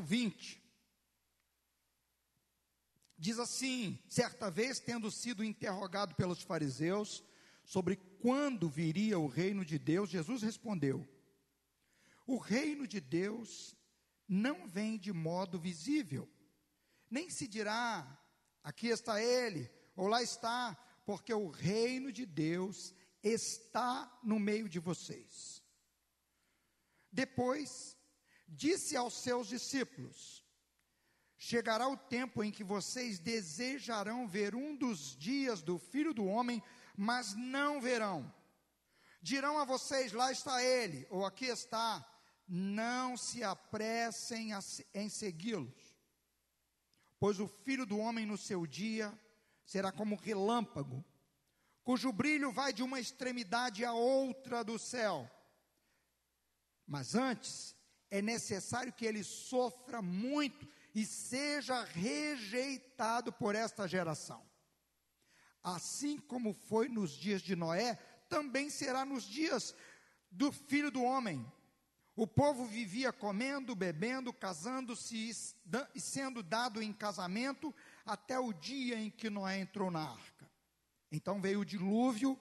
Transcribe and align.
20. 0.00 0.62
Diz 3.18 3.38
assim: 3.38 3.98
certa 4.08 4.50
vez, 4.50 4.80
tendo 4.80 5.10
sido 5.10 5.44
interrogado 5.44 6.14
pelos 6.14 6.42
fariseus 6.42 7.22
sobre 7.64 7.96
quando 8.20 8.68
viria 8.68 9.18
o 9.18 9.26
reino 9.26 9.64
de 9.64 9.78
Deus, 9.78 10.10
Jesus 10.10 10.42
respondeu: 10.42 11.06
O 12.26 12.36
reino 12.38 12.86
de 12.86 13.00
Deus 13.00 13.76
não 14.26 14.66
vem 14.66 14.98
de 14.98 15.12
modo 15.12 15.58
visível, 15.58 16.28
nem 17.10 17.28
se 17.28 17.46
dirá, 17.46 18.18
aqui 18.62 18.88
está 18.88 19.22
ele, 19.22 19.70
ou 19.94 20.06
lá 20.06 20.22
está, 20.22 20.74
porque 21.04 21.34
o 21.34 21.48
reino 21.48 22.10
de 22.10 22.24
Deus 22.24 22.94
está 23.22 24.18
no 24.22 24.38
meio 24.38 24.68
de 24.68 24.78
vocês. 24.78 25.62
Depois, 27.10 27.96
disse 28.52 28.96
aos 28.96 29.14
seus 29.14 29.48
discípulos: 29.48 30.44
Chegará 31.36 31.88
o 31.88 31.96
tempo 31.96 32.44
em 32.44 32.52
que 32.52 32.62
vocês 32.62 33.18
desejarão 33.18 34.28
ver 34.28 34.54
um 34.54 34.76
dos 34.76 35.16
dias 35.16 35.62
do 35.62 35.78
filho 35.78 36.14
do 36.14 36.26
homem, 36.26 36.62
mas 36.96 37.34
não 37.34 37.80
verão. 37.80 38.32
Dirão 39.20 39.58
a 39.58 39.64
vocês: 39.64 40.12
lá 40.12 40.30
está 40.30 40.62
ele, 40.62 41.06
ou 41.10 41.24
aqui 41.24 41.46
está. 41.46 42.06
Não 42.46 43.16
se 43.16 43.42
apressem 43.42 44.50
em 44.92 45.08
segui-los, 45.08 45.96
pois 47.18 47.40
o 47.40 47.46
filho 47.46 47.86
do 47.86 47.98
homem 47.98 48.26
no 48.26 48.36
seu 48.36 48.66
dia 48.66 49.16
será 49.64 49.90
como 49.90 50.16
relâmpago, 50.16 51.02
cujo 51.82 52.12
brilho 52.12 52.52
vai 52.52 52.72
de 52.72 52.82
uma 52.82 53.00
extremidade 53.00 53.84
à 53.84 53.94
outra 53.94 54.62
do 54.62 54.78
céu. 54.78 55.30
Mas 56.86 57.14
antes 57.14 57.74
é 58.12 58.20
necessário 58.20 58.92
que 58.92 59.06
ele 59.06 59.24
sofra 59.24 60.02
muito 60.02 60.68
e 60.94 61.06
seja 61.06 61.82
rejeitado 61.82 63.32
por 63.32 63.54
esta 63.54 63.88
geração. 63.88 64.46
Assim 65.64 66.18
como 66.18 66.52
foi 66.52 66.90
nos 66.90 67.12
dias 67.12 67.40
de 67.40 67.56
Noé, 67.56 67.94
também 68.28 68.68
será 68.68 69.06
nos 69.06 69.24
dias 69.24 69.74
do 70.30 70.52
filho 70.52 70.90
do 70.90 71.02
homem. 71.02 71.50
O 72.14 72.26
povo 72.26 72.66
vivia 72.66 73.14
comendo, 73.14 73.74
bebendo, 73.74 74.30
casando-se 74.30 75.30
e 75.94 76.00
sendo 76.00 76.42
dado 76.42 76.82
em 76.82 76.92
casamento 76.92 77.74
até 78.04 78.38
o 78.38 78.52
dia 78.52 79.00
em 79.00 79.08
que 79.08 79.30
Noé 79.30 79.58
entrou 79.58 79.90
na 79.90 80.10
arca. 80.10 80.50
Então 81.10 81.40
veio 81.40 81.60
o 81.60 81.64
dilúvio 81.64 82.38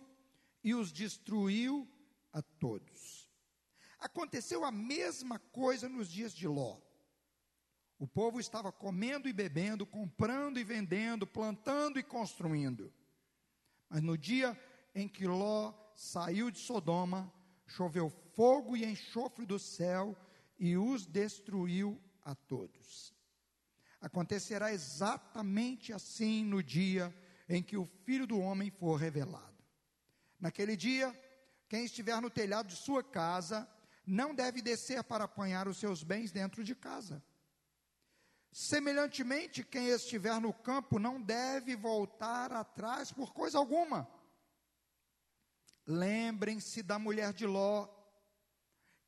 e 0.61 0.75
os 0.75 0.91
destruiu 0.91 1.89
a 2.33 2.41
todos. 2.41 3.20
Aconteceu 4.01 4.65
a 4.65 4.71
mesma 4.71 5.37
coisa 5.37 5.87
nos 5.87 6.11
dias 6.11 6.33
de 6.33 6.47
Ló. 6.47 6.79
O 7.99 8.07
povo 8.07 8.39
estava 8.39 8.71
comendo 8.71 9.29
e 9.29 9.33
bebendo, 9.33 9.85
comprando 9.85 10.59
e 10.59 10.63
vendendo, 10.63 11.27
plantando 11.27 11.99
e 11.99 12.03
construindo. 12.03 12.91
Mas 13.87 14.01
no 14.01 14.17
dia 14.17 14.59
em 14.95 15.07
que 15.07 15.27
Ló 15.27 15.71
saiu 15.95 16.49
de 16.49 16.57
Sodoma, 16.57 17.31
choveu 17.67 18.09
fogo 18.09 18.75
e 18.75 18.83
enxofre 18.83 19.45
do 19.45 19.59
céu 19.59 20.17
e 20.57 20.75
os 20.75 21.05
destruiu 21.05 22.01
a 22.23 22.33
todos. 22.33 23.13
Acontecerá 24.01 24.73
exatamente 24.73 25.93
assim 25.93 26.43
no 26.43 26.63
dia 26.63 27.15
em 27.47 27.61
que 27.61 27.77
o 27.77 27.85
Filho 27.85 28.25
do 28.25 28.39
Homem 28.39 28.71
for 28.71 28.95
revelado. 28.95 29.63
Naquele 30.39 30.75
dia, 30.75 31.15
quem 31.69 31.85
estiver 31.85 32.19
no 32.19 32.31
telhado 32.31 32.67
de 32.67 32.75
sua 32.75 33.03
casa 33.03 33.69
não 34.05 34.33
deve 34.33 34.61
descer 34.61 35.03
para 35.03 35.25
apanhar 35.25 35.67
os 35.67 35.77
seus 35.77 36.03
bens 36.03 36.31
dentro 36.31 36.63
de 36.63 36.75
casa. 36.75 37.23
Semelhantemente, 38.51 39.63
quem 39.63 39.87
estiver 39.87 40.39
no 40.41 40.53
campo 40.53 40.99
não 40.99 41.21
deve 41.21 41.75
voltar 41.75 42.51
atrás 42.51 43.11
por 43.11 43.33
coisa 43.33 43.57
alguma. 43.57 44.09
Lembrem-se 45.85 46.83
da 46.83 46.99
mulher 46.99 47.33
de 47.33 47.45
Ló. 47.45 47.87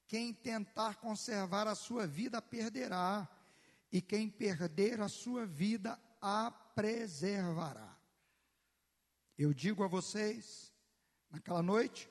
Quem 0.08 0.34
tentar 0.34 0.96
conservar 0.96 1.68
a 1.68 1.76
sua 1.76 2.06
vida 2.06 2.42
perderá, 2.42 3.28
e 3.92 4.02
quem 4.02 4.30
perder 4.30 5.02
a 5.02 5.08
sua 5.08 5.46
vida 5.46 6.00
a 6.22 6.52
preservará. 6.52 7.98
Eu 9.38 9.54
digo 9.54 9.84
a 9.84 9.88
vocês, 9.88 10.72
naquela 11.30 11.64
noite, 11.64 12.10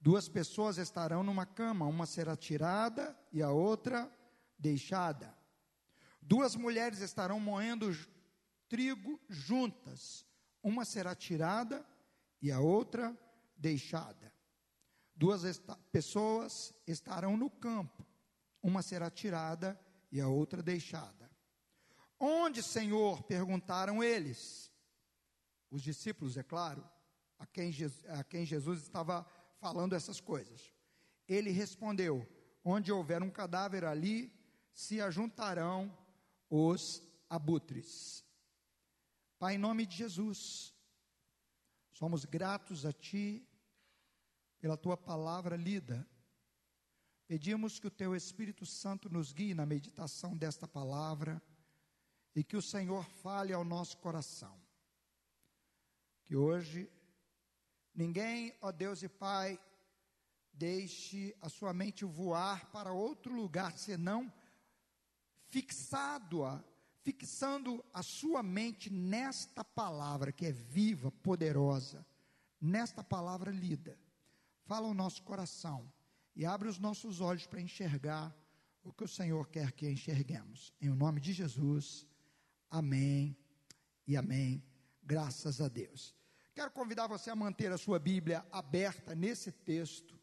duas 0.00 0.28
pessoas 0.28 0.78
estarão 0.78 1.22
numa 1.22 1.46
cama, 1.46 1.86
uma 1.86 2.06
será 2.06 2.36
tirada 2.36 3.18
e 3.32 3.42
a 3.42 3.50
outra 3.50 4.10
deixada. 4.58 5.36
Duas 6.20 6.56
mulheres 6.56 7.00
estarão 7.00 7.38
moendo 7.38 7.90
trigo 8.68 9.20
juntas, 9.28 10.26
uma 10.62 10.84
será 10.84 11.14
tirada 11.14 11.86
e 12.42 12.50
a 12.50 12.60
outra 12.60 13.16
deixada. 13.56 14.32
Duas 15.14 15.42
pessoas 15.90 16.74
estarão 16.86 17.36
no 17.36 17.48
campo, 17.48 18.06
uma 18.62 18.82
será 18.82 19.10
tirada 19.10 19.80
e 20.12 20.20
a 20.20 20.28
outra 20.28 20.62
deixada. 20.62 21.30
Onde, 22.18 22.62
Senhor? 22.62 23.22
perguntaram 23.22 24.02
eles. 24.02 24.70
Os 25.70 25.82
discípulos, 25.82 26.36
é 26.36 26.42
claro, 26.42 26.88
a 27.38 27.46
quem, 27.46 27.70
Jesus, 27.70 28.04
a 28.10 28.24
quem 28.24 28.44
Jesus 28.44 28.82
estava 28.82 29.26
falando 29.58 29.94
essas 29.94 30.20
coisas. 30.20 30.72
Ele 31.28 31.50
respondeu: 31.50 32.26
Onde 32.64 32.92
houver 32.92 33.22
um 33.22 33.30
cadáver 33.30 33.84
ali, 33.84 34.32
se 34.72 35.00
ajuntarão 35.00 35.96
os 36.50 37.02
abutres. 37.28 38.24
Pai, 39.38 39.54
em 39.54 39.58
nome 39.58 39.84
de 39.86 39.96
Jesus, 39.96 40.74
somos 41.92 42.24
gratos 42.24 42.86
a 42.86 42.92
Ti 42.92 43.46
pela 44.58 44.76
Tua 44.76 44.96
palavra 44.96 45.56
lida. 45.56 46.08
Pedimos 47.26 47.78
que 47.78 47.86
o 47.86 47.90
Teu 47.90 48.14
Espírito 48.14 48.64
Santo 48.64 49.08
nos 49.10 49.32
guie 49.32 49.54
na 49.54 49.66
meditação 49.66 50.36
desta 50.36 50.68
palavra 50.68 51.42
e 52.34 52.44
que 52.44 52.56
o 52.56 52.62
Senhor 52.62 53.04
fale 53.04 53.52
ao 53.52 53.64
nosso 53.64 53.96
coração. 53.98 54.60
Que 56.22 56.36
hoje 56.36 56.90
ninguém, 57.96 58.54
ó 58.60 58.70
Deus 58.70 59.02
e 59.02 59.08
Pai, 59.08 59.58
deixe 60.52 61.34
a 61.40 61.48
sua 61.48 61.72
mente 61.72 62.04
voar 62.04 62.70
para 62.70 62.92
outro 62.92 63.34
lugar 63.34 63.76
senão 63.76 64.32
fixado 65.48 66.44
a, 66.44 66.62
fixando 67.02 67.84
a 67.92 68.02
sua 68.02 68.42
mente 68.42 68.90
nesta 68.90 69.64
palavra 69.64 70.32
que 70.32 70.46
é 70.46 70.52
viva, 70.52 71.10
poderosa, 71.10 72.06
nesta 72.60 73.02
palavra 73.04 73.50
lida. 73.50 73.98
Fala 74.64 74.88
o 74.88 74.94
nosso 74.94 75.22
coração 75.22 75.90
e 76.34 76.44
abre 76.44 76.68
os 76.68 76.78
nossos 76.78 77.20
olhos 77.20 77.46
para 77.46 77.60
enxergar 77.60 78.34
o 78.82 78.92
que 78.92 79.04
o 79.04 79.08
Senhor 79.08 79.48
quer 79.48 79.72
que 79.72 79.88
enxerguemos. 79.88 80.72
Em 80.80 80.88
nome 80.90 81.20
de 81.20 81.32
Jesus, 81.32 82.06
amém 82.70 83.36
e 84.06 84.16
amém. 84.16 84.62
Graças 85.02 85.60
a 85.60 85.68
Deus. 85.68 86.14
Quero 86.56 86.70
convidar 86.70 87.06
você 87.06 87.28
a 87.28 87.36
manter 87.36 87.70
a 87.70 87.76
sua 87.76 87.98
Bíblia 87.98 88.42
aberta 88.50 89.14
nesse 89.14 89.52
texto. 89.52 90.18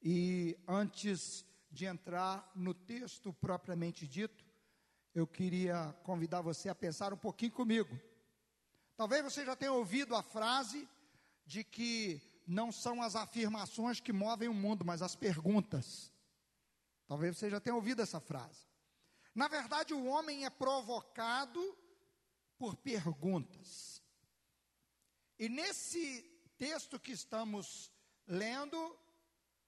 E 0.00 0.56
antes 0.64 1.44
de 1.72 1.86
entrar 1.86 2.48
no 2.54 2.72
texto 2.72 3.32
propriamente 3.32 4.06
dito, 4.06 4.44
eu 5.12 5.26
queria 5.26 5.92
convidar 6.04 6.40
você 6.40 6.68
a 6.68 6.74
pensar 6.74 7.12
um 7.12 7.16
pouquinho 7.16 7.50
comigo. 7.50 7.98
Talvez 8.96 9.24
você 9.24 9.44
já 9.44 9.56
tenha 9.56 9.72
ouvido 9.72 10.14
a 10.14 10.22
frase 10.22 10.88
de 11.44 11.64
que 11.64 12.22
não 12.46 12.70
são 12.70 13.02
as 13.02 13.16
afirmações 13.16 13.98
que 13.98 14.12
movem 14.12 14.48
o 14.48 14.54
mundo, 14.54 14.84
mas 14.84 15.02
as 15.02 15.16
perguntas. 15.16 16.12
Talvez 17.08 17.36
você 17.36 17.50
já 17.50 17.58
tenha 17.58 17.74
ouvido 17.74 18.00
essa 18.00 18.20
frase. 18.20 18.68
Na 19.34 19.48
verdade, 19.48 19.92
o 19.92 20.04
homem 20.04 20.44
é 20.44 20.48
provocado 20.48 21.76
por 22.56 22.76
perguntas. 22.76 23.95
E 25.38 25.48
nesse 25.48 26.22
texto 26.56 26.98
que 26.98 27.12
estamos 27.12 27.92
lendo, 28.26 28.98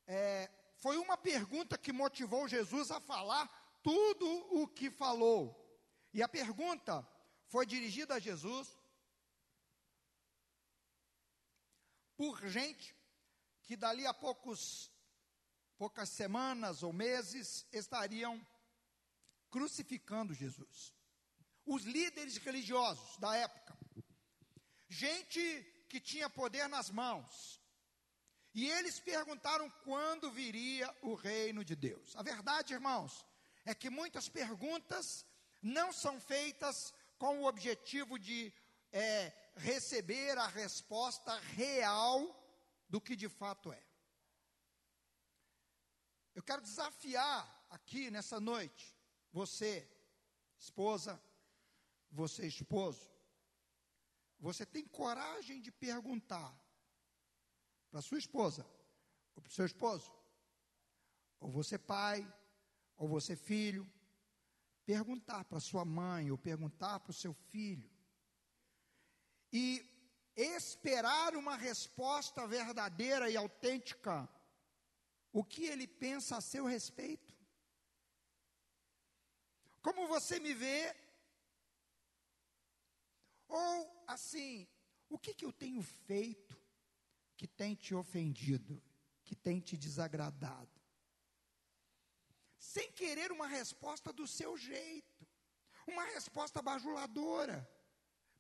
é, 0.07 0.51
foi 0.77 0.97
uma 0.97 1.17
pergunta 1.17 1.77
que 1.77 1.93
motivou 1.93 2.49
Jesus 2.49 2.91
a 2.91 3.01
falar 3.01 3.47
tudo 3.83 4.27
o 4.61 4.67
que 4.67 4.91
falou. 4.91 5.55
E 6.13 6.23
a 6.23 6.29
pergunta 6.29 7.07
foi 7.47 7.67
dirigida 7.67 8.15
a 8.15 8.19
Jesus 8.19 8.79
por 12.17 12.47
gente 12.49 12.97
que 13.63 13.77
dali 13.77 14.07
a 14.07 14.15
poucos 14.15 14.91
poucas 15.77 16.09
semanas 16.09 16.83
ou 16.83 16.93
meses 16.93 17.65
estariam 17.73 18.45
crucificando 19.49 20.35
Jesus. 20.35 20.93
Os 21.65 21.85
líderes 21.85 22.37
religiosos 22.39 23.17
da 23.19 23.37
época. 23.37 23.78
Gente 24.89 25.63
que 25.89 26.01
tinha 26.01 26.29
poder 26.31 26.69
nas 26.69 26.91
mãos. 26.91 27.61
E 28.55 28.69
eles 28.71 28.99
perguntaram 28.99 29.71
quando 29.85 30.31
viria 30.31 30.93
o 31.03 31.15
reino 31.15 31.65
de 31.65 31.77
Deus. 31.77 32.17
A 32.17 32.23
verdade, 32.23 32.75
irmãos, 32.75 33.25
é 33.65 33.75
que 33.75 33.91
muitas 33.91 34.29
perguntas 34.29 35.25
não 35.63 35.93
são 35.93 36.21
feitas 36.21 36.93
com 37.19 37.41
o 37.41 37.47
objetivo 37.47 38.19
de 38.19 38.53
é, 38.93 39.33
receber 39.57 40.39
a 40.39 40.47
resposta 40.47 41.39
real 41.39 42.35
do 42.89 43.01
que 43.01 43.15
de 43.15 43.29
fato 43.29 43.73
é. 43.73 43.83
Eu 46.35 46.43
quero 46.43 46.63
desafiar 46.63 47.67
aqui 47.71 48.11
nessa 48.11 48.41
noite, 48.41 48.97
você, 49.33 49.87
esposa, 50.59 51.21
você, 52.11 52.47
esposo, 52.47 53.11
você 54.39 54.65
tem 54.65 54.85
coragem 54.87 55.61
de 55.61 55.71
perguntar 55.71 56.55
para 57.91 58.01
sua 58.01 58.19
esposa, 58.19 58.65
ou 59.35 59.43
para 59.43 59.51
o 59.51 59.53
seu 59.53 59.67
esposo, 59.67 60.13
ou 61.41 61.51
você 61.51 61.79
pai, 61.79 62.27
ou 62.97 63.09
você 63.09 63.35
filho, 63.35 63.91
perguntar 64.85 65.45
para 65.45 65.61
sua 65.61 65.85
mãe, 65.85 66.31
ou 66.31 66.39
perguntar 66.39 67.01
para 67.01 67.11
o 67.11 67.15
seu 67.15 67.33
filho, 67.35 67.91
e 69.53 69.85
esperar 70.37 71.35
uma 71.35 71.57
resposta 71.57 72.47
verdadeira 72.47 73.31
e 73.31 73.37
autêntica 73.37 74.29
o 75.33 75.45
que 75.45 75.65
ele 75.67 75.87
pensa 75.87 76.37
a 76.37 76.41
seu 76.41 76.65
respeito. 76.65 77.35
Como 79.83 80.07
você 80.07 80.39
me 80.39 80.55
vê? 80.55 80.95
Ou 83.49 84.05
assim, 84.07 84.69
o 85.09 85.19
que, 85.19 85.35
que 85.35 85.45
eu 85.45 85.53
tenho 85.53 85.83
feito 85.83 86.57
que 87.37 87.47
tem 87.47 87.75
te 87.75 87.95
ofendido, 87.95 88.83
que 89.25 89.35
tem 89.35 89.61
te 89.61 89.77
desagradado? 89.77 90.71
Sem 92.59 92.93
querer 92.93 93.33
uma 93.33 93.47
resposta 93.47 94.13
do 94.13 94.27
seu 94.27 94.57
jeito, 94.57 95.27
uma 95.87 96.05
resposta 96.05 96.61
bajuladora, 96.61 97.69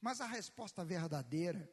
mas 0.01 0.21
a 0.21 0.27
resposta 0.27 0.85
verdadeira. 0.85 1.71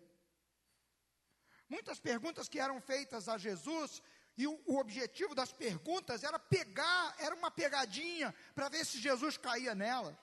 Muitas 1.67 1.99
perguntas 1.99 2.47
que 2.47 2.59
eram 2.59 2.79
feitas 2.79 3.27
a 3.27 3.37
Jesus 3.37 4.01
e 4.37 4.47
o, 4.47 4.61
o 4.65 4.77
objetivo 4.77 5.33
das 5.33 5.51
perguntas 5.51 6.23
era 6.23 6.37
pegar, 6.37 7.15
era 7.19 7.35
uma 7.35 7.49
pegadinha 7.49 8.33
para 8.53 8.69
ver 8.69 8.85
se 8.85 8.99
Jesus 8.99 9.37
caía 9.37 9.73
nela. 9.73 10.17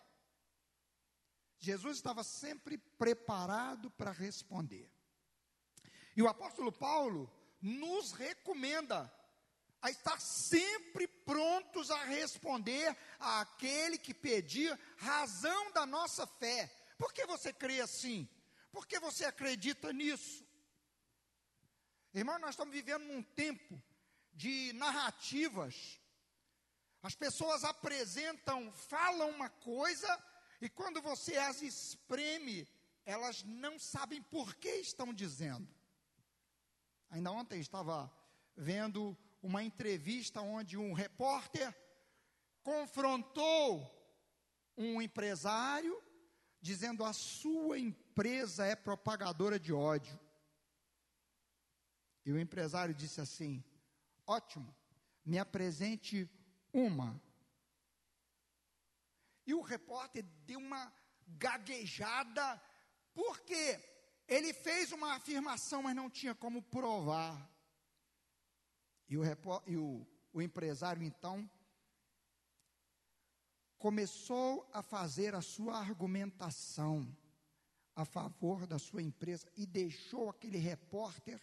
Jesus 1.63 1.97
estava 1.97 2.25
sempre 2.25 2.77
preparado 2.77 3.89
para 3.93 4.11
responder. 4.11 4.91
E 6.17 6.21
o 6.21 6.29
apóstolo 6.29 6.73
Paulo 6.73 7.33
nos 7.61 8.11
recomenda 8.11 9.11
a 9.81 9.89
estar 9.89 10.21
sempre 10.21 11.07
prontos 11.07 11.89
a 11.89 12.03
responder 12.03 12.97
àquele 13.19 13.97
que 13.97 14.13
pedir 14.13 14.77
razão 14.97 15.71
da 15.71 15.87
nossa 15.87 16.27
fé. 16.27 16.67
Por 16.99 17.13
que 17.13 17.25
você 17.27 17.53
crê 17.53 17.81
assim? 17.81 18.29
Por 18.73 18.85
que 18.85 18.99
você 18.99 19.25
acredita 19.25 19.93
nisso? 19.93 20.45
Irmão, 22.13 22.41
nós 22.41 22.51
estamos 22.51 22.75
vivendo 22.75 23.05
num 23.05 23.23
tempo 23.23 23.81
de 24.35 24.73
narrativas. 24.73 26.01
As 27.05 27.15
pessoas 27.15 27.63
apresentam, 27.63 28.73
falam 28.73 29.31
uma 29.31 29.49
coisa, 29.49 30.09
e 30.65 30.69
quando 30.69 31.03
você 31.03 31.37
as 31.37 31.61
espreme, 31.61 32.69
elas 33.05 33.43
não 33.43 33.79
sabem 33.79 34.23
por 34.23 34.55
que 34.55 34.77
estão 34.77 35.13
dizendo. 35.13 35.69
Ainda 37.11 37.33
ontem 37.33 37.61
estava 37.61 38.11
vendo 38.57 39.17
uma 39.43 39.63
entrevista 39.63 40.41
onde 40.41 40.79
um 40.79 40.93
repórter 40.93 41.75
confrontou 42.63 43.91
um 44.77 45.03
empresário 45.03 46.01
dizendo 46.61 47.05
a 47.05 47.13
sua 47.13 47.79
empresa 47.79 48.65
é 48.65 48.77
propagadora 48.77 49.59
de 49.59 49.73
ódio. 49.73 50.19
E 52.25 52.33
o 52.33 52.39
empresário 52.39 52.95
disse 52.95 53.21
assim: 53.21 53.65
Ótimo, 54.25 54.73
me 55.25 55.41
apresente 55.41 56.31
uma. 56.73 57.21
E 59.47 59.55
o 59.55 59.61
repórter 59.61 60.25
deu 60.47 60.59
uma 60.59 60.93
gaguejada, 61.27 62.63
porque 63.13 63.81
ele 64.29 64.53
fez 64.53 64.93
uma 64.93 65.15
afirmação, 65.15 65.83
mas 65.83 65.97
não 65.97 66.09
tinha 66.09 66.35
como 66.35 66.63
provar. 66.63 67.51
E 69.09 69.17
o, 69.17 69.23
e 69.67 69.77
o, 69.77 70.07
o 70.33 70.41
empresário, 70.41 71.03
então, 71.03 71.51
começou 73.79 74.69
a 74.73 74.83
fazer 74.83 75.35
a 75.35 75.43
sua 75.43 75.77
argumentação 75.77 77.17
a 77.95 78.05
favor 78.05 78.67
da 78.67 78.79
sua 78.79 79.03
empresa 79.03 79.51
e 79.57 79.67
deixou 79.67 80.31
aquele 80.31 80.57
repórter 80.57 81.41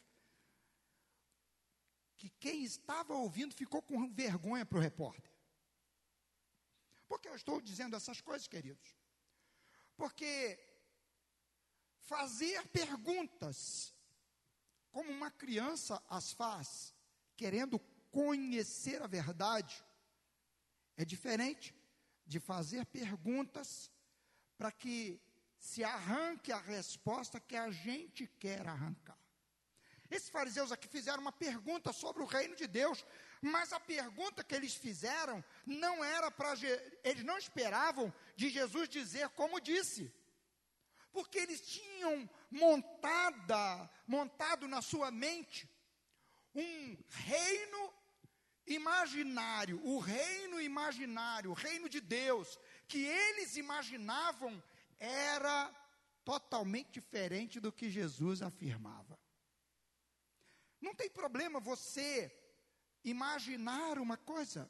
que 2.17 2.29
quem 2.29 2.63
estava 2.63 3.13
ouvindo 3.13 3.53
ficou 3.53 3.81
com 3.81 4.11
vergonha 4.11 4.65
para 4.65 4.77
o 4.77 4.81
repórter. 4.81 5.31
Por 7.09 7.19
que 7.19 7.27
eu 7.27 7.35
estou 7.35 7.59
dizendo 7.59 7.95
essas 7.95 8.21
coisas, 8.21 8.47
queridos? 8.47 8.95
Porque 9.97 10.59
fazer 12.01 12.67
perguntas, 12.67 13.93
como 14.91 15.11
uma 15.11 15.31
criança 15.31 16.01
as 16.07 16.31
faz, 16.31 16.93
querendo 17.35 17.79
conhecer 18.11 19.01
a 19.01 19.07
verdade, 19.07 19.83
é 20.95 21.03
diferente 21.03 21.75
de 22.27 22.39
fazer 22.39 22.85
perguntas 22.85 23.91
para 24.55 24.71
que 24.71 25.19
se 25.57 25.83
arranque 25.83 26.51
a 26.51 26.59
resposta 26.59 27.39
que 27.39 27.55
a 27.55 27.71
gente 27.71 28.27
quer 28.39 28.67
arrancar. 28.67 29.17
Esses 30.11 30.29
fariseus 30.29 30.71
aqui 30.71 30.87
fizeram 30.87 31.21
uma 31.21 31.31
pergunta 31.31 31.91
sobre 31.91 32.21
o 32.21 32.25
reino 32.25 32.55
de 32.55 32.67
Deus, 32.67 33.03
mas 33.41 33.71
a 33.71 33.79
pergunta 33.79 34.43
que 34.43 34.53
eles 34.53 34.73
fizeram 34.73 35.43
não 35.65 36.03
era 36.03 36.29
para. 36.29 36.53
Eles 37.03 37.23
não 37.23 37.37
esperavam 37.37 38.13
de 38.35 38.49
Jesus 38.49 38.89
dizer 38.89 39.29
como 39.29 39.61
disse. 39.61 40.13
Porque 41.11 41.39
eles 41.39 41.61
tinham 41.61 42.29
montada, 42.51 43.89
montado 44.05 44.67
na 44.67 44.81
sua 44.81 45.09
mente 45.09 45.67
um 46.53 46.97
reino 47.09 47.93
imaginário, 48.67 49.83
o 49.83 49.99
reino 49.99 50.61
imaginário, 50.61 51.51
o 51.51 51.55
reino 51.55 51.89
de 51.89 51.99
Deus, 51.99 52.59
que 52.87 53.03
eles 53.03 53.55
imaginavam 53.55 54.61
era 54.99 55.73
totalmente 56.23 56.91
diferente 56.91 57.59
do 57.59 57.71
que 57.71 57.89
Jesus 57.89 58.41
afirmava. 58.41 59.19
Não 60.79 60.93
tem 60.93 61.09
problema 61.09 61.59
você 61.59 62.31
imaginar 63.03 63.97
uma 63.97 64.17
coisa, 64.17 64.69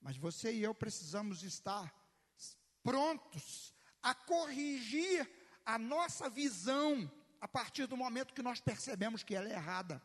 mas 0.00 0.16
você 0.16 0.52
e 0.52 0.62
eu 0.62 0.74
precisamos 0.74 1.42
estar 1.42 1.94
prontos 2.82 3.74
a 4.02 4.14
corrigir 4.14 5.30
a 5.64 5.78
nossa 5.78 6.28
visão 6.28 7.10
a 7.40 7.48
partir 7.48 7.86
do 7.86 7.96
momento 7.96 8.34
que 8.34 8.42
nós 8.42 8.60
percebemos 8.60 9.22
que 9.22 9.34
ela 9.34 9.48
é 9.48 9.52
errada. 9.52 10.02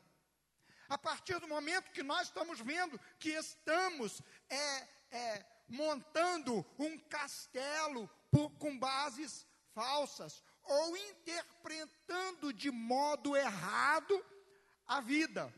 A 0.87 0.97
partir 0.97 1.39
do 1.39 1.47
momento 1.47 1.91
que 1.91 2.03
nós 2.03 2.27
estamos 2.27 2.59
vendo 2.59 2.99
que 3.19 3.29
estamos 3.29 4.21
é, 4.49 4.87
é, 5.11 5.45
montando 5.67 6.65
um 6.77 6.97
castelo 6.99 8.09
por, 8.29 8.51
com 8.51 8.77
bases 8.77 9.47
falsas, 9.73 10.43
ou 10.63 10.97
interpretando 10.97 12.53
de 12.53 12.71
modo 12.71 13.35
errado 13.35 14.25
a 14.87 15.01
vida. 15.01 15.53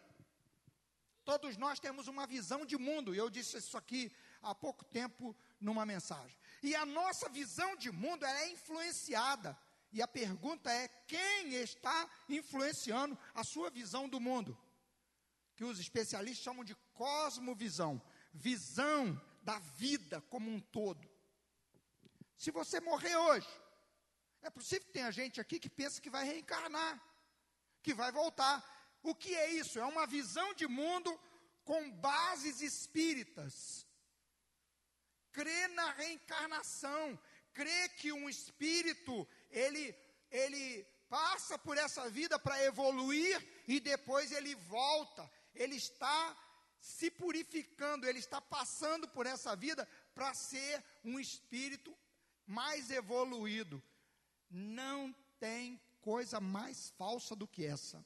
Todos 1.28 1.58
nós 1.58 1.78
temos 1.78 2.08
uma 2.08 2.26
visão 2.26 2.66
de 2.66 2.78
mundo, 2.78 3.14
e 3.14 3.18
eu 3.18 3.30
disse 3.30 3.58
isso 3.58 3.78
aqui 3.78 4.10
há 4.42 4.56
pouco 4.56 4.86
tempo 4.86 5.36
numa 5.60 5.86
mensagem. 5.86 6.38
E 6.64 6.74
a 6.74 6.86
nossa 6.86 7.28
visão 7.28 7.76
de 7.76 7.92
mundo 7.92 8.26
é 8.26 8.50
influenciada. 8.50 9.60
E 9.92 10.02
a 10.02 10.08
pergunta 10.08 10.72
é: 10.72 10.88
quem 11.06 11.54
está 11.56 12.10
influenciando 12.30 13.20
a 13.36 13.44
sua 13.44 13.70
visão 13.70 14.08
do 14.08 14.22
mundo? 14.22 14.58
Que 15.58 15.66
os 15.66 15.82
especialistas 15.82 16.46
chamam 16.46 16.64
de 16.64 16.76
cosmovisão 16.94 18.02
visão 18.34 19.22
da 19.42 19.60
vida 19.60 20.22
como 20.30 20.50
um 20.50 20.62
todo. 20.62 21.06
Se 22.38 22.52
você 22.52 22.80
morrer 22.80 23.18
hoje, 23.18 23.50
é 24.44 24.50
possível 24.50 24.86
que 24.86 24.94
tenha 24.94 25.12
gente 25.12 25.42
aqui 25.42 25.60
que 25.60 25.70
pensa 25.70 26.00
que 26.00 26.10
vai 26.10 26.24
reencarnar, 26.24 27.04
que 27.84 27.94
vai 27.94 28.14
voltar. 28.14 28.77
O 29.04 29.16
que 29.16 29.36
é 29.36 29.52
isso? 29.52 29.80
É 29.80 29.86
uma 29.86 30.06
visão 30.06 30.54
de 30.54 30.68
mundo 30.68 31.18
com 31.64 31.92
bases 31.92 32.62
espíritas. 32.62 33.86
Crê 35.32 35.68
na 35.70 35.92
reencarnação, 35.92 37.20
crê 37.54 37.90
que 37.90 38.12
um 38.12 38.28
espírito, 38.30 39.28
ele, 39.52 39.96
ele 40.32 40.84
passa 41.10 41.58
por 41.58 41.78
essa 41.78 42.10
vida 42.10 42.40
para 42.40 42.64
evoluir 42.64 43.46
e 43.68 43.80
depois 43.80 44.32
ele 44.32 44.56
volta. 44.56 45.30
Ele 45.54 45.76
está 45.76 46.36
se 46.80 47.10
purificando, 47.12 48.08
ele 48.08 48.20
está 48.20 48.40
passando 48.40 49.08
por 49.08 49.26
essa 49.26 49.56
vida 49.56 49.88
para 50.14 50.34
ser 50.34 50.84
um 51.04 51.20
espírito 51.20 51.96
mais 52.46 52.90
evoluído. 52.92 53.84
Não 54.50 55.14
tem 55.40 55.80
coisa 56.02 56.40
mais 56.40 56.90
falsa 56.92 57.36
do 57.36 57.48
que 57.48 57.66
essa. 57.66 58.06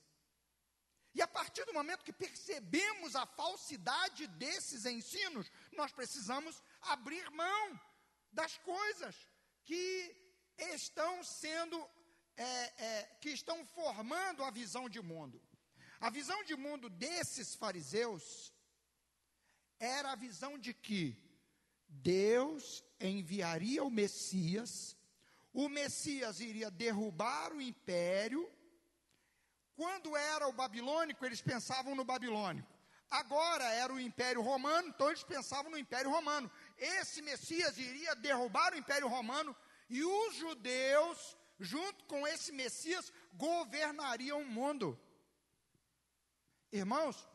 E 1.13 1.21
a 1.21 1.27
partir 1.27 1.65
do 1.65 1.73
momento 1.73 2.05
que 2.05 2.13
percebemos 2.13 3.15
a 3.15 3.25
falsidade 3.25 4.27
desses 4.27 4.85
ensinos, 4.85 5.51
nós 5.73 5.91
precisamos 5.91 6.61
abrir 6.81 7.29
mão 7.31 7.79
das 8.31 8.57
coisas 8.59 9.15
que 9.63 10.15
estão 10.57 11.23
sendo, 11.23 11.77
é, 12.37 12.83
é, 12.85 13.03
que 13.19 13.29
estão 13.29 13.65
formando 13.65 14.43
a 14.43 14.51
visão 14.51 14.87
de 14.87 15.01
mundo. 15.01 15.41
A 15.99 16.09
visão 16.09 16.43
de 16.43 16.55
mundo 16.55 16.89
desses 16.89 17.55
fariseus 17.55 18.53
era 19.79 20.13
a 20.13 20.15
visão 20.15 20.57
de 20.57 20.73
que 20.73 21.15
Deus 21.87 22.83
enviaria 22.99 23.83
o 23.83 23.89
Messias, 23.89 24.95
o 25.53 25.67
Messias 25.67 26.39
iria 26.39 26.71
derrubar 26.71 27.51
o 27.53 27.61
império. 27.61 28.49
Quando 29.81 30.15
era 30.15 30.47
o 30.47 30.53
babilônico, 30.53 31.25
eles 31.25 31.41
pensavam 31.41 31.95
no 31.95 32.05
babilônico. 32.05 32.71
Agora 33.09 33.63
era 33.83 33.91
o 33.91 33.99
Império 33.99 34.39
Romano, 34.39 34.89
então 34.89 35.07
eles 35.07 35.23
pensavam 35.23 35.71
no 35.71 35.77
Império 35.85 36.11
Romano. 36.11 36.51
Esse 36.77 37.19
Messias 37.23 37.79
iria 37.79 38.13
derrubar 38.27 38.73
o 38.73 38.77
Império 38.77 39.07
Romano 39.07 39.55
e 39.89 40.03
os 40.03 40.35
judeus, 40.35 41.35
junto 41.59 42.05
com 42.05 42.27
esse 42.27 42.51
Messias, 42.51 43.11
governariam 43.33 44.41
o 44.43 44.45
mundo. 44.45 44.87
Irmãos, 46.71 47.27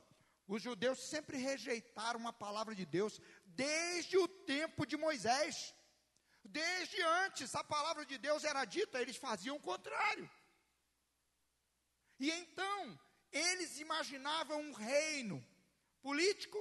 os 0.47 0.63
judeus 0.63 1.01
sempre 1.01 1.39
rejeitaram 1.39 2.29
a 2.29 2.33
palavra 2.33 2.77
de 2.77 2.87
Deus 2.87 3.21
desde 3.45 4.17
o 4.17 4.29
tempo 4.29 4.87
de 4.87 4.97
Moisés. 4.97 5.75
Desde 6.45 7.03
antes 7.03 7.57
a 7.57 7.65
palavra 7.65 8.07
de 8.07 8.17
Deus 8.19 8.45
era 8.45 8.65
dita, 8.65 9.03
eles 9.03 9.17
faziam 9.17 9.57
o 9.57 9.67
contrário. 9.73 10.31
E 12.19 12.31
então, 12.31 12.99
eles 13.31 13.79
imaginavam 13.79 14.61
um 14.61 14.73
reino 14.73 15.45
político, 16.01 16.59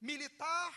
militar, 0.00 0.74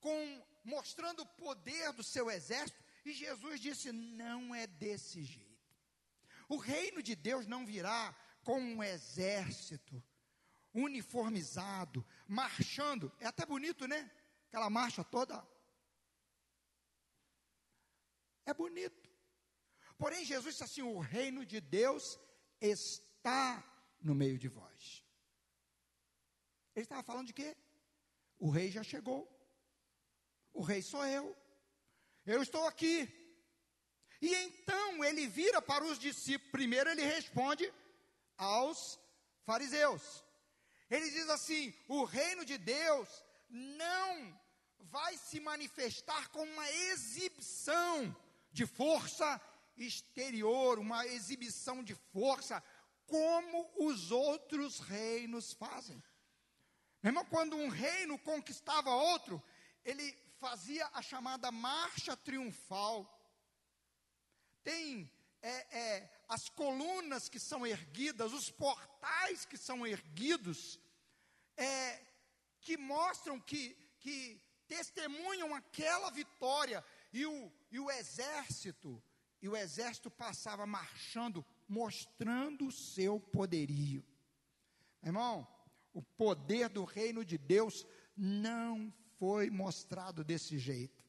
com 0.00 0.46
mostrando 0.64 1.22
o 1.22 1.26
poder 1.26 1.92
do 1.92 2.04
seu 2.04 2.30
exército, 2.30 2.80
e 3.04 3.12
Jesus 3.12 3.60
disse: 3.60 3.90
"Não 3.90 4.54
é 4.54 4.66
desse 4.66 5.24
jeito. 5.24 5.52
O 6.48 6.56
reino 6.56 7.02
de 7.02 7.16
Deus 7.16 7.46
não 7.46 7.66
virá 7.66 8.14
com 8.44 8.60
um 8.60 8.82
exército 8.82 10.02
uniformizado, 10.74 12.06
marchando. 12.26 13.12
É 13.18 13.26
até 13.26 13.44
bonito, 13.44 13.86
né? 13.86 14.10
Aquela 14.48 14.70
marcha 14.70 15.02
toda. 15.02 15.46
É 18.44 18.52
bonito. 18.52 19.01
Porém, 20.02 20.24
Jesus 20.24 20.54
disse 20.54 20.64
assim: 20.64 20.82
o 20.82 20.98
reino 20.98 21.46
de 21.46 21.60
Deus 21.60 22.18
está 22.60 23.62
no 24.00 24.16
meio 24.22 24.36
de 24.36 24.48
vós. 24.48 25.04
Ele 26.74 26.84
estava 26.84 27.04
falando 27.04 27.28
de 27.28 27.32
quê? 27.32 27.56
O 28.36 28.50
rei 28.50 28.68
já 28.76 28.82
chegou. 28.82 29.20
O 30.52 30.62
rei 30.70 30.82
sou 30.82 31.04
eu. 31.06 31.36
Eu 32.26 32.42
estou 32.42 32.66
aqui. 32.66 32.96
E 34.20 34.34
então 34.46 35.04
ele 35.04 35.28
vira 35.28 35.62
para 35.62 35.84
os 35.84 36.00
discípulos. 36.00 36.50
Primeiro 36.50 36.90
ele 36.90 37.04
responde 37.04 37.72
aos 38.36 38.98
fariseus. 39.44 40.24
Ele 40.90 41.08
diz 41.10 41.28
assim: 41.28 41.72
o 41.86 42.02
reino 42.02 42.44
de 42.44 42.58
Deus 42.58 43.08
não 43.48 44.36
vai 44.80 45.16
se 45.16 45.38
manifestar 45.38 46.28
com 46.30 46.42
uma 46.42 46.68
exibição 46.90 47.94
de 48.50 48.66
força 48.66 49.40
exterior, 49.76 50.78
uma 50.78 51.06
exibição 51.06 51.82
de 51.82 51.94
força, 51.94 52.62
como 53.06 53.70
os 53.76 54.10
outros 54.10 54.78
reinos 54.80 55.52
fazem. 55.52 56.02
Meu 57.02 57.10
irmão, 57.10 57.24
quando 57.26 57.56
um 57.56 57.68
reino 57.68 58.18
conquistava 58.18 58.90
outro, 58.90 59.42
ele 59.84 60.16
fazia 60.38 60.88
a 60.92 61.02
chamada 61.02 61.50
marcha 61.50 62.16
triunfal. 62.16 63.08
Tem 64.62 65.10
é, 65.42 65.78
é, 65.78 66.10
as 66.28 66.48
colunas 66.48 67.28
que 67.28 67.40
são 67.40 67.66
erguidas, 67.66 68.32
os 68.32 68.50
portais 68.50 69.44
que 69.44 69.56
são 69.56 69.86
erguidos, 69.86 70.78
é, 71.56 72.00
que 72.60 72.76
mostram 72.76 73.40
que, 73.40 73.76
que 73.98 74.40
testemunham 74.68 75.54
aquela 75.54 76.10
vitória, 76.10 76.84
e 77.12 77.26
o, 77.26 77.52
e 77.70 77.78
o 77.78 77.90
exército, 77.90 79.02
e 79.42 79.48
o 79.48 79.56
exército 79.56 80.08
passava 80.08 80.64
marchando, 80.64 81.44
mostrando 81.68 82.68
o 82.68 82.72
seu 82.72 83.18
poderio. 83.18 84.04
Irmão, 85.02 85.46
o 85.92 86.00
poder 86.00 86.68
do 86.68 86.84
reino 86.84 87.24
de 87.24 87.36
Deus 87.36 87.84
não 88.16 88.94
foi 89.18 89.50
mostrado 89.50 90.22
desse 90.22 90.58
jeito. 90.58 91.02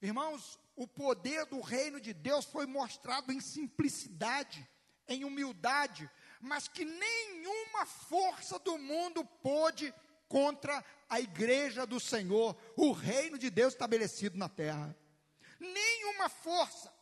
Irmãos, 0.00 0.60
o 0.76 0.86
poder 0.86 1.44
do 1.46 1.60
reino 1.60 2.00
de 2.00 2.14
Deus 2.14 2.44
foi 2.44 2.66
mostrado 2.66 3.32
em 3.32 3.40
simplicidade, 3.40 4.68
em 5.08 5.24
humildade, 5.24 6.08
mas 6.40 6.68
que 6.68 6.84
nenhuma 6.84 7.84
força 7.84 8.60
do 8.60 8.78
mundo 8.78 9.24
pôde 9.24 9.92
contra 10.28 10.84
a 11.08 11.20
igreja 11.20 11.84
do 11.84 12.00
Senhor, 12.00 12.56
o 12.76 12.92
reino 12.92 13.36
de 13.36 13.50
Deus 13.50 13.74
estabelecido 13.74 14.38
na 14.38 14.48
terra. 14.48 14.96
Nenhuma 15.62 16.28
força. 16.28 16.92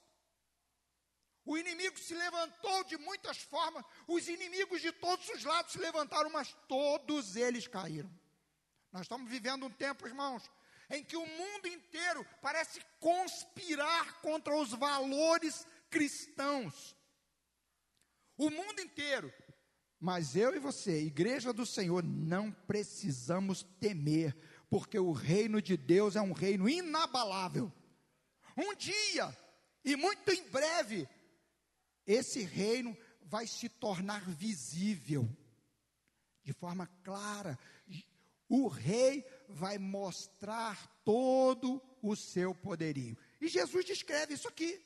O 1.45 1.57
inimigo 1.57 1.99
se 1.99 2.14
levantou 2.14 2.85
de 2.85 2.97
muitas 2.99 3.38
formas, 3.38 3.85
os 4.07 4.29
inimigos 4.29 4.83
de 4.83 4.93
todos 4.93 5.29
os 5.31 5.43
lados 5.43 5.73
se 5.73 5.79
levantaram, 5.79 6.31
mas 6.31 6.55
todos 6.69 7.35
eles 7.35 7.67
caíram. 7.67 8.11
Nós 8.93 9.02
estamos 9.02 9.31
vivendo 9.31 9.67
um 9.67 9.71
tempo, 9.71 10.07
irmãos, 10.07 10.50
em 10.90 11.02
que 11.02 11.17
o 11.17 11.26
mundo 11.26 11.67
inteiro 11.67 12.26
parece 12.43 12.81
conspirar 12.99 14.21
contra 14.21 14.55
os 14.55 14.71
valores 14.73 15.67
cristãos. 15.88 16.97
O 18.37 18.50
mundo 18.50 18.81
inteiro. 18.81 19.33
Mas 19.99 20.35
eu 20.35 20.55
e 20.55 20.59
você, 20.59 21.02
igreja 21.02 21.52
do 21.52 21.67
Senhor, 21.67 22.02
não 22.02 22.50
precisamos 22.50 23.62
temer, 23.81 24.37
porque 24.69 24.99
o 24.99 25.12
reino 25.12 25.61
de 25.61 25.76
Deus 25.76 26.17
é 26.17 26.23
um 26.23 26.33
reino 26.33 26.69
inabalável. 26.69 27.73
Um 28.57 28.75
dia, 28.75 29.37
e 29.85 29.97
muito 29.97 30.30
em 30.30 30.49
breve, 30.49 31.09
esse 32.07 32.42
reino 32.42 32.97
vai 33.23 33.47
se 33.47 33.69
tornar 33.69 34.28
visível, 34.30 35.28
de 36.42 36.52
forma 36.52 36.87
clara. 37.04 37.59
O 38.49 38.66
rei 38.66 39.25
vai 39.49 39.78
mostrar 39.78 41.00
todo 41.04 41.80
o 42.02 42.16
seu 42.16 42.54
poderio. 42.54 43.16
E 43.40 43.49
Jesus 43.49 43.85
descreve 43.85 44.35
isso 44.35 44.49
aqui. 44.49 44.85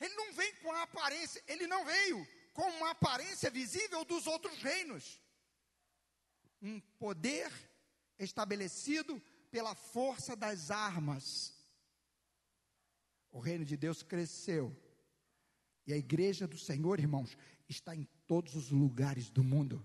Ele 0.00 0.14
não 0.14 0.32
vem 0.32 0.52
com 0.56 0.72
a 0.72 0.82
aparência, 0.82 1.42
ele 1.46 1.66
não 1.66 1.84
veio 1.84 2.26
com 2.52 2.62
uma 2.62 2.90
aparência 2.90 3.50
visível 3.50 4.04
dos 4.04 4.26
outros 4.26 4.60
reinos. 4.60 5.20
Um 6.60 6.80
poder 6.98 7.52
estabelecido 8.18 9.22
pela 9.50 9.74
força 9.74 10.34
das 10.34 10.70
armas. 10.70 11.57
O 13.30 13.38
reino 13.38 13.64
de 13.64 13.76
Deus 13.76 14.02
cresceu. 14.02 14.76
E 15.86 15.92
a 15.92 15.96
igreja 15.96 16.46
do 16.46 16.58
Senhor, 16.58 16.98
irmãos, 16.98 17.36
está 17.68 17.94
em 17.94 18.06
todos 18.26 18.54
os 18.54 18.70
lugares 18.70 19.30
do 19.30 19.42
mundo. 19.42 19.84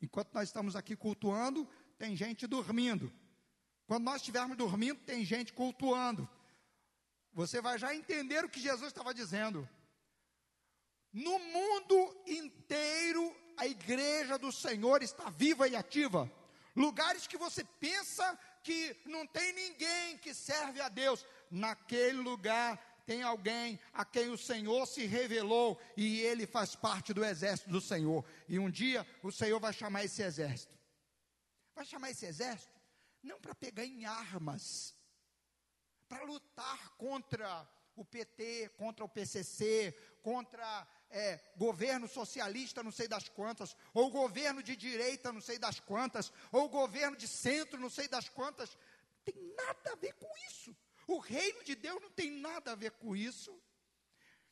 Enquanto 0.00 0.32
nós 0.34 0.48
estamos 0.48 0.76
aqui 0.76 0.94
cultuando, 0.94 1.68
tem 1.98 2.14
gente 2.14 2.46
dormindo. 2.46 3.12
Quando 3.86 4.04
nós 4.04 4.16
estivermos 4.16 4.56
dormindo, 4.56 5.00
tem 5.00 5.24
gente 5.24 5.52
cultuando. 5.52 6.28
Você 7.32 7.60
vai 7.60 7.78
já 7.78 7.94
entender 7.94 8.44
o 8.44 8.48
que 8.48 8.60
Jesus 8.60 8.88
estava 8.88 9.12
dizendo. 9.12 9.68
No 11.12 11.38
mundo 11.38 12.22
inteiro, 12.26 13.34
a 13.56 13.66
igreja 13.66 14.38
do 14.38 14.52
Senhor 14.52 15.02
está 15.02 15.30
viva 15.30 15.66
e 15.66 15.76
ativa. 15.76 16.30
Lugares 16.74 17.26
que 17.26 17.38
você 17.38 17.64
pensa 17.64 18.38
que 18.62 18.96
não 19.06 19.26
tem 19.26 19.52
ninguém 19.52 20.18
que 20.18 20.34
serve 20.34 20.80
a 20.80 20.88
Deus, 20.88 21.24
naquele 21.50 22.18
lugar 22.18 22.78
tem 23.06 23.22
alguém 23.22 23.78
a 23.92 24.04
quem 24.04 24.30
o 24.30 24.38
Senhor 24.38 24.84
se 24.86 25.06
revelou 25.06 25.80
e 25.96 26.20
ele 26.20 26.46
faz 26.46 26.74
parte 26.74 27.14
do 27.14 27.24
exército 27.24 27.70
do 27.70 27.80
Senhor. 27.80 28.24
E 28.48 28.58
um 28.58 28.70
dia 28.70 29.06
o 29.22 29.30
Senhor 29.30 29.60
vai 29.60 29.72
chamar 29.72 30.04
esse 30.04 30.22
exército. 30.22 30.74
Vai 31.74 31.84
chamar 31.84 32.10
esse 32.10 32.26
exército 32.26 32.76
não 33.22 33.40
para 33.40 33.54
pegar 33.54 33.84
em 33.84 34.04
armas, 34.04 34.94
para 36.08 36.24
lutar 36.24 36.96
contra 36.96 37.68
o 37.96 38.04
PT, 38.04 38.70
contra 38.76 39.04
o 39.04 39.08
PCC, 39.08 39.96
contra 40.22 40.86
é, 41.10 41.40
governo 41.56 42.06
socialista, 42.06 42.82
não 42.82 42.92
sei 42.92 43.08
das 43.08 43.28
quantas, 43.28 43.76
ou 43.92 44.10
governo 44.10 44.62
de 44.62 44.76
direita, 44.76 45.32
não 45.32 45.40
sei 45.40 45.58
das 45.58 45.80
quantas, 45.80 46.32
ou 46.52 46.68
governo 46.68 47.16
de 47.16 47.26
centro, 47.26 47.80
não 47.80 47.90
sei 47.90 48.06
das 48.06 48.28
quantas. 48.28 48.76
Tem 49.24 49.34
nada 49.56 49.92
a 49.92 49.96
ver 49.96 50.14
com 50.14 50.30
isso. 50.48 50.76
O 51.06 51.18
reino 51.18 51.62
de 51.64 51.74
Deus 51.74 52.00
não 52.02 52.10
tem 52.10 52.30
nada 52.30 52.72
a 52.72 52.74
ver 52.74 52.92
com 52.92 53.16
isso. 53.16 53.56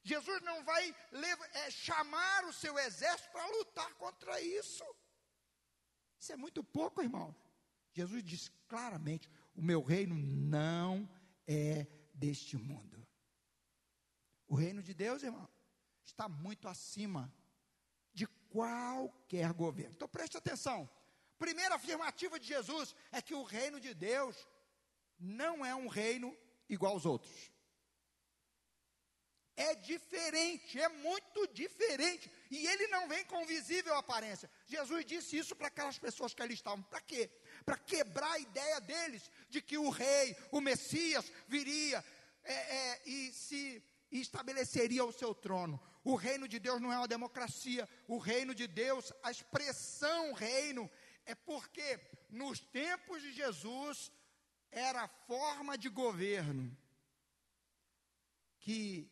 Jesus 0.03 0.43
não 0.43 0.63
vai 0.65 0.95
levar, 1.11 1.49
é, 1.57 1.71
chamar 1.71 2.45
o 2.45 2.53
seu 2.53 2.79
exército 2.79 3.31
para 3.33 3.47
lutar 3.47 3.95
contra 3.95 4.41
isso. 4.41 4.85
Isso 6.19 6.33
é 6.33 6.37
muito 6.37 6.63
pouco, 6.63 7.03
irmão. 7.03 7.35
Jesus 7.93 8.23
diz 8.23 8.51
claramente: 8.69 9.29
o 9.55 9.63
meu 9.63 9.83
reino 9.83 10.15
não 10.15 11.09
é 11.47 11.87
deste 12.13 12.57
mundo. 12.57 13.07
O 14.47 14.55
reino 14.55 14.83
de 14.83 14.93
Deus, 14.93 15.23
irmão, 15.23 15.49
está 16.05 16.29
muito 16.29 16.69
acima 16.69 17.33
de 18.13 18.27
qualquer 18.49 19.53
governo. 19.53 19.95
Então 19.95 20.09
preste 20.09 20.37
atenção. 20.37 20.89
Primeira 21.39 21.75
afirmativa 21.75 22.39
de 22.39 22.47
Jesus 22.47 22.95
é 23.11 23.21
que 23.21 23.35
o 23.35 23.43
reino 23.43 23.81
de 23.81 23.93
Deus 23.95 24.47
não 25.19 25.65
é 25.65 25.75
um 25.75 25.89
reino 25.89 26.37
igual 26.69 26.93
aos 26.93 27.07
outros. 27.07 27.53
É 29.57 29.75
diferente, 29.77 30.81
é 30.81 30.89
muito 30.89 31.47
diferente. 31.49 32.29
E 32.51 32.67
ele 32.67 32.89
não 32.89 33.09
vem 33.09 33.25
com 33.25 33.47
visível 33.47 33.95
aparência. 33.95 34.51
Jesus 34.67 35.05
disse 35.05 35.39
isso 35.39 35.55
para 35.55 35.69
aquelas 35.69 35.97
pessoas 35.97 36.35
que 36.35 36.43
ali 36.43 36.55
estavam. 36.55 36.83
Para 36.83 37.01
quê? 37.01 37.31
Para 37.65 37.79
quebrar 37.79 38.33
a 38.33 38.39
ideia 38.39 38.81
deles 38.81 39.31
de 39.49 39.63
que 39.63 39.79
o 39.79 39.91
rei, 39.91 40.37
o 40.51 40.61
Messias, 40.61 41.31
viria 41.47 42.05
é, 42.43 42.53
é, 42.53 43.03
e 43.07 43.33
se 43.33 43.83
estabeleceria 44.11 45.05
o 45.05 45.13
seu 45.13 45.33
trono. 45.33 45.81
O 46.03 46.17
reino 46.17 46.49
de 46.49 46.59
Deus 46.59 46.81
não 46.81 46.93
é 46.93 46.99
uma 46.99 47.09
democracia. 47.09 47.89
O 48.09 48.19
reino 48.19 48.55
de 48.55 48.67
Deus, 48.67 49.13
a 49.23 49.31
expressão 49.31 50.33
reino, 50.33 50.91
é 51.25 51.35
porque 51.35 52.01
nos 52.29 52.59
tempos 52.61 53.23
de 53.23 53.33
Jesus 53.33 54.11
era 54.75 55.05
a 55.05 55.09
forma 55.09 55.79
de 55.79 55.89
governo 55.89 56.77
que 58.59 59.09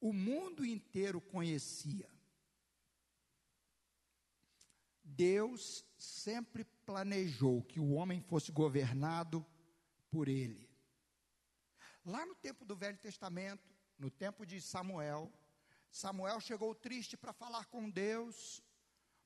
o 0.00 0.12
mundo 0.12 0.64
inteiro 0.64 1.20
conhecia. 1.20 2.08
Deus 5.04 5.84
sempre 5.98 6.64
planejou 6.64 7.62
que 7.62 7.78
o 7.78 7.90
homem 7.90 8.20
fosse 8.22 8.50
governado 8.50 9.44
por 10.10 10.28
ele. 10.28 10.70
Lá 12.04 12.24
no 12.24 12.34
tempo 12.34 12.64
do 12.64 12.74
Velho 12.74 12.96
Testamento, 12.96 13.68
no 13.98 14.10
tempo 14.10 14.46
de 14.46 14.60
Samuel, 14.62 15.30
Samuel 15.90 16.40
chegou 16.40 16.74
triste 16.74 17.16
para 17.16 17.34
falar 17.34 17.66
com 17.66 17.90
Deus, 17.90 18.62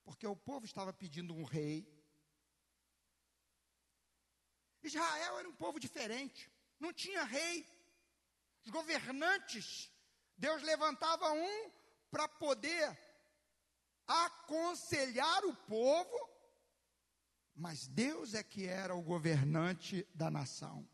porque 0.02 0.26
o 0.26 0.35
povo 0.35 0.64
estava 0.64 0.93
pedindo 0.93 1.33
um 1.33 1.45
rei. 1.45 1.87
Israel 4.88 5.38
era 5.38 5.49
um 5.49 5.55
povo 5.55 5.81
diferente, 5.81 6.50
não 6.79 6.93
tinha 6.93 7.25
rei. 7.25 7.67
Os 8.64 8.71
governantes, 8.71 9.91
Deus 10.37 10.62
levantava 10.62 11.31
um 11.33 11.71
para 12.11 12.29
poder 12.29 12.99
aconselhar 14.07 15.45
o 15.45 15.55
povo, 15.55 16.31
mas 17.55 17.87
Deus 17.87 18.35
é 18.35 18.43
que 18.43 18.67
era 18.67 18.95
o 18.95 19.03
governante 19.03 20.07
da 20.14 20.31
nação. 20.31 20.88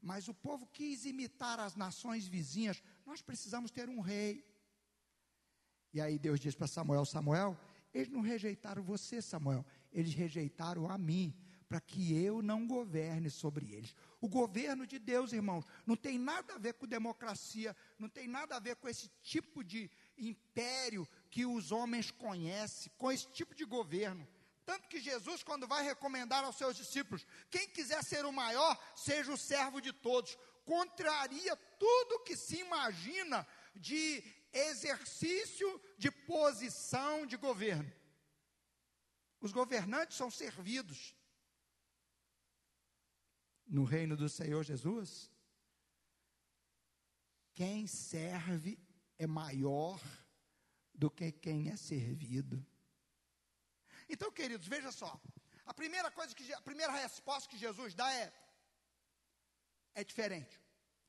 Mas 0.00 0.26
o 0.26 0.34
povo 0.34 0.66
quis 0.66 1.04
imitar 1.04 1.60
as 1.60 1.76
nações 1.76 2.26
vizinhas. 2.26 2.82
Nós 3.06 3.22
precisamos 3.22 3.70
ter 3.70 3.88
um 3.88 4.00
rei. 4.00 4.44
E 5.92 6.00
aí 6.00 6.18
Deus 6.18 6.40
diz 6.40 6.54
para 6.54 6.66
Samuel: 6.66 7.04
Samuel, 7.04 7.58
eles 7.94 8.08
não 8.08 8.20
rejeitaram 8.20 8.82
você, 8.82 9.22
Samuel, 9.22 9.64
eles 9.92 10.14
rejeitaram 10.14 10.90
a 10.90 10.98
mim, 10.98 11.32
para 11.72 11.80
que 11.80 12.22
eu 12.22 12.42
não 12.42 12.66
governe 12.66 13.30
sobre 13.30 13.72
eles. 13.72 13.96
O 14.20 14.28
governo 14.28 14.86
de 14.86 14.98
Deus, 14.98 15.32
irmãos, 15.32 15.64
não 15.86 15.96
tem 15.96 16.18
nada 16.18 16.52
a 16.52 16.58
ver 16.58 16.74
com 16.74 16.86
democracia, 16.86 17.74
não 17.98 18.10
tem 18.10 18.28
nada 18.28 18.56
a 18.56 18.60
ver 18.60 18.76
com 18.76 18.90
esse 18.90 19.08
tipo 19.22 19.64
de 19.64 19.90
império 20.18 21.08
que 21.30 21.46
os 21.46 21.72
homens 21.72 22.10
conhecem, 22.10 22.92
com 22.98 23.10
esse 23.10 23.26
tipo 23.28 23.54
de 23.54 23.64
governo. 23.64 24.28
Tanto 24.66 24.86
que 24.86 25.00
Jesus, 25.00 25.42
quando 25.42 25.66
vai 25.66 25.82
recomendar 25.82 26.44
aos 26.44 26.56
seus 26.56 26.76
discípulos, 26.76 27.26
quem 27.50 27.66
quiser 27.70 28.04
ser 28.04 28.26
o 28.26 28.32
maior, 28.32 28.78
seja 28.94 29.32
o 29.32 29.38
servo 29.38 29.80
de 29.80 29.94
todos, 29.94 30.36
contraria 30.66 31.56
tudo 31.78 32.22
que 32.22 32.36
se 32.36 32.58
imagina 32.58 33.46
de 33.74 34.22
exercício 34.52 35.80
de 35.96 36.10
posição 36.10 37.24
de 37.24 37.38
governo. 37.38 37.90
Os 39.40 39.52
governantes 39.52 40.18
são 40.18 40.30
servidos. 40.30 41.14
No 43.76 43.84
reino 43.84 44.14
do 44.14 44.28
Senhor 44.28 44.62
Jesus, 44.62 45.10
quem 47.54 47.86
serve 47.86 48.78
é 49.18 49.26
maior 49.26 49.98
do 50.94 51.10
que 51.10 51.32
quem 51.32 51.70
é 51.70 51.76
servido. 51.76 52.62
Então, 54.10 54.30
queridos, 54.30 54.68
veja 54.68 54.92
só. 54.92 55.18
A 55.64 55.72
primeira 55.72 56.10
coisa 56.10 56.34
que 56.34 56.52
a 56.52 56.60
primeira 56.60 56.92
resposta 56.92 57.48
que 57.48 57.56
Jesus 57.56 57.94
dá 57.94 58.12
é 58.12 58.30
é 59.94 60.04
diferente. 60.04 60.60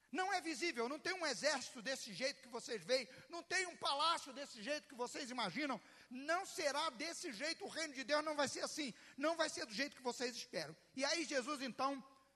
Não 0.10 0.32
é 0.32 0.40
visível, 0.40 0.88
não 0.88 1.00
tem 1.00 1.14
um 1.16 1.26
exército 1.26 1.82
desse 1.82 2.14
jeito 2.14 2.42
que 2.42 2.48
vocês 2.48 2.82
veem, 2.84 3.10
não 3.30 3.44
tem 3.44 3.66
um 3.66 3.76
palácio 3.76 4.32
desse 4.32 4.64
jeito 4.64 4.88
que 4.88 4.96
vocês 4.96 5.30
imaginam, 5.32 5.82
não 6.10 6.46
será 6.46 6.92
desse 6.92 7.34
jeito, 7.34 7.66
o 7.66 7.68
reino 7.68 7.94
de 7.94 8.06
Deus 8.06 8.24
não 8.24 8.36
vai 8.36 8.48
ser 8.48 8.62
assim, 8.62 8.94
não 9.18 9.36
vai 9.36 9.50
ser 9.50 9.66
do 9.66 9.74
jeito 9.74 9.98
que 9.98 10.04
vocês 10.04 10.34
esperam. 10.36 10.74
E 10.96 11.04
aí 11.04 11.26
Jesus 11.26 11.62
então 11.62 11.92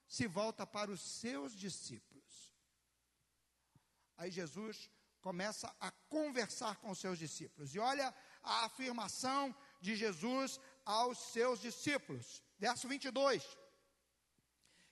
se 0.08 0.28
volta 0.28 0.66
para 0.66 0.92
os 0.92 1.02
seus 1.02 1.54
discípulos. 1.54 2.54
Aí 4.18 4.32
Jesus 4.32 4.90
começa 5.22 5.74
a 5.80 5.92
conversar 5.92 6.78
com 6.78 6.92
os 6.92 7.00
seus 7.00 7.20
discípulos. 7.20 7.76
E 7.76 7.80
olha 7.80 8.14
a 8.42 8.66
afirmação 8.66 9.56
de 9.82 9.96
Jesus 9.96 10.60
aos 10.86 11.18
seus 11.18 11.60
discípulos. 11.60 12.42
Verso 12.58 12.88
22. 12.88 13.44
O 13.44 13.58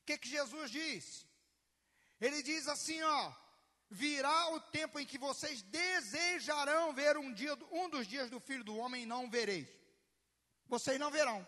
que, 0.05 0.17
que 0.17 0.29
Jesus 0.29 0.69
diz? 0.69 1.25
Ele 2.19 2.43
diz 2.43 2.67
assim: 2.67 3.01
ó, 3.01 3.33
virá 3.89 4.49
o 4.49 4.59
tempo 4.59 4.99
em 4.99 5.05
que 5.05 5.17
vocês 5.17 5.61
desejarão 5.63 6.93
ver 6.93 7.17
um, 7.17 7.33
dia, 7.33 7.57
um 7.71 7.89
dos 7.89 8.05
dias 8.05 8.29
do 8.29 8.39
Filho 8.39 8.63
do 8.63 8.75
Homem 8.75 9.03
e 9.03 9.05
não 9.05 9.29
vereis. 9.29 9.69
Vocês 10.67 10.99
não 10.99 11.09
verão. 11.09 11.47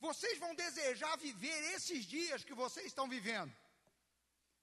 Vocês 0.00 0.38
vão 0.38 0.54
desejar 0.54 1.16
viver 1.16 1.74
esses 1.74 2.04
dias 2.04 2.44
que 2.44 2.54
vocês 2.54 2.86
estão 2.86 3.08
vivendo. 3.08 3.52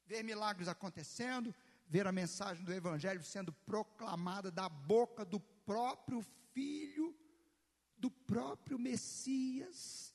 Ver 0.05 0.23
milagres 0.23 0.67
acontecendo, 0.67 1.53
ver 1.87 2.07
a 2.07 2.11
mensagem 2.11 2.63
do 2.63 2.73
Evangelho 2.73 3.23
sendo 3.23 3.51
proclamada 3.51 4.51
da 4.51 4.69
boca 4.69 5.25
do 5.25 5.39
próprio 5.39 6.21
filho 6.53 7.15
do 7.97 8.09
próprio 8.11 8.77
Messias. 8.77 10.13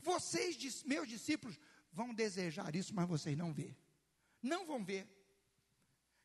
Vocês, 0.00 0.82
meus 0.84 1.08
discípulos, 1.08 1.58
vão 1.92 2.14
desejar 2.14 2.74
isso, 2.74 2.94
mas 2.94 3.08
vocês 3.08 3.36
não 3.36 3.52
vê. 3.52 3.76
Não 4.42 4.66
vão 4.66 4.84
ver. 4.84 5.06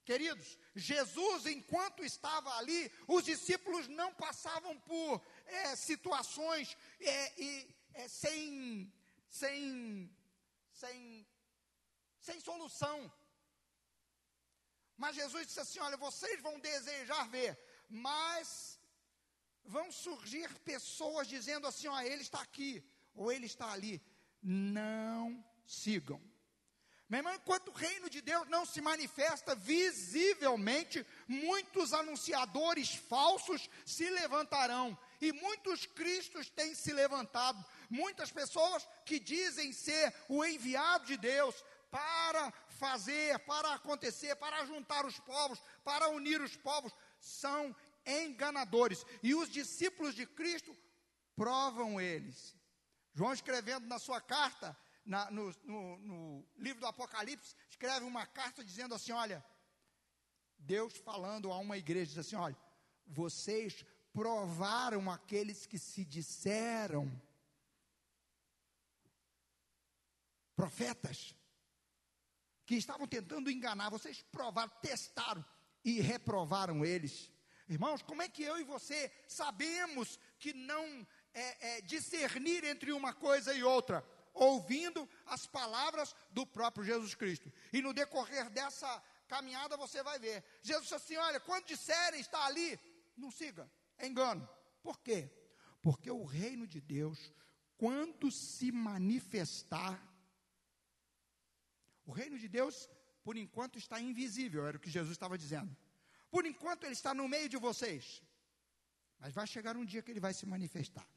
Queridos, 0.03 0.57
Jesus, 0.75 1.45
enquanto 1.45 2.03
estava 2.03 2.49
ali, 2.57 2.91
os 3.07 3.23
discípulos 3.23 3.87
não 3.87 4.13
passavam 4.13 4.77
por 4.79 5.21
é, 5.45 5.75
situações 5.75 6.75
é, 6.99 7.41
é, 7.93 8.07
sem, 8.07 8.91
sem, 9.29 10.09
sem, 10.71 11.27
sem 12.19 12.39
solução. 12.39 13.11
Mas 14.97 15.15
Jesus 15.15 15.47
disse 15.47 15.59
assim: 15.59 15.79
Olha, 15.79 15.97
vocês 15.97 16.41
vão 16.41 16.59
desejar 16.59 17.27
ver, 17.29 17.57
mas 17.89 18.79
vão 19.63 19.91
surgir 19.91 20.53
pessoas 20.59 21.27
dizendo 21.27 21.67
assim: 21.67 21.87
ó, 21.87 22.01
ele 22.01 22.21
está 22.21 22.41
aqui, 22.41 22.83
ou 23.13 23.31
ele 23.31 23.45
está 23.45 23.71
ali. 23.71 24.01
Não 24.41 25.43
sigam. 25.65 26.21
Meu 27.07 27.19
irmão, 27.19 27.33
enquanto 27.33 27.69
o 27.69 27.73
reino 27.73 28.07
de 28.07 28.21
Deus 28.21 28.47
não 28.49 28.65
se 28.65 28.81
manifesta 28.81 29.55
visivelmente, 29.55 31.03
muitos 31.27 31.91
anunciadores 31.91 32.93
falsos 32.93 33.67
se 33.83 34.07
levantarão, 34.11 34.97
e 35.19 35.31
muitos 35.33 35.87
cristos 35.87 36.51
têm 36.51 36.75
se 36.75 36.93
levantado, 36.93 37.65
muitas 37.89 38.31
pessoas 38.31 38.87
que 39.05 39.19
dizem 39.19 39.73
ser 39.73 40.13
o 40.27 40.43
enviado 40.45 41.05
de 41.05 41.17
Deus 41.17 41.55
para 41.89 42.51
fazer, 42.67 43.39
para 43.39 43.73
acontecer, 43.73 44.35
para 44.35 44.65
juntar 44.65 45.05
os 45.05 45.19
povos, 45.19 45.61
para 45.83 46.09
unir 46.09 46.39
os 46.41 46.55
povos, 46.55 46.93
são 47.19 47.75
enganadores. 48.05 49.05
E 49.23 49.33
os 49.33 49.49
discípulos 49.49 50.13
de 50.13 50.25
Cristo 50.25 50.75
provam 51.35 51.99
eles. 51.99 52.55
João, 53.13 53.33
escrevendo 53.33 53.87
na 53.87 53.97
sua 53.97 54.21
carta, 54.21 54.77
na, 55.03 55.31
no, 55.31 55.53
no, 55.63 55.97
no 55.97 56.47
livro 56.57 56.79
do 56.81 56.87
Apocalipse, 56.87 57.55
escreve 57.69 58.05
uma 58.05 58.25
carta 58.25 58.63
dizendo 58.63 58.93
assim: 58.93 59.11
Olha, 59.11 59.43
Deus 60.59 60.97
falando 60.97 61.51
a 61.51 61.57
uma 61.57 61.77
igreja, 61.77 62.09
diz 62.09 62.17
assim: 62.17 62.35
olha, 62.35 62.57
vocês 63.07 63.85
provaram 64.13 65.09
aqueles 65.09 65.65
que 65.65 65.79
se 65.79 66.03
disseram 66.03 67.09
profetas, 70.59 71.33
que 72.65 72.75
estavam 72.75 73.07
tentando 73.07 73.49
enganar, 73.49 73.89
vocês 73.89 74.21
provaram, 74.23 74.69
testaram 74.81 75.45
e 75.85 76.01
reprovaram 76.01 76.83
eles. 76.83 77.31
Irmãos, 77.69 78.01
como 78.01 78.21
é 78.21 78.27
que 78.27 78.43
eu 78.43 78.59
e 78.59 78.65
você 78.65 79.09
sabemos 79.25 80.19
que 80.37 80.51
não 80.53 81.07
é, 81.33 81.77
é, 81.77 81.81
discernir 81.83 82.65
entre 82.65 82.91
uma 82.91 83.13
coisa 83.13 83.53
e 83.53 83.63
outra? 83.63 84.05
Ouvindo 84.33 85.07
as 85.25 85.47
palavras 85.47 86.13
do 86.31 86.45
próprio 86.45 86.83
Jesus 86.83 87.15
Cristo. 87.15 87.49
E 87.71 87.81
no 87.81 87.93
decorrer 87.93 88.49
dessa 88.49 89.01
caminhada 89.29 89.77
você 89.77 90.03
vai 90.03 90.19
ver. 90.19 90.43
Jesus 90.61 90.83
disse 90.83 90.95
assim: 90.95 91.15
olha, 91.15 91.39
quando 91.39 91.67
disserem 91.67 92.19
está 92.19 92.45
ali, 92.45 92.77
não 93.15 93.31
siga, 93.31 93.71
é 93.97 94.05
engano. 94.05 94.47
Por 94.83 94.99
quê? 94.99 95.31
Porque 95.81 96.11
o 96.11 96.25
reino 96.25 96.67
de 96.67 96.81
Deus, 96.81 97.31
quando 97.77 98.29
se 98.29 98.73
manifestar, 98.73 100.08
o 102.09 102.11
reino 102.11 102.37
de 102.43 102.47
Deus, 102.47 102.89
por 103.23 103.35
enquanto, 103.37 103.77
está 103.77 104.01
invisível, 104.01 104.65
era 104.65 104.77
o 104.77 104.79
que 104.79 104.89
Jesus 104.89 105.11
estava 105.11 105.37
dizendo. 105.37 105.71
Por 106.31 106.43
enquanto, 106.51 106.85
ele 106.85 106.93
está 106.93 107.13
no 107.13 107.27
meio 107.27 107.47
de 107.47 107.57
vocês. 107.57 108.23
Mas 109.19 109.33
vai 109.33 109.45
chegar 109.45 109.77
um 109.77 109.85
dia 109.85 110.01
que 110.01 110.11
ele 110.11 110.25
vai 110.27 110.33
se 110.33 110.45
manifestar. 110.45 111.07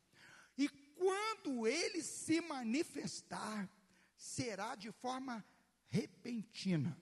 E 0.58 0.68
quando 1.02 1.66
ele 1.66 2.02
se 2.02 2.40
manifestar, 2.42 3.68
será 4.16 4.74
de 4.74 4.90
forma 4.92 5.42
repentina 5.88 6.92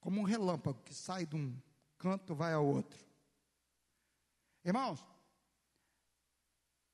como 0.00 0.20
um 0.20 0.24
relâmpago 0.24 0.82
que 0.82 0.94
sai 0.94 1.26
de 1.26 1.36
um 1.36 1.56
canto 1.96 2.34
vai 2.34 2.52
ao 2.52 2.66
outro. 2.66 3.04
Irmãos, 4.64 5.04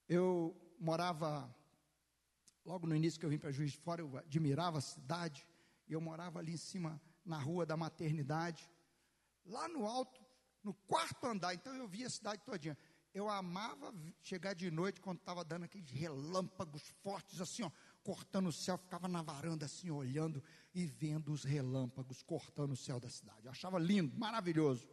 eu 0.09 0.55
morava, 0.79 1.55
logo 2.65 2.87
no 2.87 2.95
início 2.95 3.19
que 3.19 3.27
eu 3.27 3.31
vim 3.31 3.39
para 3.39 3.51
Juiz 3.51 3.73
de 3.73 3.79
Fora, 3.79 4.01
eu 4.01 4.17
admirava 4.17 4.79
a 4.79 4.81
cidade, 4.81 5.47
e 5.89 5.93
eu 5.93 6.01
morava 6.01 6.39
ali 6.39 6.53
em 6.53 6.57
cima, 6.57 7.01
na 7.25 7.39
rua 7.39 7.67
da 7.67 7.77
maternidade, 7.77 8.71
lá 9.45 9.69
no 9.69 9.87
alto, 9.87 10.21
no 10.63 10.75
quarto 10.75 11.27
andar, 11.27 11.55
então 11.55 11.75
eu 11.75 11.89
via 11.89 12.07
a 12.07 12.11
cidade 12.11 12.43
todinha. 12.45 12.77
Eu 13.13 13.29
amava 13.29 13.95
chegar 14.23 14.55
de 14.55 14.71
noite 14.71 15.01
quando 15.01 15.19
estava 15.19 15.45
dando 15.45 15.65
aqueles 15.65 15.91
relâmpagos 15.91 16.83
fortes, 17.03 17.41
assim, 17.41 17.63
ó, 17.63 17.71
cortando 18.03 18.47
o 18.47 18.53
céu, 18.53 18.79
ficava 18.79 19.07
na 19.07 19.23
varanda 19.23 19.67
assim, 19.67 19.91
olhando 19.91 20.43
e 20.75 20.87
vendo 20.87 21.31
os 21.31 21.45
relâmpagos 21.45 22.23
cortando 22.23 22.73
o 22.73 22.77
céu 22.77 22.99
da 22.99 23.11
cidade. 23.11 23.45
Eu 23.45 23.51
achava 23.51 23.79
lindo, 23.79 24.17
maravilhoso. 24.19 24.89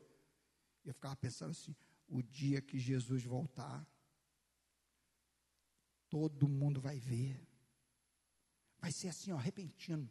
E 0.83 0.89
eu 0.89 0.93
ficava 0.93 1.15
pensando 1.15 1.51
assim: 1.51 1.73
o 2.07 2.21
dia 2.21 2.61
que 2.61 2.77
Jesus 2.77 3.23
voltar, 3.23 3.87
todo 6.09 6.47
mundo 6.47 6.81
vai 6.81 6.99
ver. 6.99 7.48
Vai 8.79 8.91
ser 8.91 9.09
assim, 9.09 9.31
ó, 9.31 9.37
repentino. 9.37 10.09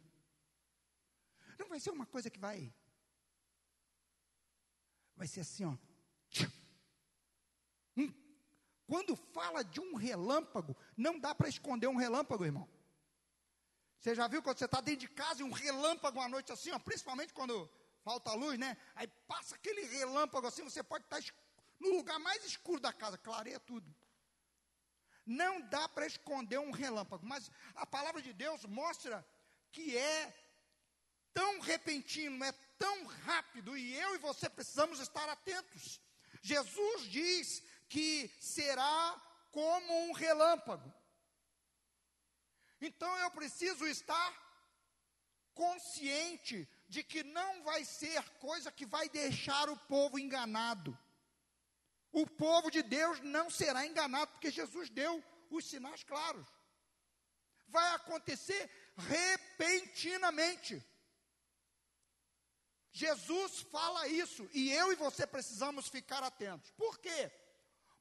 Não 1.57 1.67
vai 1.67 1.79
ser 1.79 1.91
uma 1.91 2.05
coisa 2.05 2.29
que 2.29 2.39
vai. 2.39 2.73
Vai 5.15 5.27
ser 5.27 5.41
assim, 5.41 5.65
ó. 5.65 5.75
Quando 8.89 9.15
fala 9.15 9.63
de 9.63 9.79
um 9.79 9.93
relâmpago, 9.93 10.75
não 10.97 11.19
dá 11.19 11.35
para 11.35 11.47
esconder 11.47 11.87
um 11.87 11.95
relâmpago, 11.95 12.43
irmão. 12.43 12.67
Você 13.99 14.15
já 14.15 14.27
viu 14.27 14.41
quando 14.41 14.57
você 14.57 14.65
está 14.65 14.81
dentro 14.81 15.01
de 15.01 15.09
casa 15.09 15.41
e 15.41 15.43
um 15.43 15.51
relâmpago 15.51 16.19
à 16.19 16.27
noite 16.27 16.51
assim, 16.51 16.71
ó, 16.71 16.79
principalmente 16.79 17.31
quando 17.31 17.69
falta 18.03 18.33
luz, 18.33 18.57
né? 18.57 18.75
Aí 18.95 19.07
passa 19.27 19.53
aquele 19.53 19.83
relâmpago 19.85 20.47
assim, 20.47 20.63
você 20.63 20.81
pode 20.81 21.03
estar 21.03 21.21
tá 21.21 21.33
no 21.79 21.89
lugar 21.97 22.17
mais 22.17 22.43
escuro 22.43 22.79
da 22.79 22.91
casa, 22.91 23.15
clareia 23.15 23.59
tudo. 23.59 23.93
Não 25.29 25.61
dá 25.61 25.87
para 25.87 26.07
esconder 26.07 26.57
um 26.57 26.71
relâmpago, 26.71 27.23
mas 27.23 27.51
a 27.75 27.85
palavra 27.85 28.19
de 28.19 28.33
Deus 28.33 28.65
mostra 28.65 29.23
que 29.71 29.95
é 29.95 30.33
tão 31.31 31.59
repentino, 31.59 32.43
é 32.43 32.51
tão 32.79 33.05
rápido, 33.05 33.77
e 33.77 33.93
eu 33.95 34.15
e 34.15 34.17
você 34.17 34.49
precisamos 34.49 34.99
estar 34.99 35.29
atentos. 35.29 36.01
Jesus 36.41 37.03
diz 37.03 37.61
que 37.87 38.27
será 38.39 39.21
como 39.51 40.09
um 40.09 40.13
relâmpago. 40.13 40.91
Então 42.81 43.15
eu 43.17 43.29
preciso 43.29 43.85
estar 43.85 44.33
consciente 45.53 46.67
de 46.87 47.03
que 47.03 47.23
não 47.23 47.61
vai 47.61 47.85
ser 47.85 48.27
coisa 48.39 48.71
que 48.71 48.85
vai 48.87 49.07
deixar 49.09 49.69
o 49.69 49.77
povo 49.77 50.17
enganado. 50.17 50.97
O 52.11 52.25
povo 52.25 52.71
de 52.71 52.81
Deus 52.81 53.19
não 53.21 53.49
será 53.49 53.85
enganado, 53.85 54.31
porque 54.31 54.51
Jesus 54.51 54.89
deu 54.89 55.23
os 55.49 55.65
sinais 55.65 56.03
claros. 56.03 56.47
Vai 57.67 57.95
acontecer 57.95 58.69
repentinamente. 58.97 60.83
Jesus 62.91 63.61
fala 63.71 64.07
isso 64.07 64.49
e 64.53 64.71
eu 64.71 64.91
e 64.91 64.95
você 64.95 65.25
precisamos 65.27 65.87
ficar 65.87 66.23
atentos. 66.23 66.71
Por 66.71 66.97
quê? 66.97 67.31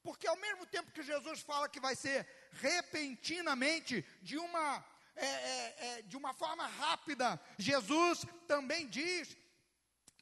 Porque 0.03 0.27
ao 0.27 0.37
mesmo 0.37 0.65
tempo 0.67 0.91
que 0.91 1.03
Jesus 1.03 1.41
fala 1.41 1.69
que 1.69 1.81
vai 1.81 1.95
ser 1.95 2.27
repentinamente, 2.53 4.05
de 4.23 4.39
uma, 4.39 4.85
é, 5.15 5.27
é, 5.27 5.75
é, 5.79 6.03
de 6.03 6.17
uma 6.17 6.33
forma 6.33 6.67
rápida, 6.67 7.39
Jesus 7.59 8.25
também 8.47 8.89
diz 8.89 9.37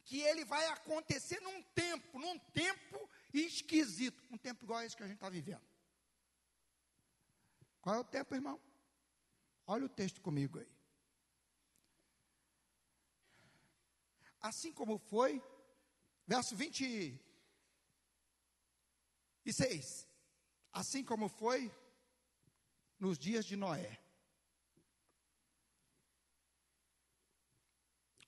que 0.04 0.20
ele 0.20 0.44
vai 0.44 0.66
acontecer 0.66 1.40
num 1.40 1.62
tempo, 1.62 2.18
num 2.18 2.38
tempo 2.38 3.08
esquisito, 3.32 4.24
um 4.30 4.38
tempo 4.38 4.64
igual 4.64 4.80
a 4.80 4.84
esse 4.84 4.96
que 4.96 5.02
a 5.02 5.06
gente 5.06 5.16
está 5.16 5.28
vivendo. 5.28 5.66
Qual 7.80 7.94
é 7.96 7.98
o 7.98 8.04
tempo, 8.04 8.34
irmão? 8.34 8.60
Olha 9.66 9.86
o 9.86 9.88
texto 9.88 10.20
comigo 10.20 10.58
aí. 10.58 10.70
Assim 14.40 14.72
como 14.72 14.98
foi, 14.98 15.42
verso 16.26 16.54
20, 16.54 17.20
e 19.44 19.52
seis, 19.52 20.08
assim 20.72 21.04
como 21.04 21.28
foi 21.28 21.72
nos 22.98 23.18
dias 23.18 23.44
de 23.44 23.56
Noé. 23.56 24.00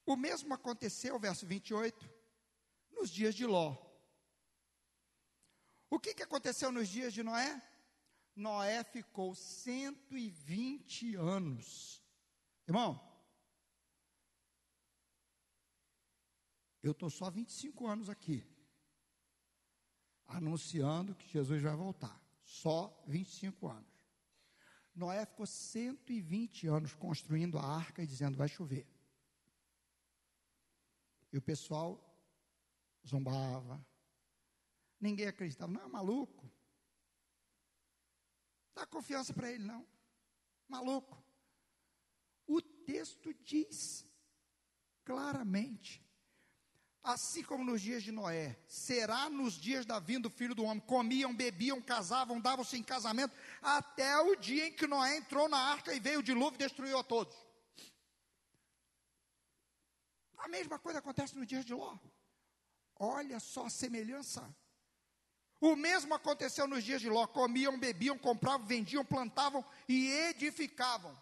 O 0.06 0.16
mesmo 0.16 0.54
aconteceu, 0.54 1.18
verso 1.18 1.46
28, 1.46 2.08
nos 2.92 3.11
dias 3.11 3.34
de 3.34 3.44
Ló. 3.44 3.88
O 5.90 5.98
que, 5.98 6.14
que 6.14 6.22
aconteceu 6.22 6.70
nos 6.70 6.88
dias 6.88 7.12
de 7.12 7.22
Noé? 7.22 7.62
Noé 8.37 8.85
ficou 8.85 9.35
120 9.35 11.16
anos. 11.16 12.03
Irmão, 12.66 13.01
eu 16.83 16.92
estou 16.92 17.11
só 17.11 17.31
25 17.31 17.87
anos 17.87 18.09
aqui 18.09 18.46
anunciando 20.27 21.14
que 21.14 21.27
Jesus 21.27 21.62
vai 21.62 21.74
voltar. 21.74 22.20
Só 22.44 23.03
25 23.07 23.68
anos. 23.68 23.88
Noé 24.94 25.24
ficou 25.24 25.46
120 25.46 26.66
anos 26.66 26.94
construindo 26.94 27.59
a 27.59 27.64
arca 27.64 28.03
e 28.03 28.07
dizendo: 28.07 28.37
vai 28.37 28.48
chover. 28.48 28.87
E 31.33 31.38
o 31.38 31.42
pessoal 31.42 32.05
zombava. 33.07 33.85
Ninguém 35.00 35.26
acreditava. 35.26 35.72
Não, 35.72 35.82
é 35.82 35.88
maluco. 35.88 36.50
Dá 38.74 38.87
confiança 38.87 39.32
para 39.32 39.50
ele, 39.50 39.64
não. 39.64 39.87
Maluco. 40.68 41.22
O 42.46 42.61
texto 42.61 43.32
diz 43.34 44.06
claramente 45.04 46.08
assim 47.02 47.42
como 47.42 47.64
nos 47.64 47.80
dias 47.80 48.02
de 48.02 48.12
Noé, 48.12 48.58
será 48.66 49.30
nos 49.30 49.54
dias 49.54 49.87
da 49.87 49.98
vinda 49.98 50.28
do 50.28 50.30
filho 50.30 50.54
do 50.54 50.64
homem. 50.64 50.80
Comiam, 50.80 51.34
bebiam, 51.34 51.80
casavam, 51.80 52.40
davam-se 52.40 52.76
em 52.76 52.82
casamento, 52.82 53.34
até 53.62 54.18
o 54.18 54.37
dia 54.37 54.66
em 54.66 54.72
que 54.72 54.87
Noé 54.87 55.16
entrou 55.16 55.48
na 55.48 55.58
arca 55.58 55.94
e 55.94 56.00
veio 56.00 56.20
o 56.20 56.22
dilúvio 56.22 56.56
e 56.56 56.58
destruiu 56.58 56.98
a 56.98 57.04
todos. 57.04 57.34
A 60.37 60.48
mesma 60.48 60.78
coisa 60.78 60.98
acontece 60.98 61.37
nos 61.37 61.46
dias 61.46 61.64
de 61.64 61.72
Ló. 61.72 61.98
Olha 62.96 63.40
só 63.40 63.66
a 63.66 63.70
semelhança. 63.70 64.54
O 65.60 65.74
mesmo 65.74 66.14
aconteceu 66.14 66.66
nos 66.66 66.84
dias 66.84 67.00
de 67.00 67.08
Ló: 67.08 67.26
comiam, 67.26 67.78
bebiam, 67.78 68.18
compravam, 68.18 68.66
vendiam, 68.66 69.04
plantavam 69.04 69.64
e 69.88 70.10
edificavam. 70.30 71.16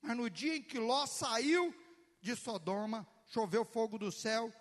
Mas 0.00 0.16
no 0.16 0.28
dia 0.30 0.56
em 0.56 0.62
que 0.62 0.78
Ló 0.78 1.06
saiu 1.06 1.74
de 2.20 2.34
Sodoma, 2.34 3.06
choveu 3.26 3.64
fogo 3.64 3.98
do 3.98 4.10
céu 4.10 4.52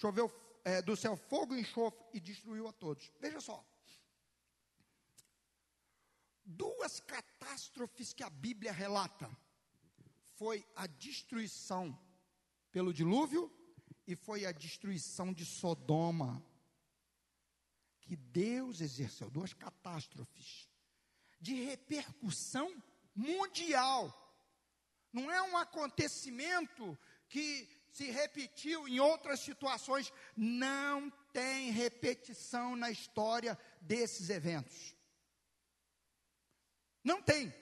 choveu 0.00 0.32
é, 0.64 0.80
do 0.80 0.96
céu 0.96 1.14
fogo 1.14 1.54
e 1.54 1.60
enxofre 1.60 2.02
e 2.14 2.20
destruiu 2.20 2.66
a 2.66 2.72
todos. 2.72 3.12
Veja 3.20 3.40
só. 3.40 3.62
Duas 6.42 7.00
catástrofes 7.00 8.12
que 8.14 8.22
a 8.22 8.30
Bíblia 8.30 8.72
relata 8.72 9.30
foi 10.34 10.66
a 10.74 10.86
destruição 10.86 11.96
pelo 12.72 12.94
dilúvio 12.94 13.52
e 14.06 14.16
foi 14.16 14.46
a 14.46 14.52
destruição 14.52 15.32
de 15.32 15.44
Sodoma 15.44 16.42
que 18.10 18.16
Deus 18.16 18.80
exerceu 18.80 19.30
duas 19.30 19.52
catástrofes 19.54 20.68
de 21.40 21.54
repercussão 21.62 22.68
mundial. 23.14 24.02
Não 25.12 25.30
é 25.30 25.40
um 25.42 25.56
acontecimento 25.56 26.98
que 27.28 27.68
se 27.92 28.10
repetiu 28.10 28.88
em 28.88 28.98
outras 28.98 29.38
situações, 29.38 30.12
não 30.36 31.08
tem 31.32 31.70
repetição 31.70 32.74
na 32.74 32.90
história 32.90 33.56
desses 33.80 34.28
eventos. 34.28 34.96
Não 37.04 37.22
tem. 37.22 37.54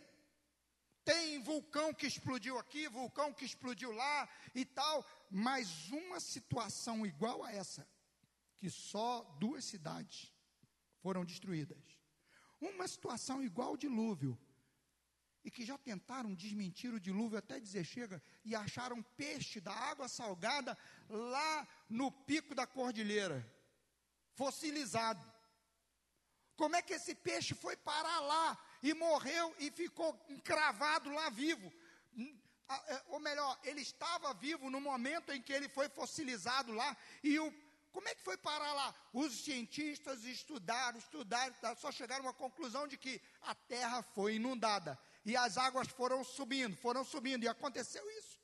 Tem 1.04 1.42
vulcão 1.42 1.92
que 1.92 2.06
explodiu 2.06 2.58
aqui, 2.58 2.88
vulcão 2.88 3.34
que 3.34 3.44
explodiu 3.44 3.92
lá 3.92 4.26
e 4.54 4.64
tal, 4.64 5.04
mas 5.30 5.90
uma 5.90 6.18
situação 6.18 7.04
igual 7.04 7.44
a 7.44 7.52
essa, 7.52 7.86
que 8.56 8.70
só 8.70 9.24
duas 9.38 9.62
cidades 9.66 10.37
foram 11.02 11.24
destruídas. 11.24 11.78
Uma 12.60 12.86
situação 12.88 13.42
igual 13.42 13.68
ao 13.68 13.76
dilúvio, 13.76 14.38
e 15.44 15.50
que 15.50 15.64
já 15.64 15.78
tentaram 15.78 16.34
desmentir 16.34 16.92
o 16.92 17.00
dilúvio 17.00 17.38
até 17.38 17.58
dizer 17.60 17.84
chega, 17.84 18.22
e 18.44 18.54
acharam 18.54 19.02
peixe 19.02 19.60
da 19.60 19.72
água 19.72 20.08
salgada 20.08 20.76
lá 21.08 21.66
no 21.88 22.10
pico 22.10 22.54
da 22.54 22.66
cordilheira, 22.66 23.38
fossilizado. 24.34 25.24
Como 26.56 26.74
é 26.74 26.82
que 26.82 26.94
esse 26.94 27.14
peixe 27.14 27.54
foi 27.54 27.76
parar 27.76 28.20
lá 28.20 28.58
e 28.82 28.92
morreu 28.92 29.54
e 29.60 29.70
ficou 29.70 30.20
encravado 30.28 31.08
lá 31.10 31.30
vivo? 31.30 31.72
Hum, 32.16 32.36
é, 32.68 33.04
ou 33.08 33.20
melhor, 33.20 33.58
ele 33.62 33.80
estava 33.80 34.34
vivo 34.34 34.68
no 34.68 34.80
momento 34.80 35.32
em 35.32 35.40
que 35.40 35.52
ele 35.52 35.68
foi 35.68 35.88
fossilizado 35.88 36.72
lá, 36.72 36.96
e 37.22 37.38
o 37.38 37.50
como 37.92 38.08
é 38.08 38.14
que 38.14 38.22
foi 38.22 38.36
parar 38.36 38.72
lá? 38.72 38.94
Os 39.12 39.44
cientistas 39.44 40.24
estudaram, 40.24 40.98
estudaram, 40.98 41.54
só 41.76 41.90
chegaram 41.90 42.24
uma 42.24 42.34
conclusão 42.34 42.86
de 42.86 42.96
que 42.96 43.20
a 43.42 43.54
terra 43.54 44.02
foi 44.02 44.34
inundada 44.34 44.98
e 45.24 45.36
as 45.36 45.58
águas 45.58 45.88
foram 45.88 46.24
subindo, 46.24 46.76
foram 46.76 47.04
subindo, 47.04 47.44
e 47.44 47.48
aconteceu 47.48 48.08
isso. 48.18 48.38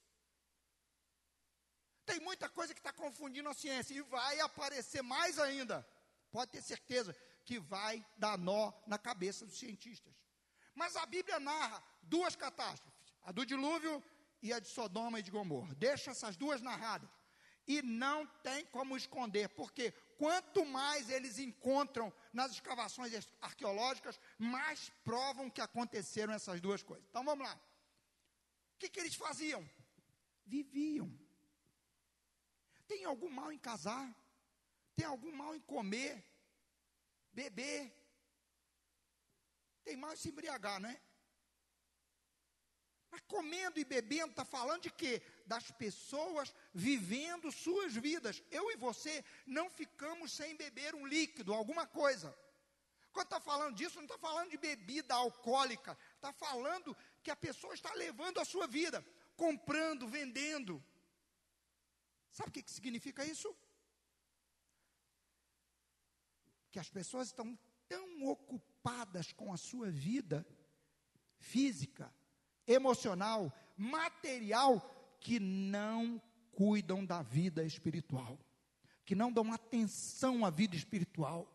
Tem 2.05 2.21
muita 2.21 2.49
coisa 2.49 2.75
que 2.75 2.81
está 2.81 2.93
confundindo 2.93 3.49
a 3.49 3.55
ciência, 3.55 3.95
e 3.95 4.03
vai 4.03 4.39
aparecer 4.41 5.03
mais 5.03 5.39
ainda. 5.39 5.87
Pode 6.31 6.51
ter 6.51 6.63
certeza 6.63 7.17
que 7.45 7.59
vai 7.59 8.05
dar 8.17 8.37
nó 8.37 8.73
na 8.87 8.99
cabeça 8.99 9.47
dos 9.47 9.59
cientistas. 9.59 10.15
Mas 10.75 10.97
a 10.97 11.07
Bíblia 11.07 11.39
narra 11.41 11.83
duas 12.03 12.37
catástrofes: 12.37 13.15
a 13.23 13.33
do 13.33 13.47
dilúvio 13.47 14.03
e 14.43 14.53
a 14.53 14.59
de 14.59 14.69
Sodoma 14.69 15.21
e 15.21 15.23
de 15.23 15.31
Gomorra. 15.31 15.75
Deixa 15.75 16.11
essas 16.11 16.37
duas 16.37 16.61
narradas. 16.61 17.09
E 17.67 17.81
não 17.81 18.27
tem 18.43 18.67
como 18.67 18.97
esconder, 18.97 19.49
porque 19.51 19.93
quanto 20.19 20.65
mais 20.67 21.09
eles 21.09 21.39
encontram 21.39 22.13
nas 22.33 22.53
escavações 22.53 23.27
arqueológicas, 23.41 24.21
mais 24.39 24.91
provam 25.03 25.49
que 25.49 25.61
aconteceram 25.61 26.35
essas 26.35 26.61
duas 26.61 26.83
coisas. 26.83 27.07
Então 27.09 27.25
vamos 27.25 27.47
lá. 27.47 27.55
O 28.75 28.79
que, 28.79 28.89
que 28.89 29.01
eles 29.01 29.15
faziam? 29.15 29.67
Viviam. 30.45 31.11
Tem 32.87 33.05
algum 33.05 33.31
mal 33.31 33.51
em 33.51 33.59
casar? 33.59 34.15
Tem 34.95 35.07
algum 35.07 35.33
mal 35.33 35.55
em 35.55 35.61
comer? 35.61 36.23
Beber? 37.33 37.93
Tem 39.85 39.97
mal 39.97 40.13
em 40.13 40.17
se 40.17 40.29
embriagar, 40.29 40.81
não 40.81 40.91
é? 40.91 41.01
Mas 43.11 43.23
comendo 43.29 43.79
e 43.79 43.85
bebendo, 43.85 44.31
está 44.31 44.45
falando 44.45 44.83
de 44.83 44.91
quê? 44.91 45.23
Das 45.47 45.71
pessoas 45.71 46.55
vivendo 46.73 47.53
suas 47.53 47.95
vidas. 47.95 48.43
Eu 48.51 48.71
e 48.71 48.77
você 48.77 49.25
não 49.47 49.69
ficamos 49.69 50.33
sem 50.33 50.57
beber 50.57 50.95
um 50.95 51.07
líquido, 51.07 51.53
alguma 51.53 51.87
coisa. 51.87 52.37
Quando 53.13 53.27
está 53.27 53.41
falando 53.41 53.77
disso, 53.77 53.97
não 53.97 54.05
está 54.05 54.19
falando 54.19 54.51
de 54.51 54.59
bebida 54.59 55.15
alcoólica, 55.15 55.97
está 56.17 56.33
falando 56.33 56.97
que 57.23 57.31
a 57.31 57.37
pessoa 57.37 57.73
está 57.73 57.93
levando 57.95 58.41
a 58.41 58.45
sua 58.45 58.67
vida, 58.67 59.05
comprando, 59.37 60.09
vendendo. 60.09 60.83
Sabe 62.33 62.49
o 62.49 62.53
que, 62.53 62.63
que 62.63 62.73
significa 62.73 63.25
isso? 63.25 63.57
Que 66.73 66.81
as 66.81 66.91
pessoas 66.91 67.29
estão 67.29 67.57
tão 67.89 68.27
ocupadas 68.27 69.33
com 69.33 69.53
a 69.53 69.57
sua 69.57 69.89
vida 69.91 70.45
física, 71.39 72.13
emocional, 72.67 73.53
material, 73.77 74.73
que 75.25 75.41
não 75.41 76.21
cuidam 76.53 77.03
da 77.05 77.23
vida 77.23 77.65
espiritual, 77.65 78.39
que 79.07 79.15
não 79.15 79.33
dão 79.33 79.51
atenção 79.55 80.45
à 80.45 80.51
vida 80.51 80.77
espiritual. 80.77 81.51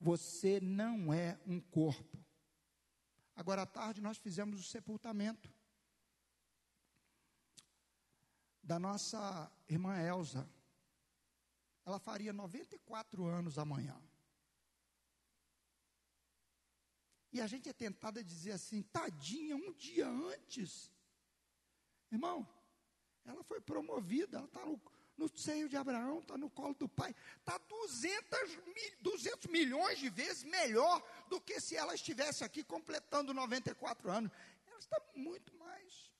Você 0.00 0.58
não 0.58 1.12
é 1.12 1.38
um 1.46 1.60
corpo. 1.60 2.18
Agora 3.36 3.62
à 3.62 3.66
tarde 3.66 4.00
nós 4.00 4.16
fizemos 4.16 4.58
o 4.58 4.62
sepultamento 4.62 5.52
da 8.62 8.78
nossa 8.78 9.52
irmã 9.68 10.00
Elsa. 10.00 10.48
Ela 11.84 11.98
faria 11.98 12.32
94 12.32 13.26
anos 13.26 13.58
amanhã. 13.58 14.02
E 17.30 17.40
a 17.42 17.46
gente 17.46 17.68
é 17.68 17.72
tentado 17.74 18.18
a 18.18 18.22
dizer 18.22 18.52
assim, 18.52 18.82
tadinha, 18.82 19.54
um 19.54 19.74
dia 19.74 20.08
antes. 20.08 20.95
Irmão, 22.10 22.48
ela 23.24 23.42
foi 23.44 23.60
promovida, 23.60 24.38
ela 24.38 24.46
está 24.46 24.64
no, 24.64 24.80
no, 25.16 25.28
seio 25.36 25.68
de 25.68 25.76
Abraão, 25.76 26.20
está 26.20 26.36
no 26.38 26.50
colo 26.50 26.74
do 26.74 26.88
pai. 26.88 27.14
Está 27.38 27.58
200, 27.58 28.58
200 29.00 29.50
milhões 29.50 29.98
de 29.98 30.08
vezes 30.08 30.44
melhor 30.44 31.02
do 31.28 31.40
que 31.40 31.60
se 31.60 31.76
ela 31.76 31.94
estivesse 31.94 32.44
aqui 32.44 32.62
completando 32.62 33.34
94 33.34 34.10
anos. 34.10 34.30
Ela 34.66 34.78
está 34.78 35.00
muito 35.14 35.54
mais. 35.56 36.12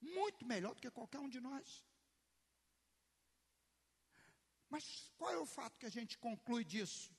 Muito 0.00 0.46
melhor 0.46 0.74
do 0.74 0.80
que 0.80 0.90
qualquer 0.90 1.18
um 1.18 1.28
de 1.28 1.40
nós. 1.40 1.84
Mas 4.68 5.10
qual 5.16 5.32
é 5.32 5.38
o 5.38 5.46
fato 5.46 5.78
que 5.78 5.86
a 5.86 5.90
gente 5.90 6.16
conclui 6.16 6.64
disso? 6.64 7.12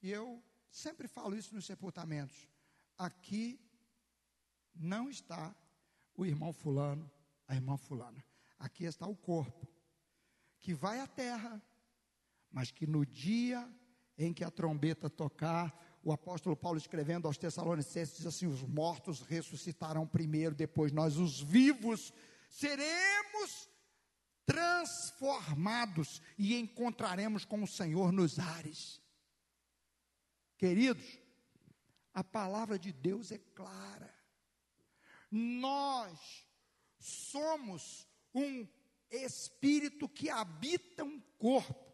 E 0.00 0.10
eu 0.10 0.42
Sempre 0.70 1.08
falo 1.08 1.36
isso 1.36 1.54
nos 1.54 1.66
sepultamentos. 1.66 2.48
Aqui 2.96 3.60
não 4.78 5.08
está 5.08 5.54
o 6.16 6.24
irmão 6.24 6.52
fulano, 6.52 7.10
a 7.46 7.54
irmã 7.54 7.76
fulana. 7.76 8.24
Aqui 8.58 8.84
está 8.84 9.06
o 9.06 9.16
corpo, 9.16 9.68
que 10.58 10.74
vai 10.74 11.00
à 11.00 11.06
terra, 11.06 11.62
mas 12.50 12.70
que 12.70 12.86
no 12.86 13.06
dia 13.06 13.68
em 14.16 14.32
que 14.32 14.42
a 14.42 14.50
trombeta 14.50 15.08
tocar, 15.08 15.98
o 16.02 16.12
apóstolo 16.12 16.56
Paulo 16.56 16.78
escrevendo 16.78 17.26
aos 17.26 17.38
Tessalonicenses 17.38 18.16
diz 18.16 18.26
assim: 18.26 18.46
os 18.46 18.62
mortos 18.62 19.20
ressuscitarão 19.20 20.06
primeiro, 20.06 20.54
depois 20.54 20.90
nós, 20.90 21.16
os 21.16 21.40
vivos, 21.40 22.12
seremos 22.48 23.68
transformados 24.44 26.22
e 26.38 26.56
encontraremos 26.56 27.44
com 27.44 27.62
o 27.62 27.68
Senhor 27.68 28.10
nos 28.10 28.38
ares. 28.38 29.00
Queridos, 30.56 31.20
a 32.12 32.24
palavra 32.24 32.78
de 32.78 32.92
Deus 32.92 33.30
é 33.30 33.38
clara. 33.38 34.17
Nós 35.30 36.46
somos 36.98 38.06
um 38.34 38.66
espírito 39.10 40.08
que 40.08 40.30
habita 40.30 41.04
um 41.04 41.20
corpo. 41.38 41.88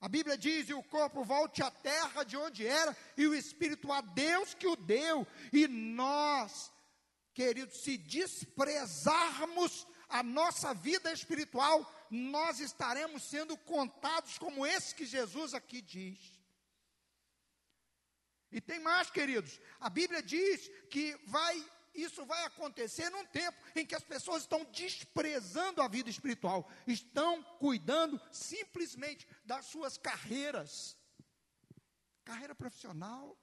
A 0.00 0.08
Bíblia 0.08 0.36
diz: 0.36 0.68
e 0.68 0.74
o 0.74 0.82
corpo 0.82 1.24
volte 1.24 1.62
à 1.62 1.70
terra 1.70 2.24
de 2.24 2.36
onde 2.36 2.66
era, 2.66 2.96
e 3.16 3.26
o 3.26 3.34
espírito 3.34 3.90
a 3.90 4.00
Deus 4.00 4.52
que 4.54 4.66
o 4.66 4.76
deu. 4.76 5.26
E 5.52 5.66
nós, 5.66 6.70
queridos, 7.32 7.78
se 7.78 7.96
desprezarmos 7.96 9.86
a 10.08 10.22
nossa 10.22 10.74
vida 10.74 11.12
espiritual, 11.12 11.90
nós 12.10 12.60
estaremos 12.60 13.22
sendo 13.22 13.56
contados 13.56 14.38
como 14.38 14.66
esse 14.66 14.94
que 14.94 15.06
Jesus 15.06 15.54
aqui 15.54 15.80
diz. 15.80 16.18
E 18.52 18.60
tem 18.60 18.78
mais, 18.78 19.10
queridos. 19.10 19.58
A 19.80 19.90
Bíblia 19.90 20.22
diz 20.22 20.70
que 20.88 21.16
vai 21.26 21.60
isso 21.94 22.24
vai 22.26 22.44
acontecer 22.44 23.08
num 23.10 23.24
tempo 23.26 23.56
em 23.76 23.86
que 23.86 23.94
as 23.94 24.02
pessoas 24.02 24.42
estão 24.42 24.64
desprezando 24.64 25.80
a 25.80 25.88
vida 25.88 26.10
espiritual, 26.10 26.68
estão 26.86 27.42
cuidando 27.58 28.20
simplesmente 28.32 29.26
das 29.44 29.66
suas 29.66 29.96
carreiras. 29.96 30.96
Carreira 32.24 32.54
profissional. 32.54 33.38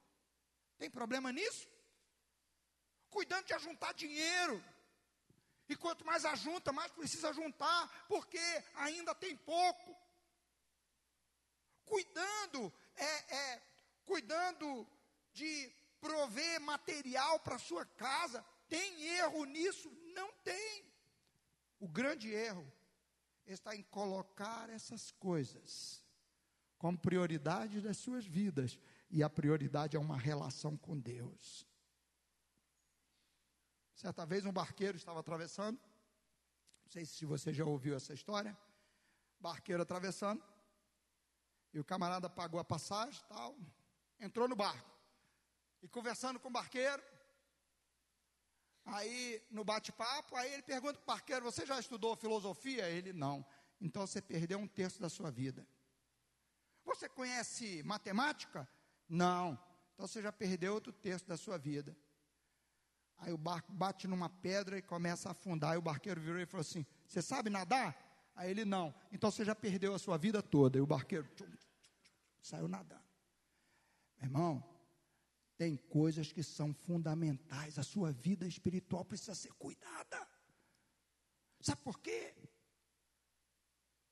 Tem 0.76 0.90
problema 0.90 1.32
nisso? 1.32 1.68
Cuidando 3.08 3.46
de 3.46 3.54
ajuntar 3.54 3.94
dinheiro. 3.94 4.62
E 5.68 5.76
quanto 5.76 6.04
mais 6.04 6.24
ajunta, 6.24 6.72
mais 6.72 6.92
precisa 6.92 7.32
juntar, 7.32 8.06
porque 8.06 8.38
ainda 8.74 9.14
tem 9.14 9.36
pouco. 9.36 9.96
Cuidando, 11.84 12.72
é, 12.96 13.34
é 13.34 13.62
cuidando 14.04 14.86
de 15.32 15.72
prover 16.02 16.60
material 16.60 17.38
para 17.40 17.58
sua 17.58 17.86
casa. 17.86 18.44
Tem 18.68 19.04
erro 19.20 19.44
nisso? 19.44 19.88
Não 20.14 20.30
tem. 20.42 20.84
O 21.78 21.88
grande 21.88 22.30
erro 22.30 22.70
está 23.46 23.74
em 23.74 23.82
colocar 23.84 24.68
essas 24.68 25.12
coisas 25.12 26.04
como 26.82 26.98
prioridade 26.98 27.80
das 27.80 27.96
suas 27.96 28.26
vidas, 28.26 28.76
e 29.08 29.22
a 29.22 29.30
prioridade 29.30 29.96
é 29.96 30.00
uma 30.00 30.18
relação 30.18 30.76
com 30.76 30.98
Deus. 30.98 31.64
Certa 33.94 34.26
vez 34.26 34.44
um 34.44 34.52
barqueiro 34.52 34.96
estava 34.96 35.20
atravessando, 35.20 35.78
não 35.78 36.90
sei 36.90 37.06
se 37.06 37.24
você 37.24 37.54
já 37.54 37.64
ouviu 37.64 37.94
essa 37.94 38.12
história, 38.12 38.58
barqueiro 39.38 39.80
atravessando, 39.80 40.42
e 41.72 41.78
o 41.78 41.84
camarada 41.84 42.28
pagou 42.28 42.58
a 42.58 42.64
passagem, 42.64 43.22
tal, 43.28 43.56
entrou 44.18 44.48
no 44.48 44.56
barco, 44.56 44.91
e 45.82 45.88
conversando 45.88 46.38
com 46.38 46.48
o 46.48 46.52
barqueiro, 46.52 47.02
aí 48.84 49.44
no 49.50 49.64
bate-papo, 49.64 50.36
aí 50.36 50.52
ele 50.52 50.62
pergunta 50.62 50.94
para 50.94 51.02
o 51.02 51.16
barqueiro, 51.16 51.44
você 51.44 51.66
já 51.66 51.78
estudou 51.78 52.16
filosofia? 52.16 52.88
Ele, 52.88 53.12
não. 53.12 53.44
Então 53.80 54.06
você 54.06 54.22
perdeu 54.22 54.58
um 54.58 54.68
terço 54.68 55.00
da 55.00 55.08
sua 55.08 55.30
vida. 55.30 55.66
Você 56.84 57.08
conhece 57.08 57.82
matemática? 57.82 58.68
Não. 59.08 59.58
Então 59.94 60.06
você 60.06 60.22
já 60.22 60.32
perdeu 60.32 60.74
outro 60.74 60.92
terço 60.92 61.26
da 61.26 61.36
sua 61.36 61.58
vida. 61.58 61.96
Aí 63.18 63.32
o 63.32 63.38
barco 63.38 63.72
bate 63.72 64.08
numa 64.08 64.28
pedra 64.28 64.78
e 64.78 64.82
começa 64.82 65.28
a 65.28 65.32
afundar. 65.32 65.72
Aí 65.72 65.78
o 65.78 65.82
barqueiro 65.82 66.20
virou 66.20 66.40
e 66.40 66.46
falou 66.46 66.62
assim: 66.62 66.86
Você 67.06 67.20
sabe 67.20 67.50
nadar? 67.50 67.96
Aí 68.34 68.50
ele 68.50 68.64
não. 68.64 68.94
Então 69.12 69.30
você 69.30 69.44
já 69.44 69.54
perdeu 69.54 69.94
a 69.94 69.98
sua 69.98 70.16
vida 70.16 70.42
toda. 70.42 70.78
E 70.78 70.80
o 70.80 70.86
barqueiro 70.86 71.28
tchum, 71.28 71.44
tchum, 71.44 71.56
tchum, 71.56 72.12
saiu 72.40 72.68
nadando. 72.68 73.04
Meu 74.16 74.26
irmão, 74.26 74.71
tem 75.56 75.76
coisas 75.76 76.32
que 76.32 76.42
são 76.42 76.74
fundamentais. 76.74 77.78
A 77.78 77.82
sua 77.82 78.12
vida 78.12 78.46
espiritual 78.46 79.04
precisa 79.04 79.34
ser 79.34 79.52
cuidada. 79.54 80.28
Sabe 81.60 81.80
por 81.82 82.00
quê? 82.00 82.34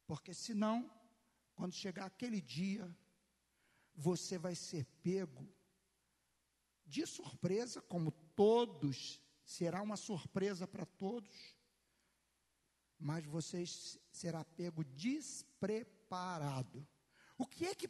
Porque 0.06 0.32
senão, 0.32 0.90
quando 1.54 1.74
chegar 1.74 2.06
aquele 2.06 2.40
dia, 2.40 2.96
você 3.94 4.38
vai 4.38 4.54
ser 4.54 4.84
pego 5.02 5.48
de 6.86 7.06
surpresa, 7.06 7.80
como 7.80 8.10
todos, 8.34 9.20
será 9.44 9.82
uma 9.82 9.96
surpresa 9.96 10.66
para 10.66 10.84
todos, 10.84 11.56
mas 12.98 13.24
você 13.24 13.64
será 14.10 14.44
pego 14.44 14.84
despreparado. 14.84 16.86
O 17.38 17.46
que 17.46 17.66
é 17.66 17.74
que 17.74 17.88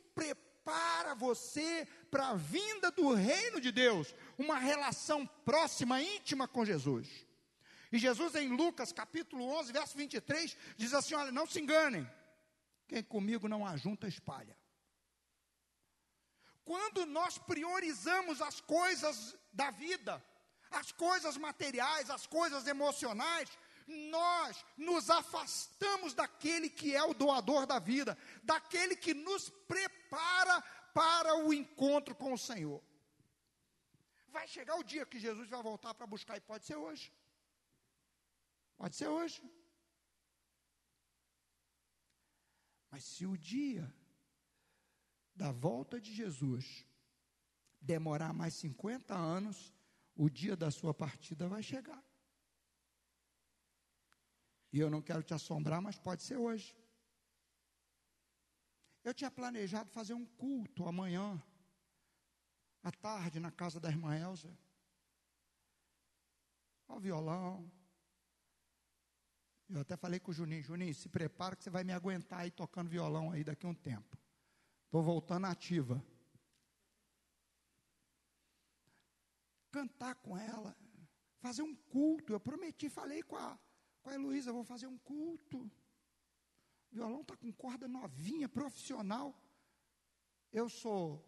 prepara 0.61 1.15
você 1.15 1.87
para 2.11 2.29
a 2.29 2.35
vinda 2.35 2.91
do 2.91 3.15
reino 3.15 3.61
de 3.61 3.73
Deus? 3.73 4.15
Uma 4.39 4.59
relação 4.59 5.27
próxima, 5.45 6.03
íntima 6.03 6.47
com 6.47 6.65
Jesus. 6.65 7.09
E 7.93 7.99
Jesus, 7.99 8.35
em 8.35 8.49
Lucas 8.49 8.93
capítulo 8.93 9.45
11, 9.59 9.73
verso 9.73 9.97
23, 9.97 10.57
diz 10.77 10.95
assim: 10.95 11.15
Olha, 11.15 11.33
não 11.33 11.47
se 11.47 11.61
enganem, 11.61 12.09
quem 12.87 13.03
comigo 13.03 13.49
não 13.49 13.67
ajunta, 13.67 14.07
espalha. 14.07 14.57
Quando 16.65 17.05
nós 17.05 17.37
priorizamos 17.37 18.41
as 18.41 18.61
coisas 18.61 19.37
da 19.53 19.71
vida, 19.73 20.25
as 20.71 20.93
coisas 20.93 21.37
materiais, 21.37 22.11
as 22.11 22.27
coisas 22.27 22.67
emocionais, 22.67 23.49
nós 23.87 24.65
nos 24.77 25.11
afastamos 25.11 26.15
daquele 26.15 26.69
que 26.69 26.95
é 26.95 27.03
o 27.03 27.15
doador 27.15 27.67
da 27.67 27.79
vida, 27.79 28.17
daquele 28.43 28.97
que 28.97 29.15
nos 29.15 29.49
prepara 29.49 30.61
para 30.95 31.37
o 31.45 31.53
encontro 31.53 32.15
com 32.15 32.33
o 32.33 32.39
Senhor. 32.39 32.83
Vai 34.29 34.47
chegar 34.47 34.77
o 34.77 34.85
dia 34.85 35.07
que 35.07 35.19
Jesus 35.19 35.49
vai 35.49 35.63
voltar 35.63 35.95
para 35.95 36.07
buscar, 36.07 36.37
e 36.37 36.41
pode 36.41 36.65
ser 36.65 36.77
hoje. 36.77 37.13
Pode 38.77 38.97
ser 38.97 39.09
hoje. 39.09 39.43
Mas 42.91 43.05
se 43.05 43.27
o 43.27 43.37
dia 43.37 43.93
da 45.35 45.53
volta 45.53 46.01
de 46.01 46.13
Jesus 46.13 46.87
demorar 47.81 48.33
mais 48.33 48.55
50 48.55 49.15
anos, 49.15 49.73
o 50.15 50.29
dia 50.29 50.57
da 50.57 50.71
sua 50.71 50.93
partida 50.93 51.49
vai 51.49 51.63
chegar. 51.63 52.03
E 54.73 54.79
eu 54.79 54.89
não 54.89 55.03
quero 55.03 55.23
te 55.23 55.35
assombrar, 55.35 55.83
mas 55.83 55.99
pode 55.99 56.23
ser 56.23 56.37
hoje. 56.37 56.77
Eu 59.03 59.15
tinha 59.15 59.31
planejado 59.31 59.91
fazer 59.91 60.15
um 60.15 60.27
culto 60.27 60.87
amanhã, 60.87 61.43
à 62.83 62.93
tarde, 62.93 63.41
na 63.41 63.51
casa 63.51 63.81
da 63.81 63.89
irmã 63.89 64.17
Elza. 64.17 64.57
Ao 66.87 67.01
violão. 67.01 67.71
Eu 69.69 69.81
até 69.81 69.97
falei 69.97 70.19
com 70.21 70.31
o 70.31 70.35
Juninho, 70.35 70.63
Juninho, 70.63 70.95
se 70.95 71.09
prepara 71.09 71.57
que 71.57 71.63
você 71.63 71.71
vai 71.71 71.85
me 71.85 71.93
aguentar 71.93 72.41
aí 72.41 72.51
tocando 72.51 72.91
violão 72.91 73.31
aí 73.31 73.45
daqui 73.45 73.67
a 73.67 73.69
um 73.69 73.75
tempo. 73.75 74.19
Estou 74.87 75.03
voltando 75.03 75.47
ativa. 75.47 76.05
Cantar 79.71 80.17
com 80.17 80.37
ela, 80.37 80.77
fazer 81.39 81.63
um 81.63 81.75
culto. 81.75 82.33
Eu 82.33 82.41
prometi, 82.41 82.89
falei 82.89 83.23
com 83.23 83.37
a, 83.37 83.57
com 84.03 84.11
a 84.11 84.15
Heloísa, 84.15 84.53
vou 84.53 84.65
fazer 84.65 84.87
um 84.87 84.99
culto. 84.99 85.59
O 86.91 86.95
violão 86.95 87.21
está 87.21 87.37
com 87.37 87.53
corda 87.53 87.87
novinha, 87.87 88.49
profissional. 88.49 89.35
Eu 90.53 90.69
sou 90.69 91.25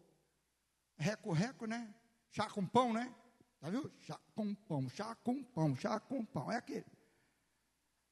reco-reco, 0.97 1.65
né? 1.65 1.93
Chá 2.29 2.49
com 2.49 2.65
pão, 2.65 2.91
né? 2.91 3.13
Tá 3.59 3.69
viu? 3.69 3.91
Chá 3.99 4.19
com 4.35 4.53
pão, 4.53 4.89
chá 4.89 5.15
com 5.15 5.43
pão, 5.43 5.75
chá 5.75 5.99
com 5.99 6.25
pão. 6.25 6.51
É 6.51 6.57
aquele. 6.57 6.85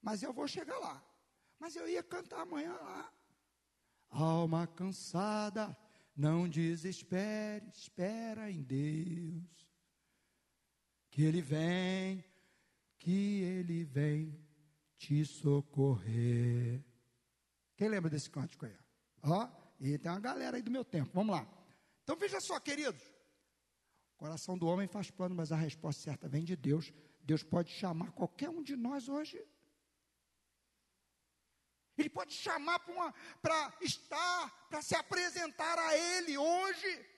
Mas 0.02 0.24
eu 0.24 0.32
vou 0.32 0.48
chegar 0.48 0.78
lá. 0.80 1.04
Mas 1.60 1.76
eu 1.76 1.88
ia 1.88 2.02
cantar 2.02 2.42
amanhã 2.42 2.74
lá. 2.74 3.14
Alma 4.10 4.68
cansada, 4.68 5.78
não 6.16 6.48
desespere, 6.48 7.68
espera 7.70 8.50
em 8.50 8.64
Deus. 8.64 9.70
Que 11.10 11.24
Ele 11.24 11.42
vem, 11.42 12.24
que 12.98 13.42
Ele 13.42 13.84
vem 13.84 14.51
te 15.02 15.26
socorrer. 15.26 16.84
Quem 17.76 17.90
lembra 17.90 18.10
desse 18.10 18.30
cântico 18.30 18.66
aí? 18.66 18.78
Ó, 19.24 19.50
e 19.80 19.98
tem 19.98 20.12
uma 20.12 20.20
galera 20.20 20.58
aí 20.58 20.64
do 20.64 20.72
meu 20.72 20.86
tempo. 20.86 21.10
Vamos 21.14 21.36
lá. 21.36 21.48
Então 22.04 22.16
veja 22.16 22.40
só, 22.40 22.60
queridos. 22.60 23.02
O 24.14 24.18
coração 24.18 24.58
do 24.58 24.68
homem 24.68 24.88
faz 24.88 25.10
plano, 25.10 25.34
mas 25.34 25.52
a 25.52 25.56
resposta 25.56 26.04
certa 26.04 26.28
vem 26.28 26.44
de 26.44 26.56
Deus. 26.56 26.94
Deus 27.22 27.44
pode 27.44 27.72
chamar 27.72 28.12
qualquer 28.12 28.50
um 28.50 28.62
de 28.62 28.76
nós 28.76 29.10
hoje 29.10 29.44
ele 32.02 32.10
pode 32.10 32.34
chamar 32.34 32.80
para 33.42 33.78
estar, 33.82 34.68
para 34.70 34.82
se 34.82 34.96
apresentar 34.96 35.78
a 35.78 35.98
Ele 35.98 36.38
hoje. 36.38 37.10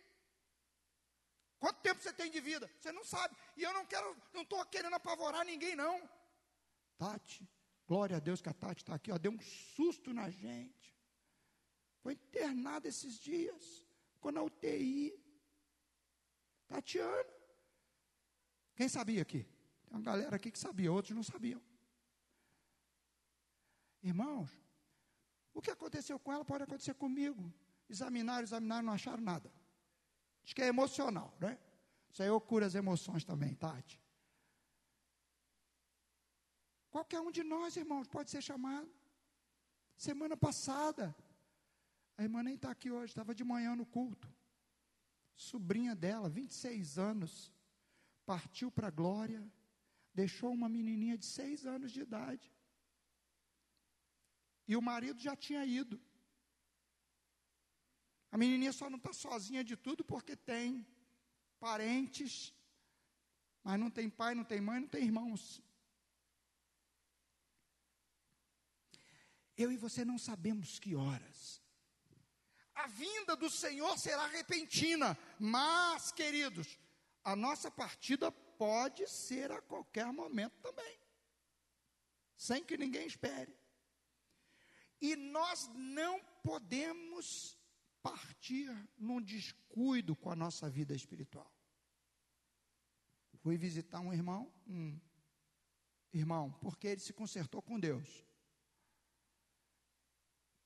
Quanto 1.58 1.82
tempo 1.82 2.02
você 2.02 2.12
tem 2.12 2.30
de 2.30 2.42
vida? 2.42 2.70
Você 2.78 2.92
não 2.92 3.06
sabe. 3.06 3.36
E 3.56 3.64
eu 3.64 3.74
não 3.74 3.86
quero, 3.86 4.18
não 4.34 4.42
estou 4.42 4.64
querendo 4.66 4.96
apavorar 4.96 5.46
ninguém, 5.46 5.76
não. 5.76 6.10
Tati, 6.98 7.48
glória 7.94 8.18
a 8.18 8.20
Deus 8.20 8.42
que 8.42 8.50
a 8.50 8.54
Tati 8.54 8.82
está 8.82 8.96
aqui, 8.96 9.12
ó, 9.12 9.18
deu 9.20 9.32
um 9.32 9.40
susto 9.40 10.12
na 10.20 10.28
gente. 10.28 10.88
Foi 12.02 12.14
internada 12.14 12.88
esses 12.88 13.14
dias, 13.30 13.86
ficou 14.16 14.32
na 14.32 14.42
UTI. 14.42 15.14
Tatiana. 16.68 17.34
Quem 18.76 18.90
sabia 18.90 19.22
aqui? 19.22 19.44
Tem 19.86 19.96
uma 19.96 20.02
galera 20.02 20.36
aqui 20.38 20.50
que 20.50 20.58
sabia, 20.58 20.92
outros 20.92 21.16
não 21.16 21.22
sabiam. 21.22 21.62
Irmãos, 24.02 24.50
o 25.54 25.62
que 25.62 25.70
aconteceu 25.70 26.18
com 26.18 26.34
ela 26.34 26.44
pode 26.44 26.64
acontecer 26.64 26.96
comigo. 26.96 27.54
Examinaram, 27.88 28.42
examinaram, 28.42 28.88
não 28.88 28.94
acharam 28.94 29.22
nada. 29.22 29.54
Diz 30.44 30.54
que 30.56 30.64
é 30.64 30.68
emocional, 30.68 31.38
né? 31.40 31.60
Isso 32.10 32.24
aí 32.24 32.30
eu 32.30 32.42
curo 32.42 32.66
as 32.66 32.74
emoções 32.74 33.24
também, 33.24 33.54
Tati. 33.54 34.03
Qualquer 36.94 37.20
um 37.28 37.32
de 37.38 37.44
nós, 37.44 37.76
irmãos, 37.76 38.08
pode 38.08 38.30
ser 38.30 38.42
chamado. 38.50 38.88
Semana 39.98 40.38
passada, 40.38 41.04
a 42.16 42.22
irmã 42.22 42.44
nem 42.44 42.54
está 42.54 42.70
aqui 42.70 42.92
hoje, 42.92 43.12
estava 43.14 43.34
de 43.34 43.44
manhã 43.44 43.76
no 43.76 43.84
culto. 43.84 44.28
Sobrinha 45.36 45.96
dela, 45.96 46.30
26 46.30 47.00
anos, 47.00 47.52
partiu 48.28 48.70
para 48.70 48.90
a 48.90 48.92
glória, 48.92 49.42
deixou 50.14 50.52
uma 50.54 50.70
menininha 50.70 51.18
de 51.18 51.26
6 51.26 51.66
anos 51.66 51.92
de 51.92 52.02
idade. 52.02 52.54
E 54.68 54.76
o 54.76 54.82
marido 54.92 55.20
já 55.20 55.36
tinha 55.36 55.66
ido. 55.66 56.00
A 58.32 58.38
menininha 58.38 58.72
só 58.72 58.88
não 58.88 59.00
está 59.00 59.14
sozinha 59.14 59.64
de 59.64 59.76
tudo 59.76 60.04
porque 60.04 60.36
tem 60.36 60.86
parentes, 61.60 62.54
mas 63.64 63.80
não 63.80 63.90
tem 63.90 64.12
pai, 64.12 64.36
não 64.36 64.44
tem 64.44 64.62
mãe, 64.62 64.80
não 64.80 64.88
tem 64.88 65.06
irmãos. 65.06 65.60
Eu 69.58 69.72
e 69.72 69.78
você 69.78 70.04
não 70.04 70.18
sabemos 70.18 70.80
que 70.80 70.96
horas. 70.96 71.62
A 72.74 72.88
vinda 72.88 73.36
do 73.36 73.50
Senhor 73.50 73.98
será 73.98 74.26
repentina, 74.28 75.18
mas, 75.40 76.12
queridos, 76.12 76.80
a 77.24 77.36
nossa 77.36 77.70
partida 77.70 78.32
pode 78.32 79.08
ser 79.08 79.52
a 79.52 79.62
qualquer 79.62 80.12
momento 80.12 80.56
também. 80.62 81.00
sem 82.36 82.62
que 82.64 82.76
ninguém 82.78 83.08
espere. 83.08 83.56
E 85.00 85.16
nós 85.16 85.70
não 85.76 86.20
podemos 86.44 87.58
partir 88.02 88.70
num 88.98 89.22
descuido 89.22 90.14
com 90.16 90.30
a 90.30 90.36
nossa 90.36 90.70
vida 90.70 90.94
espiritual. 90.94 91.50
Fui 93.38 93.58
visitar 93.58 94.00
um 94.02 94.14
irmão, 94.14 94.52
um 94.68 95.00
irmão, 96.12 96.52
porque 96.62 96.88
ele 96.88 97.02
se 97.02 97.14
consertou 97.14 97.62
com 97.62 97.80
Deus. 97.80 98.26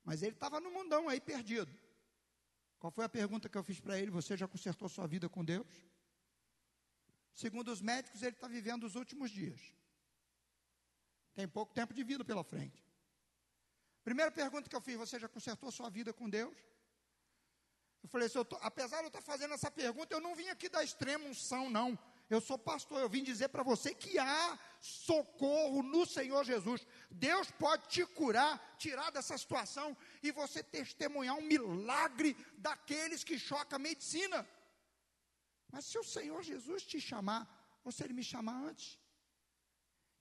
Mas 0.07 0.23
ele 0.23 0.35
estava 0.35 0.61
no 0.61 0.71
mundão 0.71 1.09
aí 1.09 1.19
perdido. 1.19 1.69
Qual 2.79 2.89
foi 2.89 3.03
a 3.03 3.09
pergunta 3.09 3.49
que 3.49 3.57
eu 3.57 3.63
fiz 3.69 3.77
para 3.77 3.99
ele? 3.99 4.09
Você 4.09 4.37
já 4.37 4.47
consertou 4.47 4.87
sua 4.87 5.05
vida 5.05 5.27
com 5.27 5.43
Deus? 5.43 5.67
Segundo 7.33 7.69
os 7.73 7.81
médicos, 7.81 8.21
ele 8.21 8.37
está 8.37 8.47
vivendo 8.47 8.85
os 8.85 8.95
últimos 8.95 9.29
dias. 9.29 9.59
Tem 11.35 11.45
pouco 11.45 11.73
tempo 11.73 11.93
de 11.93 12.05
vida 12.05 12.23
pela 12.23 12.41
frente. 12.41 12.81
Primeira 14.05 14.31
pergunta 14.31 14.69
que 14.69 14.75
eu 14.77 14.79
fiz: 14.79 14.95
Você 14.95 15.19
já 15.19 15.27
consertou 15.27 15.69
sua 15.73 15.89
vida 15.89 16.13
com 16.13 16.29
Deus? 16.29 16.55
Eu 18.01 18.07
falei: 18.07 18.29
eu 18.33 18.45
tô, 18.45 18.55
Apesar 18.61 18.99
de 18.99 19.03
eu 19.03 19.07
estar 19.07 19.21
fazendo 19.21 19.55
essa 19.55 19.69
pergunta, 19.69 20.15
eu 20.15 20.21
não 20.21 20.33
vim 20.37 20.47
aqui 20.47 20.69
dar 20.69 20.85
extrema 20.85 21.25
unção, 21.25 21.69
não. 21.69 21.99
Eu 22.29 22.41
sou 22.41 22.57
pastor, 22.57 22.99
eu 22.99 23.09
vim 23.09 23.23
dizer 23.23 23.47
para 23.47 23.63
você 23.63 23.95
que 23.95 24.19
há 24.19 24.59
socorro 24.81 25.81
no 25.81 26.05
Senhor 26.05 26.43
Jesus. 26.43 26.85
Deus 27.09 27.49
pode 27.51 27.87
te 27.87 28.05
curar, 28.05 28.75
tirar 28.77 29.11
dessa 29.11 29.37
situação 29.37 29.95
e 30.21 30.31
você 30.31 30.61
testemunhar 30.61 31.35
um 31.37 31.41
milagre 31.41 32.35
daqueles 32.57 33.23
que 33.23 33.39
choca 33.39 33.77
a 33.77 33.79
medicina. 33.79 34.45
Mas 35.71 35.85
se 35.85 35.97
o 35.97 36.03
Senhor 36.03 36.43
Jesus 36.43 36.83
te 36.83 36.99
chamar, 36.99 37.47
ou 37.83 37.91
se 37.93 38.03
ele 38.03 38.13
me 38.13 38.23
chamar 38.23 38.61
antes, 38.61 38.99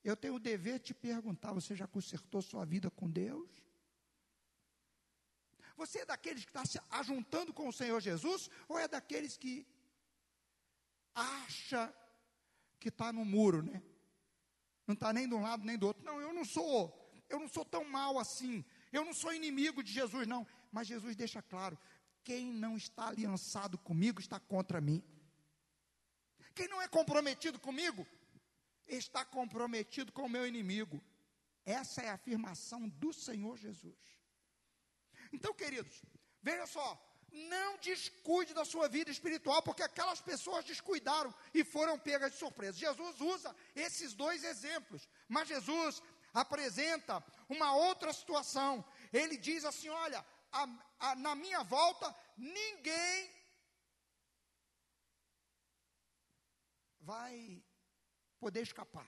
eu 0.05 0.17
tenho 0.17 0.37
o 0.37 0.41
dever 0.41 0.79
de 0.79 0.87
te 0.87 0.95
perguntar: 0.95 1.53
você 1.53 1.75
já 1.75 1.89
consertou 1.89 2.41
sua 2.41 2.65
vida 2.65 2.89
com 2.89 3.11
Deus? 3.11 3.51
Você 5.77 5.99
é 6.01 6.07
daqueles 6.07 6.45
que 6.45 6.51
está 6.51 6.65
se 6.65 6.81
ajuntando 6.89 7.53
com 7.53 7.69
o 7.69 7.73
Senhor 7.73 8.01
Jesus, 8.01 8.49
ou 8.69 8.79
é 8.79 8.87
daqueles 8.87 9.37
que 9.37 9.67
acha 11.17 11.93
que 12.79 12.89
está 12.89 13.13
no 13.13 13.25
muro, 13.25 13.63
né? 13.63 13.83
Não 14.87 14.95
está 14.95 15.13
nem 15.13 15.29
de 15.29 15.35
um 15.35 15.43
lado 15.43 15.65
nem 15.65 15.77
do 15.77 15.87
outro. 15.89 16.05
Não, 16.05 16.21
eu 16.21 16.33
não 16.33 16.45
sou, 16.45 17.11
eu 17.29 17.41
não 17.41 17.49
sou 17.49 17.65
tão 17.65 17.85
mal 17.85 18.19
assim. 18.19 18.65
Eu 18.93 19.05
não 19.05 19.13
sou 19.13 19.33
inimigo 19.33 19.83
de 19.83 19.93
Jesus, 19.93 20.27
não. 20.29 20.47
Mas 20.71 20.87
Jesus 20.87 21.17
deixa 21.17 21.43
claro: 21.43 21.77
quem 22.23 22.53
não 22.53 22.77
está 22.77 23.09
aliançado 23.09 23.79
comigo 23.79 24.21
está 24.21 24.39
contra 24.39 24.81
mim. 24.81 25.03
Quem 26.55 26.69
não 26.69 26.81
é 26.81 26.89
comprometido 26.89 27.59
comigo 27.59 28.07
está 28.87 29.25
comprometido 29.25 30.13
com 30.13 30.23
o 30.23 30.29
meu 30.29 30.47
inimigo. 30.47 31.03
Essa 31.65 32.03
é 32.03 32.09
a 32.09 32.15
afirmação 32.15 32.89
do 32.89 33.13
Senhor 33.13 33.57
Jesus. 33.57 33.99
Então, 35.33 35.53
queridos, 35.53 36.03
veja 36.41 36.67
só, 36.67 36.97
não 37.37 37.77
descuide 37.79 38.55
da 38.55 38.65
sua 38.65 38.89
vida 38.89 39.11
espiritual, 39.11 39.63
porque 39.63 39.83
aquelas 39.83 40.21
pessoas 40.21 40.65
descuidaram 40.65 41.35
e 41.53 41.63
foram 41.63 41.99
pegas 41.99 42.33
de 42.33 42.39
surpresa. 42.39 42.79
Jesus 42.79 43.21
usa 43.21 43.55
esses 43.75 44.15
dois 44.15 44.43
exemplos, 44.43 45.09
mas 45.29 45.49
Jesus 45.49 46.03
apresenta 46.33 47.23
uma 47.49 47.75
outra 47.75 48.13
situação. 48.13 48.85
Ele 49.13 49.37
diz 49.37 49.65
assim: 49.65 49.89
Olha, 49.89 50.25
a, 50.51 50.69
a, 50.99 51.17
na 51.17 51.35
minha 51.35 51.63
volta, 51.63 52.15
ninguém 52.37 53.31
vai 57.01 57.63
poder 58.41 58.63
escapar. 58.63 59.07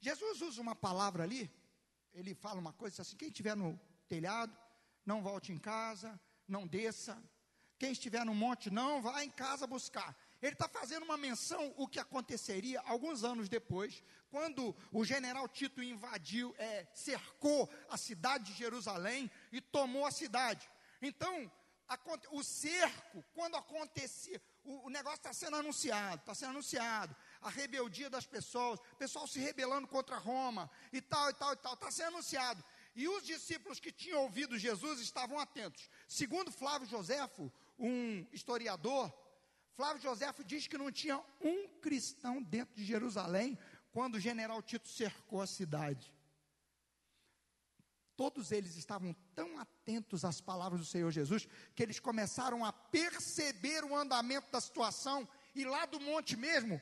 Jesus 0.00 0.40
usa 0.40 0.60
uma 0.60 0.76
palavra 0.76 1.24
ali, 1.24 1.50
ele 2.12 2.34
fala 2.34 2.60
uma 2.60 2.72
coisa 2.72 3.02
assim: 3.02 3.16
quem 3.16 3.28
estiver 3.28 3.56
no 3.56 3.78
telhado, 4.06 4.56
não 5.04 5.22
volte 5.22 5.52
em 5.52 5.58
casa, 5.58 6.18
não 6.46 6.66
desça. 6.66 7.22
Quem 7.78 7.92
estiver 7.92 8.24
no 8.24 8.34
monte, 8.34 8.70
não 8.70 9.02
vá 9.02 9.24
em 9.24 9.30
casa 9.30 9.66
buscar. 9.66 10.16
Ele 10.40 10.52
está 10.52 10.68
fazendo 10.68 11.04
uma 11.04 11.16
menção 11.16 11.72
o 11.76 11.88
que 11.88 11.98
aconteceria 11.98 12.80
alguns 12.82 13.24
anos 13.24 13.48
depois, 13.48 14.02
quando 14.30 14.76
o 14.92 15.04
general 15.04 15.48
Tito 15.48 15.82
invadiu, 15.82 16.54
é, 16.58 16.86
cercou 16.92 17.70
a 17.88 17.96
cidade 17.96 18.44
de 18.44 18.58
Jerusalém 18.58 19.30
e 19.50 19.60
tomou 19.60 20.06
a 20.06 20.10
cidade. 20.10 20.68
Então, 21.00 21.50
a, 21.88 21.98
o 22.30 22.42
cerco, 22.42 23.24
quando 23.32 23.56
acontecia, 23.56 24.40
o, 24.64 24.86
o 24.86 24.90
negócio 24.90 25.18
está 25.18 25.32
sendo 25.32 25.56
anunciado, 25.56 26.20
está 26.20 26.34
sendo 26.34 26.50
anunciado, 26.50 27.14
a 27.40 27.50
rebeldia 27.50 28.08
das 28.08 28.26
pessoas, 28.26 28.80
o 28.80 28.96
pessoal 28.96 29.26
se 29.26 29.38
rebelando 29.38 29.86
contra 29.86 30.16
Roma, 30.16 30.70
e 30.92 31.00
tal, 31.00 31.30
e 31.30 31.34
tal, 31.34 31.52
e 31.52 31.56
tal, 31.56 31.74
está 31.74 31.90
sendo 31.90 32.08
anunciado. 32.08 32.64
E 32.94 33.08
os 33.08 33.24
discípulos 33.24 33.80
que 33.80 33.90
tinham 33.90 34.22
ouvido 34.22 34.58
Jesus 34.58 35.00
estavam 35.00 35.38
atentos. 35.38 35.88
Segundo 36.06 36.52
Flávio 36.52 36.86
Joséfo, 36.86 37.52
um 37.78 38.26
historiador, 38.32 39.12
Flávio 39.74 40.02
Joséfo 40.02 40.44
diz 40.44 40.66
que 40.68 40.78
não 40.78 40.92
tinha 40.92 41.20
um 41.40 41.68
cristão 41.80 42.40
dentro 42.40 42.74
de 42.76 42.84
Jerusalém 42.84 43.58
quando 43.90 44.14
o 44.14 44.20
general 44.20 44.62
Tito 44.62 44.88
cercou 44.88 45.40
a 45.40 45.46
cidade. 45.46 46.12
Todos 48.16 48.52
eles 48.52 48.76
estavam 48.76 49.12
tão 49.34 49.58
atentos 49.58 50.24
às 50.24 50.40
palavras 50.40 50.80
do 50.80 50.86
Senhor 50.86 51.10
Jesus 51.10 51.48
que 51.74 51.82
eles 51.82 51.98
começaram 51.98 52.64
a 52.64 52.72
perceber 52.72 53.84
o 53.84 53.96
andamento 53.96 54.52
da 54.52 54.60
situação 54.60 55.28
e 55.52 55.64
lá 55.64 55.84
do 55.86 55.98
monte 55.98 56.36
mesmo 56.36 56.80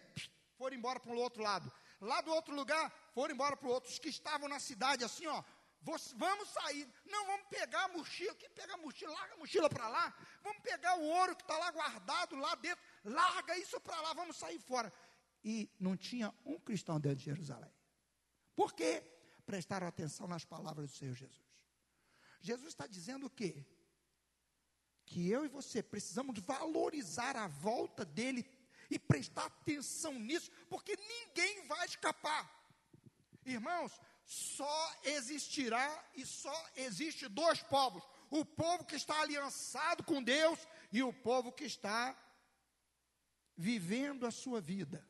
foram 0.58 0.76
embora 0.76 1.00
para 1.00 1.12
o 1.12 1.18
outro 1.18 1.42
lado. 1.42 1.72
Lá 2.00 2.20
do 2.20 2.32
outro 2.32 2.54
lugar 2.54 2.92
foram 3.14 3.34
embora 3.34 3.56
para 3.56 3.68
o 3.68 3.72
outro. 3.72 3.90
Os 3.90 3.98
que 3.98 4.08
estavam 4.08 4.48
na 4.48 4.58
cidade 4.58 5.04
assim, 5.04 5.26
ó, 5.26 5.42
Vamos 5.82 6.48
sair. 6.48 6.88
Não, 7.06 7.26
vamos 7.26 7.46
pegar 7.48 7.84
a 7.84 7.88
mochila. 7.88 8.34
Quem 8.36 8.48
pega 8.50 8.74
a 8.74 8.76
mochila, 8.76 9.12
larga 9.12 9.34
a 9.34 9.36
mochila 9.36 9.68
para 9.68 9.88
lá. 9.88 10.14
Vamos 10.42 10.62
pegar 10.62 10.96
o 10.96 11.02
ouro 11.02 11.34
que 11.34 11.42
está 11.42 11.58
lá 11.58 11.70
guardado 11.70 12.36
lá 12.36 12.54
dentro. 12.54 12.82
Larga 13.04 13.58
isso 13.58 13.80
para 13.80 14.00
lá, 14.00 14.12
vamos 14.12 14.36
sair 14.36 14.58
fora. 14.60 14.92
E 15.44 15.68
não 15.80 15.96
tinha 15.96 16.32
um 16.44 16.58
cristão 16.58 17.00
dentro 17.00 17.18
de 17.18 17.24
Jerusalém. 17.24 17.72
Por 18.54 18.72
quê? 18.72 19.02
Prestaram 19.44 19.88
atenção 19.88 20.28
nas 20.28 20.44
palavras 20.44 20.90
do 20.90 20.96
Senhor 20.96 21.14
Jesus. 21.14 21.52
Jesus 22.40 22.68
está 22.68 22.86
dizendo 22.86 23.26
o 23.26 23.30
quê? 23.30 23.64
Que 25.04 25.28
eu 25.28 25.44
e 25.44 25.48
você 25.48 25.82
precisamos 25.82 26.38
valorizar 26.38 27.36
a 27.36 27.48
volta 27.48 28.04
dele 28.04 28.48
e 28.88 28.98
prestar 28.98 29.46
atenção 29.46 30.14
nisso, 30.18 30.50
porque 30.68 30.96
ninguém 30.96 31.66
vai 31.66 31.86
escapar. 31.86 32.48
Irmãos, 33.44 34.00
só 34.32 34.96
existirá 35.04 36.10
e 36.14 36.24
só 36.24 36.70
existe 36.74 37.28
dois 37.28 37.62
povos: 37.62 38.02
o 38.30 38.46
povo 38.46 38.84
que 38.84 38.96
está 38.96 39.20
aliançado 39.20 40.02
com 40.04 40.22
Deus 40.22 40.58
e 40.90 41.02
o 41.02 41.12
povo 41.12 41.52
que 41.52 41.64
está 41.64 42.16
vivendo 43.54 44.26
a 44.26 44.30
sua 44.30 44.58
vida, 44.58 45.06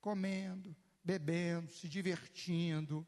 comendo, 0.00 0.74
bebendo, 1.04 1.70
se 1.70 1.86
divertindo, 1.86 3.06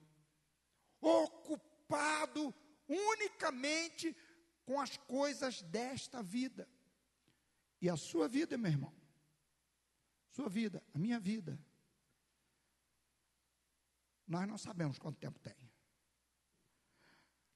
ocupado 1.01 2.55
unicamente 2.87 4.15
com 4.67 4.79
as 4.79 4.99
coisas 4.99 5.63
desta 5.63 6.23
vida. 6.23 6.69
E 7.81 7.89
a 7.89 7.97
sua 7.97 8.29
vida, 8.29 8.59
meu 8.59 8.71
irmão, 8.71 8.95
sua 10.29 10.51
vida, 10.51 10.85
a 10.93 10.99
minha 10.99 11.19
vida, 11.19 11.59
nós 14.27 14.47
não 14.47 14.59
sabemos 14.59 14.99
quanto 14.99 15.19
tempo 15.19 15.39
tem. 15.39 15.57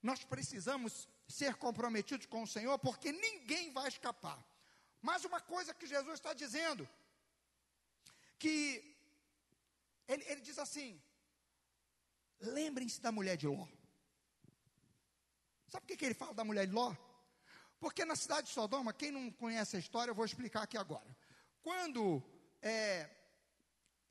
Nós 0.03 0.25
precisamos 0.25 1.09
ser 1.29 1.57
comprometidos 1.57 2.27
com 2.27 2.43
o 2.43 2.47
Senhor, 2.47 2.79
porque 2.79 3.13
ninguém 3.13 3.73
vai 3.73 3.89
escapar. 3.89 4.39
Mas 5.03 5.25
uma 5.25 5.41
coisa 5.41 5.75
que 5.75 5.87
Jesus 5.87 6.15
está 6.15 6.33
dizendo, 6.33 6.89
que 8.39 8.97
ele, 10.09 10.25
ele 10.25 10.41
diz 10.41 10.59
assim: 10.59 11.01
lembrem-se 12.41 13.01
da 13.01 13.13
mulher 13.13 13.37
de 13.37 13.47
Ló. 13.47 13.67
Sabe 15.69 15.83
por 15.83 15.89
que, 15.89 15.97
que 15.97 16.05
ele 16.05 16.15
fala 16.15 16.35
da 16.35 16.45
mulher 16.45 16.67
de 16.67 16.73
Ló? 16.73 16.95
Porque 17.79 18.05
na 18.05 18.17
cidade 18.17 18.49
de 18.49 18.53
Sodoma, 18.53 18.93
quem 18.93 19.11
não 19.11 19.31
conhece 19.31 19.77
a 19.77 19.81
história, 19.81 20.11
eu 20.11 20.15
vou 20.15 20.25
explicar 20.25 20.63
aqui 20.63 20.77
agora. 20.77 21.17
Quando 21.63 22.23
é, 22.61 23.09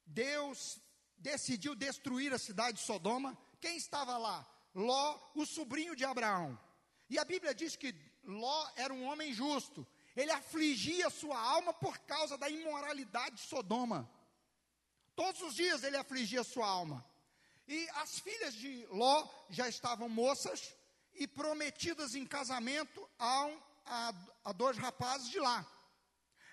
Deus 0.06 0.80
decidiu 1.20 1.76
destruir 1.76 2.34
a 2.34 2.40
cidade 2.40 2.78
de 2.78 2.84
Sodoma, 2.84 3.38
quem 3.60 3.78
estava 3.78 4.18
lá? 4.18 4.48
Ló, 4.74 5.20
o 5.36 5.46
sobrinho 5.46 5.96
de 5.96 6.06
Abraão. 6.06 6.58
E 7.10 7.18
a 7.18 7.26
Bíblia 7.26 7.54
diz 7.54 7.76
que 7.76 7.94
Ló 8.24 8.68
era 8.76 8.94
um 8.94 9.06
homem 9.06 9.34
justo. 9.34 9.86
Ele 10.16 10.32
afligia 10.32 11.10
sua 11.10 11.40
alma 11.40 11.74
por 11.74 11.98
causa 12.00 12.38
da 12.38 12.50
imoralidade 12.50 13.36
de 13.36 13.42
Sodoma. 13.42 14.10
Todos 15.16 15.42
os 15.42 15.56
dias 15.56 15.84
ele 15.84 15.98
afligia 15.98 16.44
sua 16.44 16.68
alma. 16.68 17.06
E 17.68 17.88
as 17.96 18.20
filhas 18.20 18.54
de 18.54 18.86
Ló 18.88 19.28
já 19.50 19.68
estavam 19.68 20.10
moças 20.10 20.76
e 21.14 21.28
prometidas 21.28 22.16
em 22.16 22.26
casamento 22.26 23.08
a, 23.18 23.46
um, 23.46 23.62
a, 23.86 24.14
a 24.46 24.52
dois 24.52 24.78
rapazes 24.78 25.30
de 25.30 25.40
lá. 25.40 25.66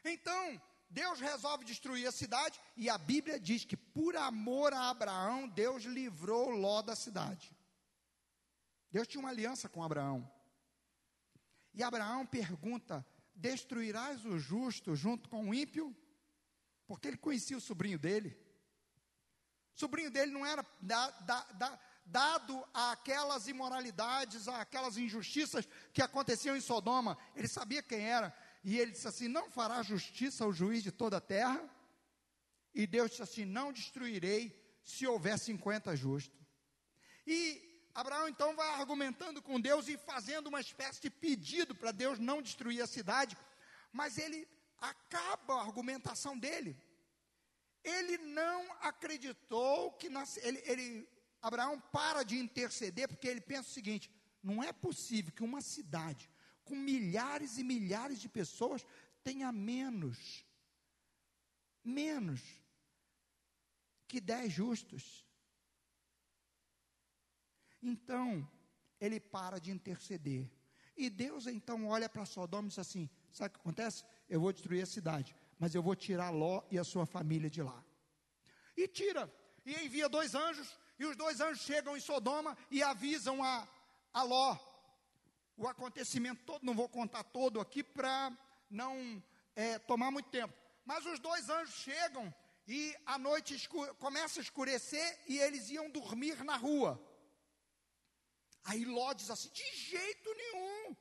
Então, 0.05 0.61
Deus 0.89 1.21
resolve 1.21 1.65
destruir 1.65 2.07
a 2.07 2.13
cidade 2.13 2.61
e 2.77 2.89
a 2.89 2.97
Bíblia 2.97 3.39
diz 3.39 3.65
que 3.65 3.77
por 3.77 4.17
amor 4.17 4.73
a 4.73 4.89
Abraão, 4.89 5.49
Deus 5.49 5.85
livrou 5.85 6.51
Ló 6.51 6.81
da 6.83 6.95
cidade. 6.95 7.55
Deus 8.91 9.07
tinha 9.07 9.21
uma 9.21 9.31
aliança 9.31 9.69
com 9.69 9.83
Abraão. 9.83 10.31
E 11.75 11.83
Abraão 11.83 12.25
pergunta: 12.25 13.05
Destruirás 13.35 14.25
o 14.25 14.39
justo 14.39 14.97
junto 14.97 15.29
com 15.29 15.51
o 15.51 15.55
ímpio? 15.55 15.95
Porque 16.87 17.09
ele 17.09 17.19
conhecia 17.19 17.57
o 17.57 17.61
sobrinho 17.61 17.99
dele. 17.99 18.35
O 19.75 19.79
sobrinho 19.79 20.11
dele 20.11 20.33
não 20.33 20.47
era 20.47 20.65
da, 20.81 21.11
da, 21.11 21.45
da, 21.53 21.81
dado 22.07 22.67
àquelas 22.73 23.49
imoralidades, 23.49 24.49
àquelas 24.49 24.97
injustiças 24.97 25.69
que 25.93 26.01
aconteciam 26.01 26.57
em 26.57 26.61
Sodoma. 26.61 27.19
Ele 27.35 27.49
sabia 27.49 27.83
quem 27.83 28.09
era. 28.09 28.35
E 28.69 28.81
ele 28.81 28.91
disse 28.91 29.07
assim: 29.07 29.29
Não 29.29 29.49
fará 29.49 29.81
justiça 29.81 30.43
ao 30.43 30.53
juiz 30.53 30.83
de 30.83 30.91
toda 30.91 31.19
a 31.19 31.21
terra? 31.21 31.63
E 32.75 32.85
Deus 32.85 33.11
disse 33.11 33.23
assim: 33.23 33.45
Não 33.45 33.73
destruirei 33.73 34.43
se 34.85 35.07
houver 35.07 35.39
50 35.39 35.95
justos. 35.95 36.45
E 37.25 37.39
Abraão 37.95 38.29
então 38.29 38.57
vai 38.57 38.69
argumentando 38.81 39.41
com 39.41 39.61
Deus 39.61 39.87
e 39.87 39.97
fazendo 39.97 40.49
uma 40.49 40.61
espécie 40.61 41.01
de 41.01 41.09
pedido 41.09 41.77
para 41.77 41.93
Deus 41.93 42.19
não 42.19 42.43
destruir 42.43 42.83
a 42.83 42.89
cidade, 42.89 43.39
mas 43.93 44.19
ele 44.19 44.49
acaba 44.81 45.55
a 45.55 45.63
argumentação 45.63 46.37
dele. 46.37 46.77
Ele 47.85 48.19
não 48.19 48.67
acreditou 48.81 49.93
que 49.93 50.09
nas, 50.09 50.39
ele, 50.39 50.61
ele, 50.65 51.09
Abraão 51.41 51.79
para 51.93 52.25
de 52.25 52.37
interceder 52.37 53.07
porque 53.07 53.29
ele 53.29 53.41
pensa 53.41 53.69
o 53.69 53.73
seguinte: 53.73 54.11
não 54.43 54.61
é 54.61 54.73
possível 54.73 55.33
que 55.33 55.45
uma 55.45 55.61
cidade 55.61 56.29
com 56.67 56.75
milhares 56.75 57.57
e 57.59 57.65
milhares 57.65 58.21
de 58.21 58.29
pessoas 58.29 58.85
tenha 59.23 59.51
menos, 59.53 60.45
menos 61.83 62.43
que 64.09 64.21
dez 64.21 64.53
justos. 64.53 65.25
Então, 67.81 68.47
ele 69.01 69.21
para 69.21 69.59
de 69.61 69.71
interceder. 69.71 70.51
E 70.97 71.09
Deus 71.09 71.47
então 71.47 71.87
olha 71.87 72.09
para 72.09 72.25
Sodoma 72.25 72.67
e 72.67 72.71
diz 72.71 72.79
assim: 72.81 73.09
sabe 73.33 73.51
o 73.51 73.53
que 73.55 73.61
acontece? 73.61 74.05
Eu 74.29 74.41
vou 74.41 74.53
destruir 74.53 74.83
a 74.83 74.87
cidade, 74.87 75.37
mas 75.59 75.75
eu 75.75 75.83
vou 75.83 75.95
tirar 75.95 76.31
Ló 76.31 76.63
e 76.71 76.79
a 76.79 76.85
sua 76.85 77.07
família 77.07 77.49
de 77.49 77.63
lá. 77.63 77.85
E 78.77 78.89
tira, 78.89 79.33
e 79.65 79.73
envia 79.85 80.09
dois 80.09 80.35
anjos, 80.35 80.77
e 80.99 81.05
os 81.05 81.17
dois 81.17 81.41
anjos 81.41 81.63
chegam 81.63 81.97
em 81.97 82.01
Sodoma 82.01 82.57
e 82.71 82.83
avisam 82.83 83.45
a, 83.45 83.69
a 84.13 84.23
Ló 84.23 84.76
o 85.57 85.67
acontecimento 85.67 86.45
todo. 86.45 86.65
Não 86.65 86.75
vou 86.75 86.89
contar 86.89 87.25
todo 87.25 87.61
aqui 87.61 87.83
para 87.83 88.37
não 88.71 89.23
é, 89.55 89.79
tomar 89.79 90.11
muito 90.11 90.29
tempo. 90.31 90.55
Mas 90.85 91.05
os 91.07 91.19
dois 91.19 91.49
anjos 91.49 91.75
chegam 91.75 92.33
e 92.67 92.95
a 93.05 93.19
noite 93.19 93.69
começa 93.99 94.41
a 94.41 94.43
escurecer 94.43 95.21
e 95.27 95.39
eles 95.39 95.71
iam 95.71 95.91
dormir 95.91 96.43
na 96.45 96.57
rua. 96.57 97.01
Aí 98.65 98.85
Ló 98.85 99.13
diz 99.13 99.31
assim: 99.31 99.51
de 99.51 99.77
jeito 99.77 100.35
nenhum, 100.35 100.97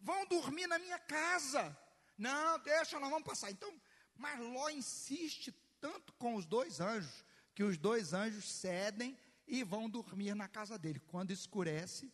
vão 0.00 0.26
dormir 0.26 0.66
na 0.66 0.78
minha 0.78 0.98
casa. 0.98 1.76
Não, 2.16 2.58
deixa, 2.60 3.00
nós 3.00 3.10
vamos 3.10 3.26
passar. 3.26 3.50
Então, 3.50 3.72
mas 4.16 4.38
Ló 4.38 4.68
insiste 4.68 5.52
tanto 5.80 6.12
com 6.14 6.36
os 6.36 6.46
dois 6.46 6.80
anjos, 6.80 7.24
que 7.54 7.64
os 7.64 7.76
dois 7.76 8.12
anjos 8.12 8.48
cedem 8.48 9.18
e 9.46 9.64
vão 9.64 9.90
dormir 9.90 10.34
na 10.34 10.48
casa 10.48 10.78
dele. 10.78 11.00
Quando 11.00 11.32
escurece, 11.32 12.12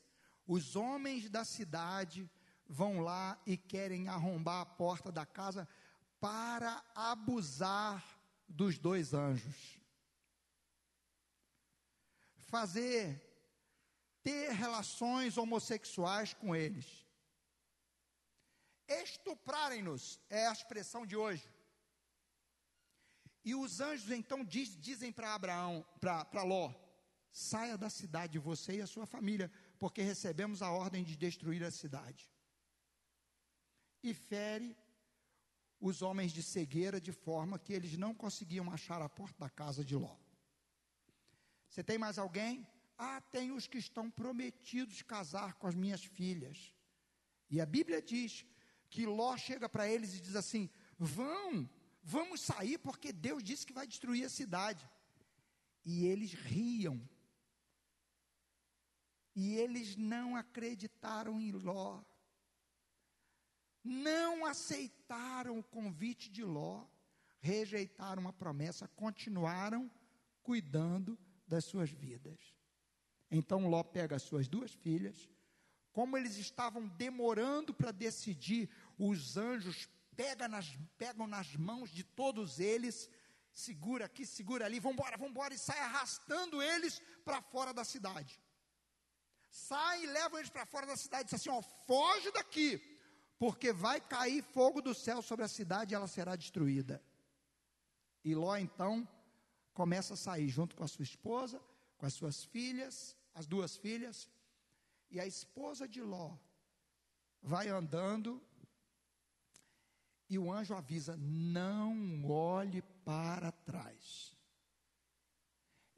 os 0.49 0.75
homens 0.75 1.29
da 1.29 1.45
cidade 1.45 2.29
vão 2.67 3.01
lá 3.01 3.39
e 3.47 3.55
querem 3.55 4.09
arrombar 4.09 4.63
a 4.63 4.67
porta 4.67 5.13
da 5.13 5.27
casa 5.27 5.69
para 6.19 6.83
abusar 6.95 8.03
dos 8.49 8.79
dois 8.79 9.13
anjos. 9.13 9.79
Fazer 12.39 13.23
ter 14.23 14.53
relações 14.53 15.37
homossexuais 15.37 16.33
com 16.33 16.57
eles. 16.57 17.07
Estuprarem-nos 18.89 20.19
é 20.31 20.47
a 20.47 20.53
expressão 20.53 21.05
de 21.05 21.15
hoje. 21.15 21.47
E 23.45 23.55
os 23.55 23.81
anjos 23.81 24.11
então 24.11 24.43
diz, 24.43 24.75
dizem 24.81 25.13
para 25.13 25.35
Abraão, 25.35 25.87
para 26.01 26.43
Ló: 26.43 26.73
saia 27.31 27.77
da 27.77 27.91
cidade, 27.91 28.39
você 28.39 28.77
e 28.77 28.81
a 28.81 28.87
sua 28.87 29.07
família, 29.07 29.53
porque 29.79 30.03
recebemos 30.03 30.63
a 30.63 30.71
ordem 30.71 31.05
de 31.05 31.17
destruir 31.17 31.63
a 31.65 31.71
cidade. 31.71 32.31
E 34.03 34.13
fere 34.13 34.77
os 35.81 36.03
homens 36.03 36.33
de 36.33 36.43
cegueira 36.43 37.01
de 37.01 37.13
forma 37.13 37.59
que 37.59 37.73
eles 37.73 37.97
não 37.97 38.15
conseguiam 38.15 38.71
achar 38.71 39.01
a 39.01 39.09
porta 39.09 39.45
da 39.45 39.51
casa 39.51 39.85
de 39.85 39.95
Ló. 39.95 40.17
Você 41.69 41.83
tem 41.83 41.99
mais 41.99 42.19
alguém? 42.19 42.67
Ah, 42.97 43.21
tem 43.21 43.53
os 43.53 43.67
que 43.67 43.79
estão 43.79 44.11
prometidos 44.11 45.03
casar 45.03 45.55
com 45.55 45.67
as 45.67 45.75
minhas 45.75 46.05
filhas. 46.05 46.75
E 47.49 47.61
a 47.61 47.67
Bíblia 47.67 48.03
diz 48.03 48.45
que 48.91 49.07
Ló 49.07 49.37
chega 49.37 49.69
para 49.69 49.89
eles 49.89 50.15
e 50.15 50.21
diz 50.21 50.35
assim: 50.35 50.69
vão, 50.99 51.69
vamos 52.03 52.41
sair, 52.41 52.79
porque 52.79 53.13
Deus 53.13 53.43
disse 53.43 53.65
que 53.65 53.73
vai 53.73 53.87
destruir 53.87 54.25
a 54.25 54.29
cidade. 54.29 54.89
E 55.85 56.07
eles 56.07 56.33
riam. 56.33 57.09
E 59.41 59.55
eles 59.55 59.95
não 59.95 60.35
acreditaram 60.35 61.41
em 61.41 61.53
Ló. 61.53 62.03
Não 63.85 64.45
aceitaram 64.45 65.61
o 65.61 65.63
convite 65.63 66.29
de 66.29 66.43
Ló. 66.43 66.85
Rejeitaram 67.39 68.27
a 68.27 68.33
promessa, 68.33 68.89
continuaram 68.89 69.89
cuidando 70.43 71.17
das 71.47 71.65
suas 71.65 71.89
vidas. 71.89 72.41
Então 73.31 73.69
Ló 73.69 73.85
pega 73.85 74.17
as 74.17 74.23
suas 74.23 74.49
duas 74.49 74.73
filhas. 74.73 75.31
Como 75.93 76.19
eles 76.19 76.37
estavam 76.37 76.89
demorando 76.89 77.73
para 77.73 77.93
decidir, 77.93 78.69
os 78.99 79.37
anjos 79.37 79.89
pegam 80.17 80.49
nas, 80.49 80.77
pegam 80.97 81.29
nas 81.29 81.55
mãos 81.55 81.91
de 81.91 82.03
todos 82.03 82.59
eles, 82.59 83.09
segura 83.53 84.07
aqui, 84.07 84.27
segura 84.27 84.65
ali, 84.65 84.81
vamos 84.81 84.99
embora, 84.99 85.17
embora, 85.25 85.55
e 85.55 85.59
sai 85.59 85.79
arrastando 85.79 86.61
eles 86.61 87.01
para 87.25 87.41
fora 87.41 87.73
da 87.73 87.85
cidade. 87.85 88.43
Sai 89.67 90.05
e 90.05 90.07
levam 90.07 90.39
eles 90.39 90.51
para 90.51 90.65
fora 90.73 90.87
da 90.87 90.97
cidade, 90.97 91.25
diz 91.29 91.35
assim: 91.35 91.51
ó, 91.51 91.61
foge 91.89 92.31
daqui, 92.31 92.69
porque 93.39 93.73
vai 93.73 94.01
cair 94.01 94.43
fogo 94.43 94.81
do 94.81 94.95
céu 94.95 95.21
sobre 95.21 95.45
a 95.45 95.49
cidade 95.49 95.93
e 95.93 95.97
ela 95.97 96.07
será 96.07 96.37
destruída. 96.37 97.03
E 98.25 98.35
Ló 98.35 98.57
então 98.57 99.07
começa 99.73 100.15
a 100.15 100.17
sair 100.17 100.49
junto 100.49 100.77
com 100.77 100.85
a 100.85 100.89
sua 100.89 101.03
esposa, 101.03 101.61
com 101.97 102.07
as 102.07 102.15
suas 102.15 102.45
filhas, 102.45 103.17
as 103.35 103.47
duas 103.47 103.77
filhas, 103.77 104.31
e 105.11 105.19
a 105.19 105.27
esposa 105.27 105.89
de 105.89 106.01
Ló 106.01 106.37
vai 107.43 107.69
andando 107.69 108.41
e 110.29 110.39
o 110.39 110.53
anjo 110.53 110.75
avisa: 110.75 111.17
não 111.17 112.25
olhe 112.31 112.83
para 113.05 113.51
trás. 113.51 114.38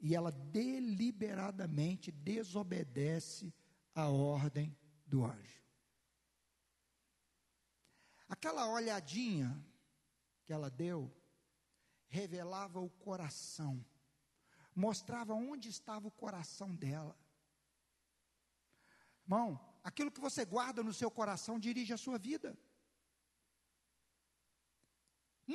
E 0.01 0.15
ela 0.15 0.31
deliberadamente 0.31 2.11
desobedece 2.11 3.53
a 3.93 4.09
ordem 4.09 4.75
do 5.05 5.23
anjo. 5.23 5.61
Aquela 8.27 8.67
olhadinha 8.67 9.63
que 10.43 10.51
ela 10.51 10.69
deu 10.69 11.13
revelava 12.07 12.79
o 12.79 12.89
coração, 12.89 13.85
mostrava 14.75 15.33
onde 15.33 15.69
estava 15.69 16.07
o 16.07 16.11
coração 16.11 16.75
dela. 16.75 17.15
Irmão, 19.23 19.59
aquilo 19.83 20.11
que 20.11 20.19
você 20.19 20.43
guarda 20.43 20.83
no 20.83 20.93
seu 20.93 21.11
coração 21.11 21.59
dirige 21.59 21.93
a 21.93 21.97
sua 21.97 22.17
vida. 22.17 22.57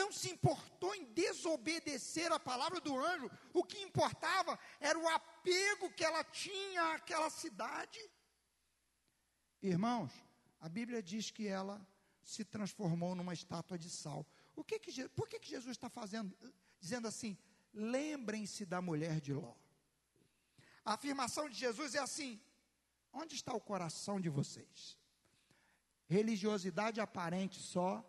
Não 0.01 0.13
se 0.13 0.29
importou 0.35 0.95
em 0.95 1.05
desobedecer 1.23 2.31
a 2.31 2.39
palavra 2.51 2.79
do 2.87 2.95
anjo, 3.13 3.31
o 3.53 3.63
que 3.65 3.79
importava 3.89 4.59
era 4.79 4.99
o 4.99 5.09
apego 5.09 5.91
que 5.97 6.05
ela 6.05 6.23
tinha 6.23 6.83
àquela 6.97 7.31
cidade. 7.31 7.99
Irmãos, 9.63 10.13
a 10.61 10.69
Bíblia 10.69 11.03
diz 11.03 11.31
que 11.31 11.47
ela 11.49 11.77
se 12.23 12.45
transformou 12.45 13.15
numa 13.15 13.33
estátua 13.33 13.79
de 13.79 13.89
sal. 13.89 14.27
O 14.55 14.63
que 14.63 14.79
que, 14.79 15.09
por 15.11 15.27
que, 15.29 15.41
que 15.41 15.49
Jesus 15.49 15.73
está 15.73 15.89
fazendo, 15.89 16.37
dizendo 16.79 17.09
assim? 17.09 17.39
Lembrem-se 17.73 18.67
da 18.67 18.83
mulher 18.83 19.19
de 19.21 19.33
Ló. 19.33 19.55
A 20.85 20.93
afirmação 20.95 21.49
de 21.49 21.55
Jesus 21.55 21.95
é 21.95 22.01
assim: 22.01 22.39
Onde 23.13 23.35
está 23.35 23.55
o 23.55 23.61
coração 23.61 24.21
de 24.21 24.29
vocês? 24.29 24.99
Religiosidade 26.07 27.01
aparente 27.01 27.59
só 27.61 28.05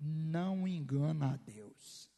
não 0.00 0.66
engana 0.66 1.34
a 1.34 1.36
Deus. 1.36 2.10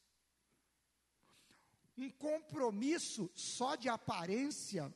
Um 1.97 2.11
compromisso 2.11 3.31
só 3.35 3.75
de 3.75 3.89
aparência 3.89 4.93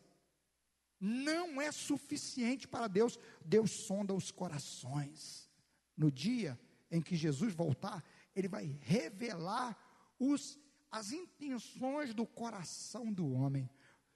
não 0.99 1.61
é 1.61 1.71
suficiente 1.71 2.67
para 2.67 2.89
Deus. 2.89 3.19
Deus 3.45 3.71
sonda 3.71 4.15
os 4.15 4.31
corações. 4.31 5.51
No 5.97 6.11
dia 6.11 6.59
em 6.91 7.01
que 7.01 7.17
Jesus 7.17 7.55
voltar, 7.55 8.05
ele 8.35 8.49
vai 8.49 8.79
revelar 8.81 9.77
os, 10.19 10.59
as 10.91 11.13
intenções 11.13 12.15
do 12.15 12.27
coração 12.27 13.13
do 13.13 13.31
homem. 13.33 13.69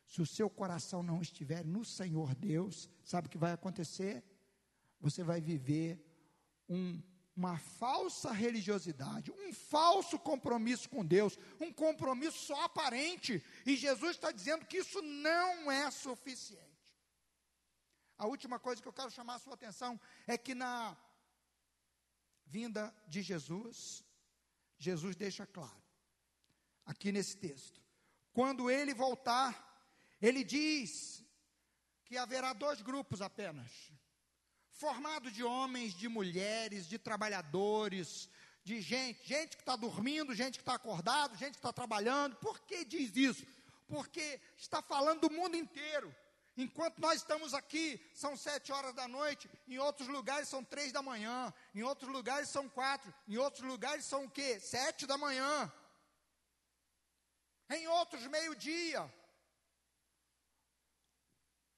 Se 0.06 0.20
o 0.20 0.26
seu 0.26 0.50
coração 0.50 1.02
não 1.02 1.20
estiver 1.20 1.64
no 1.64 1.84
Senhor 1.84 2.34
Deus, 2.34 2.88
sabe 3.04 3.28
o 3.28 3.30
que 3.30 3.38
vai 3.38 3.52
acontecer? 3.52 4.24
Você 5.00 5.22
vai 5.22 5.40
viver 5.40 6.04
um, 6.68 7.00
uma 7.41 7.57
falsa 7.57 8.30
religiosidade, 8.32 9.32
um 9.32 9.51
falso 9.51 10.18
compromisso 10.18 10.91
com 10.91 11.03
Deus, 11.03 11.38
um 11.59 11.72
compromisso 11.72 12.36
só 12.36 12.64
aparente. 12.64 13.43
E 13.64 13.76
Jesus 13.76 14.16
está 14.16 14.30
dizendo 14.30 14.66
que 14.66 14.76
isso 14.76 15.01
não 15.01 15.72
é 15.72 15.91
suficiente. 15.91 16.68
A 18.18 18.26
última 18.26 18.59
coisa 18.59 18.82
que 18.82 18.86
eu 18.86 18.93
quero 18.93 19.11
chamar 19.11 19.36
a 19.36 19.38
sua 19.38 19.55
atenção 19.55 19.99
é 20.26 20.36
que 20.36 20.55
na 20.55 20.95
vinda 22.45 22.95
de 23.09 23.22
Jesus, 23.22 24.05
Jesus 24.76 25.16
deixa 25.16 25.47
claro, 25.47 25.82
aqui 26.84 27.11
nesse 27.11 27.38
texto, 27.38 27.80
quando 28.34 28.70
ele 28.70 28.93
voltar, 28.93 29.51
ele 30.20 30.45
diz 30.45 31.24
que 32.05 32.18
haverá 32.18 32.53
dois 32.53 32.82
grupos 32.82 33.22
apenas, 33.22 33.91
formado 34.80 35.30
de 35.30 35.44
homens, 35.44 35.92
de 35.92 36.08
mulheres, 36.08 36.88
de 36.88 36.98
trabalhadores, 36.98 38.30
de 38.64 38.80
gente, 38.80 39.20
gente 39.26 39.54
que 39.58 39.62
está 39.62 39.76
dormindo, 39.76 40.34
gente 40.34 40.54
que 40.54 40.62
está 40.62 40.74
acordado, 40.74 41.36
gente 41.36 41.52
que 41.52 41.58
está 41.58 41.72
trabalhando. 41.72 42.34
Por 42.36 42.58
que 42.60 42.82
diz 42.82 43.14
isso? 43.14 43.46
Porque 43.86 44.40
está 44.56 44.80
falando 44.80 45.28
do 45.28 45.30
mundo 45.30 45.54
inteiro. 45.54 46.14
Enquanto 46.56 46.98
nós 46.98 47.16
estamos 47.16 47.52
aqui, 47.52 48.00
são 48.14 48.34
sete 48.36 48.72
horas 48.72 48.94
da 48.94 49.06
noite, 49.06 49.50
em 49.68 49.78
outros 49.78 50.08
lugares 50.08 50.48
são 50.48 50.64
três 50.64 50.92
da 50.92 51.02
manhã, 51.02 51.52
em 51.74 51.82
outros 51.82 52.10
lugares 52.10 52.48
são 52.48 52.66
quatro, 52.68 53.12
em 53.28 53.36
outros 53.36 53.62
lugares 53.62 54.06
são 54.06 54.24
o 54.24 54.30
quê? 54.30 54.58
Sete 54.58 55.06
da 55.06 55.18
manhã. 55.18 55.70
Em 57.68 57.86
outros, 57.86 58.26
meio-dia 58.26 59.10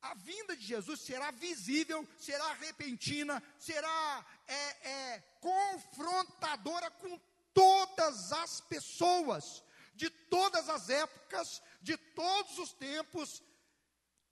a 0.03 0.15
vinda 0.15 0.57
de 0.57 0.65
Jesus 0.67 1.01
será 1.01 1.31
visível, 1.31 2.07
será 2.19 2.53
repentina, 2.55 3.41
será 3.57 4.27
é, 4.49 4.89
é, 4.91 5.21
confrontadora 5.41 6.91
com 6.91 7.21
todas 7.55 8.33
as 8.33 8.61
pessoas, 8.63 9.63
de 9.95 10.11
todas 10.11 10.69
as 10.69 10.91
épocas, 10.91 11.63
de 11.81 11.97
todos 11.97 12.59
os 12.59 12.73
tempos, 12.73 13.43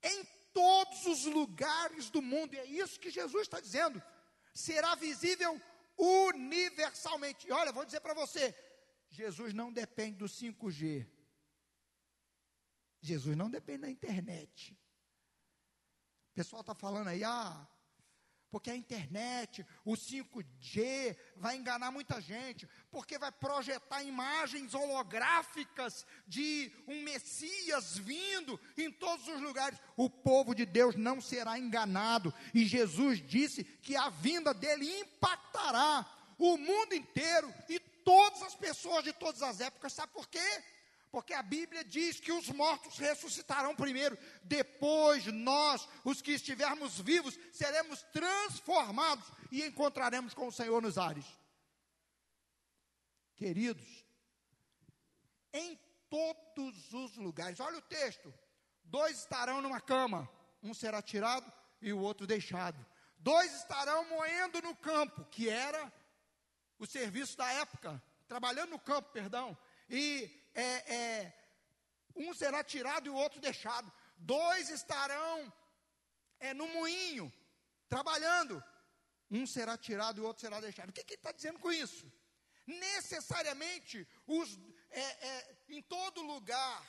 em 0.03 0.25
todos 0.53 1.05
os 1.05 1.23
lugares 1.25 2.09
do 2.09 2.21
mundo. 2.21 2.53
E 2.53 2.59
é 2.59 2.65
isso 2.65 2.99
que 2.99 3.09
Jesus 3.09 3.43
está 3.43 3.61
dizendo. 3.61 4.03
Será 4.53 4.95
visível 4.95 5.59
universalmente. 5.97 7.47
E 7.47 7.51
olha, 7.53 7.71
vou 7.71 7.85
dizer 7.85 8.01
para 8.01 8.13
você: 8.13 8.53
Jesus 9.09 9.53
não 9.53 9.71
depende 9.71 10.17
do 10.17 10.25
5G. 10.25 11.07
Jesus 12.99 13.37
não 13.37 13.49
depende 13.49 13.83
da 13.83 13.89
internet. 13.89 14.77
Pessoal 16.41 16.61
está 16.61 16.73
falando 16.73 17.09
aí, 17.09 17.23
ah, 17.23 17.67
porque 18.49 18.71
a 18.71 18.75
internet, 18.75 19.63
o 19.85 19.91
5G 19.91 21.15
vai 21.37 21.55
enganar 21.55 21.91
muita 21.91 22.19
gente, 22.19 22.67
porque 22.89 23.19
vai 23.19 23.31
projetar 23.31 24.01
imagens 24.01 24.73
holográficas 24.73 26.03
de 26.27 26.73
um 26.87 27.03
Messias 27.03 27.95
vindo 27.95 28.59
em 28.75 28.91
todos 28.91 29.27
os 29.27 29.39
lugares. 29.39 29.79
O 29.95 30.09
povo 30.09 30.55
de 30.55 30.65
Deus 30.65 30.95
não 30.95 31.21
será 31.21 31.59
enganado, 31.59 32.33
e 32.55 32.65
Jesus 32.65 33.21
disse 33.21 33.63
que 33.63 33.95
a 33.95 34.09
vinda 34.09 34.51
dele 34.51 35.01
impactará 35.01 36.11
o 36.39 36.57
mundo 36.57 36.95
inteiro 36.95 37.53
e 37.69 37.79
todas 37.79 38.41
as 38.41 38.55
pessoas 38.55 39.03
de 39.03 39.13
todas 39.13 39.43
as 39.43 39.61
épocas. 39.61 39.93
Sabe 39.93 40.11
por 40.11 40.27
quê? 40.27 40.63
Porque 41.11 41.33
a 41.33 41.43
Bíblia 41.43 41.83
diz 41.83 42.21
que 42.21 42.31
os 42.31 42.47
mortos 42.49 42.97
ressuscitarão 42.97 43.75
primeiro, 43.75 44.17
depois 44.43 45.25
nós, 45.25 45.87
os 46.05 46.21
que 46.21 46.31
estivermos 46.31 47.01
vivos, 47.01 47.37
seremos 47.51 48.01
transformados 48.13 49.27
e 49.51 49.61
encontraremos 49.65 50.33
com 50.33 50.47
o 50.47 50.51
Senhor 50.51 50.81
nos 50.81 50.97
ares. 50.97 51.25
Queridos, 53.35 54.05
em 55.51 55.77
todos 56.09 56.93
os 56.93 57.17
lugares, 57.17 57.59
olha 57.59 57.79
o 57.79 57.81
texto: 57.81 58.33
dois 58.81 59.19
estarão 59.19 59.61
numa 59.61 59.81
cama, 59.81 60.29
um 60.63 60.73
será 60.73 61.01
tirado 61.01 61.51
e 61.81 61.91
o 61.91 61.99
outro 61.99 62.25
deixado. 62.25 62.85
Dois 63.17 63.53
estarão 63.53 64.07
moendo 64.07 64.61
no 64.61 64.75
campo, 64.75 65.25
que 65.25 65.49
era 65.49 65.91
o 66.79 66.85
serviço 66.85 67.37
da 67.37 67.51
época, 67.51 68.01
trabalhando 68.27 68.69
no 68.69 68.79
campo, 68.79 69.11
perdão, 69.11 69.57
e 69.89 70.40
é, 70.53 70.93
é, 70.93 71.33
um 72.15 72.33
será 72.33 72.63
tirado 72.63 73.07
e 73.07 73.09
o 73.09 73.15
outro 73.15 73.39
deixado. 73.39 73.91
Dois 74.17 74.69
estarão 74.69 75.51
é, 76.39 76.53
no 76.53 76.67
moinho, 76.67 77.31
trabalhando. 77.89 78.63
Um 79.29 79.45
será 79.47 79.77
tirado 79.77 80.17
e 80.17 80.21
o 80.21 80.25
outro 80.25 80.41
será 80.41 80.59
deixado. 80.59 80.89
O 80.89 80.93
que, 80.93 81.03
que 81.03 81.13
ele 81.13 81.19
está 81.19 81.31
dizendo 81.31 81.59
com 81.59 81.71
isso? 81.71 82.11
Necessariamente, 82.67 84.07
os, 84.27 84.59
é, 84.89 85.01
é, 85.01 85.57
em 85.69 85.81
todo 85.81 86.21
lugar 86.21 86.85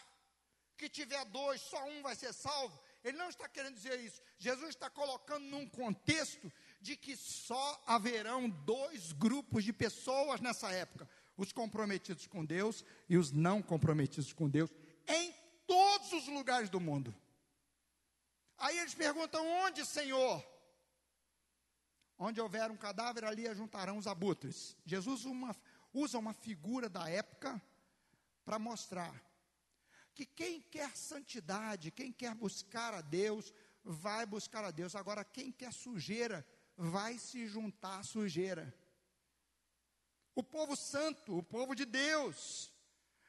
que 0.77 0.89
tiver 0.89 1.25
dois, 1.27 1.61
só 1.61 1.85
um 1.87 2.03
vai 2.03 2.17
ser 2.17 2.33
salvo. 2.33 2.79
Ele 3.05 3.17
não 3.17 3.29
está 3.29 3.49
querendo 3.49 3.75
dizer 3.75 3.99
isso. 4.01 4.21
Jesus 4.39 4.71
está 4.71 4.91
colocando 4.91 5.45
num 5.45 5.69
contexto 5.69 6.53
de 6.81 6.97
que 6.97 7.17
só 7.17 7.83
haverão 7.87 8.49
dois 8.49 9.13
grupos 9.13 9.65
de 9.65 9.73
pessoas 9.73 10.41
nessa 10.41 10.71
época: 10.73 11.09
os 11.37 11.53
comprometidos 11.53 12.27
com 12.27 12.45
Deus 12.45 12.85
e 13.09 13.17
os 13.17 13.33
não 13.33 13.63
comprometidos 13.63 14.33
com 14.33 14.49
Deus, 14.49 14.71
em 15.07 15.35
todos 15.67 16.13
os 16.13 16.29
lugares 16.29 16.69
do 16.69 16.81
mundo. 16.81 17.15
Aí 18.59 18.79
eles 18.79 18.95
perguntam: 18.95 19.47
onde, 19.65 19.85
Senhor? 19.85 20.45
Onde 22.19 22.41
houver 22.41 22.71
um 22.71 22.77
cadáver, 22.77 23.25
ali 23.25 23.49
ajuntarão 23.49 23.99
os 23.99 24.07
abutres. 24.07 24.77
Jesus 24.85 25.25
uma, 25.25 25.57
usa 25.93 26.19
uma 26.19 26.33
figura 26.33 26.89
da 26.89 27.09
época 27.09 27.61
para 28.45 28.59
mostrar 28.59 29.21
que 30.15 30.25
quem 30.27 30.61
quer 30.61 30.97
santidade, 30.97 31.91
quem 31.91 32.13
quer 32.13 32.35
buscar 32.35 32.95
a 32.95 33.01
Deus, 33.01 33.53
vai 33.83 34.25
buscar 34.27 34.65
a 34.65 34.71
Deus. 34.71 34.95
Agora, 34.95 35.25
quem 35.25 35.51
quer 35.51 35.73
sujeira, 35.73 36.47
vai 36.77 37.19
se 37.19 37.47
juntar 37.47 37.99
à 37.99 38.03
sujeira. 38.03 38.75
O 40.35 40.43
povo 40.43 40.75
santo, 40.77 41.39
o 41.39 41.43
povo 41.43 41.75
de 41.75 41.85
Deus, 41.85 42.73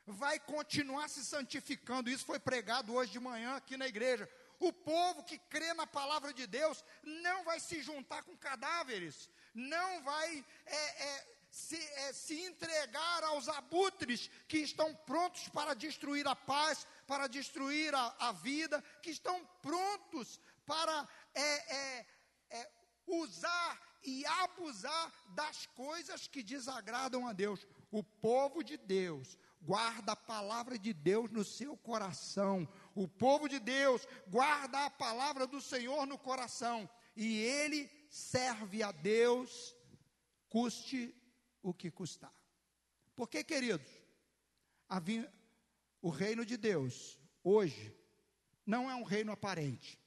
vai 0.06 0.40
continuar 0.40 1.10
se 1.10 1.24
santificando. 1.24 2.10
Isso 2.10 2.26
foi 2.26 2.40
pregado 2.40 2.94
hoje 2.94 3.12
de 3.12 3.20
manhã 3.20 3.56
aqui 3.56 3.78
na 3.78 3.88
igreja. 3.88 4.30
O 4.60 4.72
povo 4.72 5.24
que 5.24 5.38
crê 5.38 5.74
na 5.74 5.86
palavra 5.86 6.34
de 6.34 6.48
Deus 6.48 6.84
não 7.04 7.44
vai 7.44 7.60
se 7.60 7.82
juntar 7.82 8.24
com 8.24 8.38
cadáveres, 8.38 9.30
não 9.54 10.02
vai 10.04 10.46
é, 10.66 11.04
é, 11.04 11.28
se, 11.50 11.78
é, 11.78 12.14
se 12.14 12.42
entregar 12.42 13.24
aos 13.26 13.50
abutres 13.50 14.30
que 14.48 14.58
estão 14.60 14.96
prontos 14.96 15.50
para 15.50 15.74
destruir 15.74 16.28
a 16.28 16.36
paz, 16.36 16.88
para 17.06 17.28
destruir 17.28 17.94
a, 17.94 18.16
a 18.20 18.32
vida, 18.32 18.82
que 19.02 19.10
estão 19.10 19.46
prontos 19.62 20.40
para 20.66 21.08
é, 21.36 21.76
é, 21.76 22.06
é, 22.52 22.72
usar 23.06 23.93
e 24.04 24.26
abusar 24.26 25.12
das 25.30 25.66
coisas 25.68 26.28
que 26.28 26.44
desagradam 26.44 27.28
a 27.28 27.34
Deus. 27.34 27.66
O 27.92 28.04
povo 28.04 28.64
de 28.64 28.78
Deus 28.78 29.38
guarda 29.62 30.12
a 30.12 30.16
palavra 30.16 30.78
de 30.78 30.94
Deus 30.94 31.32
no 31.32 31.44
seu 31.44 31.78
coração. 31.78 32.68
O 32.94 33.08
povo 33.08 33.48
de 33.48 33.60
Deus 33.60 34.06
guarda 34.28 34.86
a 34.86 34.90
palavra 34.90 35.48
do 35.48 35.62
Senhor 35.62 36.06
no 36.06 36.18
coração. 36.18 36.90
E 37.16 37.40
ele 37.40 37.90
serve 38.10 38.84
a 38.84 38.92
Deus, 38.92 39.76
custe 40.50 41.16
o 41.62 41.74
que 41.74 41.90
custar. 41.90 42.34
Porque, 43.16 43.44
queridos, 43.44 43.88
o 46.02 46.10
reino 46.10 46.46
de 46.46 46.58
Deus, 46.58 47.20
hoje, 47.44 47.96
não 48.66 48.90
é 48.90 48.96
um 48.96 49.04
reino 49.04 49.32
aparente, 49.32 50.00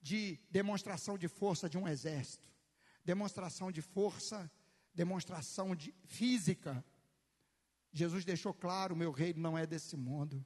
de 0.00 0.38
demonstração 0.50 1.16
de 1.16 1.28
força 1.28 1.68
de 1.68 1.78
um 1.78 1.88
exército 1.88 2.51
demonstração 3.04 3.70
de 3.70 3.82
força, 3.82 4.50
demonstração 4.94 5.74
de 5.74 5.92
física. 6.04 6.84
Jesus 7.92 8.24
deixou 8.24 8.54
claro: 8.54 8.96
meu 8.96 9.10
reino 9.10 9.40
não 9.40 9.56
é 9.56 9.66
desse 9.66 9.96
mundo. 9.96 10.44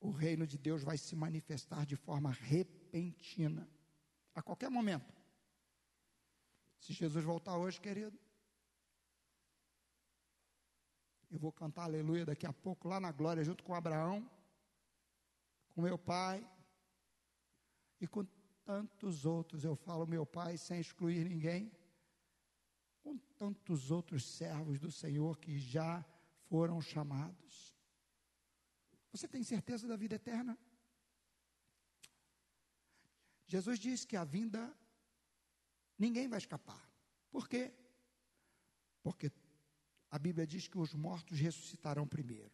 O 0.00 0.10
reino 0.10 0.46
de 0.46 0.58
Deus 0.58 0.82
vai 0.82 0.98
se 0.98 1.14
manifestar 1.14 1.86
de 1.86 1.94
forma 1.94 2.30
repentina, 2.32 3.68
a 4.34 4.42
qualquer 4.42 4.68
momento. 4.68 5.14
Se 6.80 6.92
Jesus 6.92 7.24
voltar 7.24 7.56
hoje, 7.56 7.80
querido, 7.80 8.18
eu 11.30 11.38
vou 11.38 11.52
cantar 11.52 11.84
aleluia 11.84 12.26
daqui 12.26 12.44
a 12.44 12.52
pouco, 12.52 12.88
lá 12.88 12.98
na 12.98 13.12
glória, 13.12 13.44
junto 13.44 13.62
com 13.62 13.74
Abraão, 13.74 14.28
com 15.70 15.80
meu 15.80 15.96
pai 15.96 16.44
e 18.00 18.06
com 18.08 18.26
tantos 18.64 19.24
outros. 19.24 19.64
Eu 19.64 19.76
falo 19.76 20.06
meu 20.06 20.24
Pai 20.26 20.56
sem 20.56 20.80
excluir 20.80 21.28
ninguém. 21.28 21.70
com 23.02 23.18
tantos 23.36 23.90
outros 23.90 24.24
servos 24.24 24.78
do 24.78 24.90
Senhor 24.90 25.36
que 25.38 25.58
já 25.58 26.04
foram 26.48 26.80
chamados. 26.80 27.74
Você 29.10 29.26
tem 29.26 29.42
certeza 29.42 29.88
da 29.88 29.96
vida 29.96 30.14
eterna? 30.14 30.56
Jesus 33.46 33.78
diz 33.78 34.04
que 34.04 34.16
a 34.16 34.24
vinda 34.24 34.74
ninguém 35.98 36.28
vai 36.28 36.38
escapar. 36.38 36.88
Por 37.30 37.48
quê? 37.48 37.74
Porque 39.02 39.30
a 40.10 40.18
Bíblia 40.18 40.46
diz 40.46 40.68
que 40.68 40.78
os 40.78 40.94
mortos 40.94 41.38
ressuscitarão 41.38 42.06
primeiro. 42.06 42.52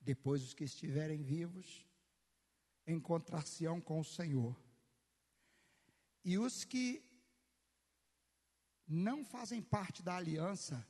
Depois 0.00 0.42
os 0.44 0.54
que 0.54 0.64
estiverem 0.64 1.22
vivos 1.22 1.86
encontrar-se-ão 2.86 3.80
com 3.80 4.00
o 4.00 4.04
Senhor. 4.04 4.56
E 6.24 6.38
os 6.38 6.64
que 6.64 7.02
não 8.86 9.24
fazem 9.24 9.62
parte 9.62 10.02
da 10.02 10.16
aliança 10.16 10.86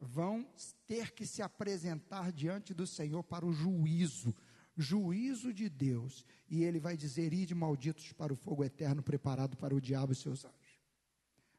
vão 0.00 0.48
ter 0.86 1.12
que 1.12 1.26
se 1.26 1.42
apresentar 1.42 2.32
diante 2.32 2.74
do 2.74 2.86
Senhor 2.86 3.22
para 3.24 3.46
o 3.46 3.52
juízo, 3.52 4.34
juízo 4.76 5.52
de 5.52 5.68
Deus, 5.68 6.24
e 6.48 6.62
ele 6.62 6.78
vai 6.78 6.96
dizer: 6.96 7.32
Ide 7.32 7.54
malditos 7.54 8.12
para 8.12 8.32
o 8.32 8.36
fogo 8.36 8.64
eterno 8.64 9.02
preparado 9.02 9.56
para 9.56 9.74
o 9.74 9.80
diabo 9.80 10.12
e 10.12 10.16
seus 10.16 10.44
anjos. 10.44 10.80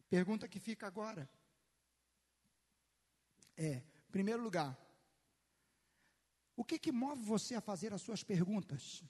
Pergunta 0.10 0.48
que 0.48 0.60
fica 0.60 0.88
agora 0.88 1.30
é: 3.56 3.84
em 4.08 4.12
primeiro 4.12 4.42
lugar, 4.42 4.78
o 6.56 6.64
que 6.64 6.80
que 6.80 6.92
move 6.92 7.22
você 7.24 7.56
a 7.56 7.62
fazer 7.62 7.94
as 7.94 8.02
suas 8.02 8.24
perguntas? 8.24 9.04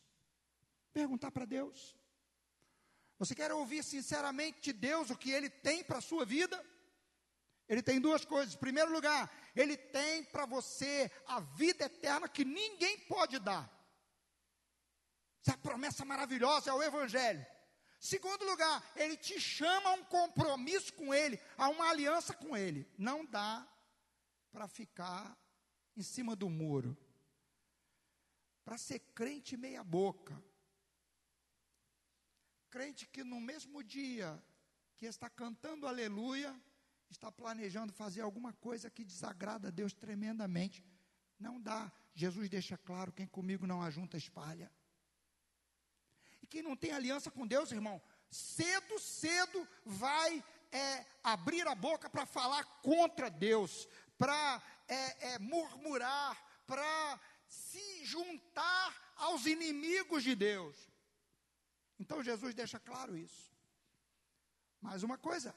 Perguntar 0.91 1.32
para 1.32 1.45
Deus. 1.45 1.99
Você 3.20 3.36
quer 3.36 3.51
ouvir 3.51 3.84
sinceramente 3.84 4.61
de 4.61 4.74
Deus 4.74 5.09
o 5.09 5.17
que 5.17 5.30
Ele 5.30 5.49
tem 5.49 5.84
para 5.84 5.97
a 5.97 6.01
sua 6.01 6.26
vida? 6.26 6.57
Ele 7.67 7.84
tem 7.84 7.99
duas 7.99 8.24
coisas. 8.24 8.55
Em 8.55 8.59
primeiro 8.59 8.91
lugar, 8.91 9.30
Ele 9.53 9.76
tem 9.76 10.24
para 10.24 10.45
você 10.45 11.11
a 11.28 11.41
vida 11.41 11.86
eterna 11.86 12.30
que 12.30 12.45
ninguém 12.45 12.97
pode 13.01 13.38
dar. 13.38 13.70
Essa 15.45 15.57
promessa 15.57 16.05
maravilhosa 16.05 16.72
é 16.72 16.74
o 16.74 16.82
Evangelho. 16.82 17.45
Segundo 17.99 18.45
lugar, 18.45 18.82
Ele 18.95 19.17
te 19.17 19.39
chama 19.39 19.89
a 19.89 19.93
um 19.93 20.05
compromisso 20.05 20.93
com 20.93 21.13
Ele, 21.13 21.38
a 21.57 21.67
uma 21.67 21.89
aliança 21.89 22.34
com 22.34 22.55
Ele. 22.55 22.89
Não 22.97 23.26
dá 23.26 23.67
para 24.49 24.67
ficar 24.67 25.38
em 25.95 26.01
cima 26.01 26.36
do 26.36 26.49
muro, 26.49 26.97
para 28.63 28.78
ser 28.78 28.99
crente 29.13 29.57
meia 29.57 29.84
boca. 29.84 30.41
Crente 32.70 33.07
que 33.07 33.24
no 33.24 33.39
mesmo 33.39 33.84
dia 33.84 34.41
que 34.97 35.05
está 35.05 35.30
cantando 35.30 35.88
aleluia, 35.88 36.53
está 37.09 37.32
planejando 37.32 37.91
fazer 37.93 38.22
alguma 38.22 38.53
coisa 38.53 38.89
que 38.89 39.03
desagrada 39.03 39.70
a 39.70 39.72
Deus 39.72 39.93
tremendamente. 39.93 40.86
Não 41.39 41.59
dá. 41.59 41.91
Jesus 42.13 42.49
deixa 42.49 42.78
claro: 42.78 43.11
quem 43.11 43.26
comigo 43.28 43.65
não 43.65 43.82
ajunta, 43.82 44.17
espalha. 44.17 44.72
E 46.41 46.47
quem 46.47 46.61
não 46.61 46.76
tem 46.76 46.91
aliança 46.91 47.32
com 47.32 47.47
Deus, 47.47 47.72
irmão, 47.72 48.01
cedo, 48.30 48.99
cedo 48.99 49.67
vai 49.86 50.43
é, 50.72 51.05
abrir 51.24 51.67
a 51.67 51.76
boca 51.76 52.09
para 52.09 52.26
falar 52.26 52.63
contra 52.82 53.30
Deus, 53.30 53.88
para 54.17 54.61
é, 54.88 55.34
é, 55.34 55.39
murmurar, 55.39 56.38
para 56.67 57.20
se 57.47 58.05
juntar 58.05 59.13
aos 59.15 59.45
inimigos 59.45 60.24
de 60.24 60.36
Deus. 60.36 60.88
Então 62.00 62.24
Jesus 62.24 62.56
deixa 62.56 62.80
claro 62.80 63.18
isso. 63.18 63.52
Mais 64.82 65.04
uma 65.04 65.18
coisa, 65.18 65.56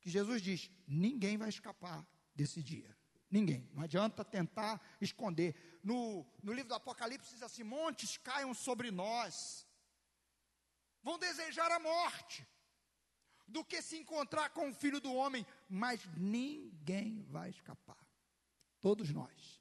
que 0.00 0.08
Jesus 0.08 0.40
diz: 0.40 0.70
ninguém 0.86 1.36
vai 1.36 1.48
escapar 1.48 2.06
desse 2.34 2.62
dia. 2.62 2.96
Ninguém. 3.30 3.68
Não 3.74 3.82
adianta 3.82 4.24
tentar 4.24 4.80
esconder. 5.00 5.80
No, 5.82 6.26
no 6.42 6.52
livro 6.52 6.68
do 6.68 6.74
Apocalipse 6.74 7.34
diz 7.34 7.42
assim: 7.42 7.64
montes 7.64 8.16
caiam 8.16 8.54
sobre 8.54 8.90
nós, 8.90 9.66
vão 11.02 11.18
desejar 11.18 11.70
a 11.72 11.80
morte, 11.80 12.46
do 13.46 13.64
que 13.64 13.82
se 13.82 13.98
encontrar 13.98 14.50
com 14.50 14.70
o 14.70 14.74
filho 14.74 15.00
do 15.00 15.12
homem, 15.12 15.44
mas 15.68 16.06
ninguém 16.16 17.22
vai 17.24 17.50
escapar. 17.50 17.98
Todos 18.80 19.10
nós. 19.10 19.60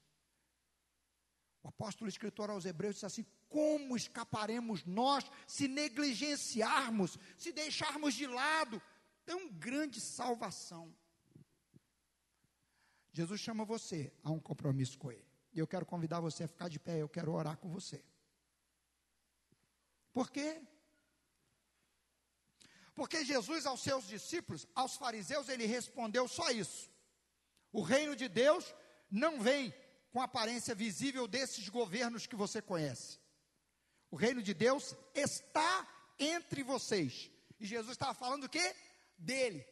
Apóstolo 1.67 2.07
escritor 2.07 2.49
aos 2.49 2.65
Hebreus 2.65 2.95
diz 2.95 3.03
assim: 3.03 3.25
como 3.49 3.97
escaparemos 3.97 4.85
nós 4.85 5.29
se 5.45 5.67
negligenciarmos, 5.67 7.19
se 7.37 7.51
deixarmos 7.51 8.13
de 8.13 8.25
lado 8.25 8.81
tão 9.25 9.49
grande 9.49 9.99
salvação? 9.99 10.95
Jesus 13.11 13.41
chama 13.41 13.65
você 13.65 14.13
a 14.23 14.31
um 14.31 14.39
compromisso 14.39 14.97
com 14.97 15.11
Ele. 15.11 15.27
E 15.51 15.59
eu 15.59 15.67
quero 15.67 15.85
convidar 15.85 16.21
você 16.21 16.45
a 16.45 16.47
ficar 16.47 16.69
de 16.69 16.79
pé, 16.79 17.01
eu 17.01 17.09
quero 17.09 17.33
orar 17.33 17.57
com 17.57 17.69
você. 17.69 18.01
Por 20.13 20.31
quê? 20.31 20.61
Porque 22.95 23.25
Jesus, 23.25 23.65
aos 23.65 23.81
seus 23.81 24.07
discípulos, 24.07 24.65
aos 24.73 24.95
fariseus, 24.95 25.49
ele 25.49 25.65
respondeu 25.65 26.29
só 26.29 26.49
isso: 26.49 26.89
o 27.73 27.81
reino 27.81 28.15
de 28.15 28.29
Deus 28.29 28.73
não 29.11 29.41
vem 29.41 29.73
com 30.11 30.21
aparência 30.21 30.73
visível 30.73 31.27
desses 31.27 31.69
governos 31.69 32.25
que 32.25 32.35
você 32.35 32.61
conhece. 32.61 33.19
O 34.09 34.15
reino 34.15 34.41
de 34.41 34.53
Deus 34.53 34.95
está 35.13 35.87
entre 36.19 36.63
vocês. 36.63 37.29
E 37.59 37.65
Jesus 37.65 37.91
estava 37.91 38.13
falando 38.13 38.45
o 38.45 38.49
quê? 38.49 38.75
Dele. 39.17 39.65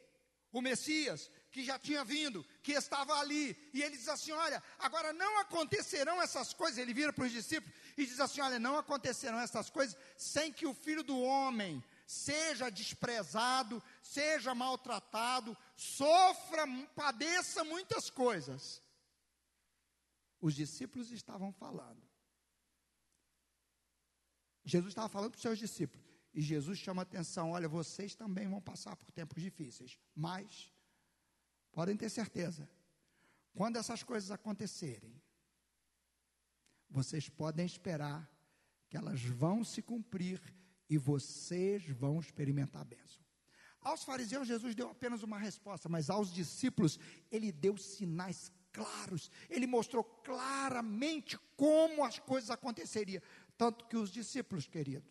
O 0.51 0.61
Messias, 0.61 1.29
que 1.51 1.63
já 1.63 1.77
tinha 1.77 2.03
vindo, 2.03 2.45
que 2.63 2.71
estava 2.71 3.13
ali. 3.19 3.57
E 3.73 3.81
ele 3.81 3.97
diz 3.97 4.07
assim: 4.07 4.31
Olha, 4.31 4.63
agora 4.79 5.11
não 5.13 5.39
acontecerão 5.39 6.21
essas 6.21 6.53
coisas. 6.53 6.77
Ele 6.77 6.93
vira 6.93 7.11
para 7.11 7.25
os 7.25 7.31
discípulos 7.31 7.75
e 7.97 8.05
diz 8.05 8.19
assim: 8.19 8.41
Olha, 8.41 8.59
não 8.59 8.77
acontecerão 8.77 9.39
essas 9.39 9.69
coisas 9.69 9.97
sem 10.17 10.51
que 10.51 10.65
o 10.65 10.73
filho 10.73 11.03
do 11.03 11.19
homem 11.19 11.83
seja 12.07 12.69
desprezado, 12.69 13.81
seja 14.01 14.53
maltratado, 14.55 15.57
sofra, 15.75 16.65
padeça 16.95 17.63
muitas 17.63 18.09
coisas. 18.09 18.81
Os 20.45 20.53
discípulos 20.53 21.09
estavam 21.11 21.51
falando. 21.51 22.03
Jesus 24.63 24.91
estava 24.91 25.09
falando 25.09 25.31
para 25.31 25.37
os 25.37 25.41
seus 25.41 25.57
discípulos. 25.57 26.05
E 26.35 26.39
Jesus 26.39 26.77
chama 26.77 27.01
a 27.01 27.07
atenção: 27.09 27.49
olha, 27.49 27.67
vocês 27.67 28.13
também 28.13 28.47
vão 28.47 28.61
passar 28.61 28.95
por 28.95 29.09
tempos 29.11 29.41
difíceis. 29.41 29.97
Mas, 30.13 30.71
podem 31.71 31.97
ter 31.97 32.09
certeza, 32.09 32.69
quando 33.55 33.77
essas 33.77 34.03
coisas 34.03 34.29
acontecerem, 34.29 35.19
vocês 36.91 37.27
podem 37.27 37.65
esperar 37.65 38.31
que 38.87 38.97
elas 38.97 39.23
vão 39.23 39.63
se 39.63 39.81
cumprir 39.81 40.39
e 40.87 40.95
vocês 40.95 41.89
vão 41.89 42.19
experimentar 42.19 42.83
a 42.83 42.85
bênção. 42.85 43.25
Aos 43.81 44.03
fariseus, 44.03 44.47
Jesus 44.47 44.75
deu 44.75 44.91
apenas 44.91 45.23
uma 45.23 45.39
resposta, 45.39 45.89
mas 45.89 46.07
aos 46.07 46.31
discípulos, 46.31 46.99
ele 47.31 47.51
deu 47.51 47.77
sinais 47.77 48.51
claros, 48.75 49.31
ele 49.49 49.65
mostrou 49.65 50.03
claramente 50.03 51.39
como 51.55 52.03
as 52.03 52.19
coisas 52.19 52.51
aconteceriam. 52.51 53.21
Tanto 53.57 53.85
que 53.85 53.95
os 53.95 54.11
discípulos, 54.11 54.67
queridos, 54.67 55.09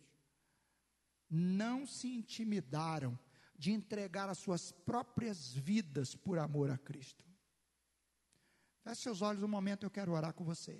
não 1.27 1.87
se 1.87 2.07
intimidaram 2.07 3.17
de 3.57 3.71
entregar 3.71 4.29
as 4.29 4.37
suas 4.37 4.71
próprias 4.71 5.51
vidas 5.51 6.15
por 6.15 6.37
amor 6.37 6.69
a 6.69 6.77
Cristo. 6.77 7.25
Feche 8.83 9.01
seus 9.01 9.23
olhos 9.23 9.41
um 9.41 9.47
momento, 9.47 9.83
eu 9.83 9.89
quero 9.89 10.11
orar 10.11 10.33
com 10.33 10.43
você. 10.43 10.79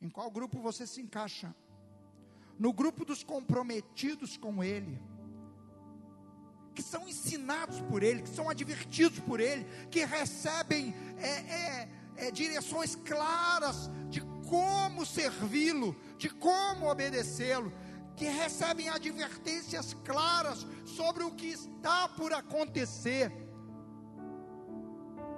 Em 0.00 0.10
qual 0.10 0.28
grupo 0.28 0.60
você 0.60 0.84
se 0.84 1.00
encaixa? 1.00 1.54
No 2.58 2.72
grupo 2.72 3.04
dos 3.04 3.22
comprometidos 3.22 4.36
com 4.36 4.64
Ele, 4.64 5.00
que 6.76 6.82
são 6.82 7.08
ensinados 7.08 7.80
por 7.80 8.02
Ele, 8.02 8.20
que 8.20 8.28
são 8.28 8.50
advertidos 8.50 9.18
por 9.20 9.40
Ele, 9.40 9.64
que 9.90 10.04
recebem 10.04 10.94
é, 11.16 11.28
é, 11.28 11.88
é, 12.16 12.30
direções 12.30 12.94
claras 12.94 13.90
de 14.10 14.20
como 14.46 15.06
servi-lo, 15.06 15.96
de 16.18 16.28
como 16.28 16.90
obedecê-lo, 16.90 17.72
que 18.14 18.26
recebem 18.26 18.90
advertências 18.90 19.94
claras 20.04 20.66
sobre 20.84 21.24
o 21.24 21.30
que 21.30 21.46
está 21.46 22.08
por 22.10 22.32
acontecer. 22.34 23.32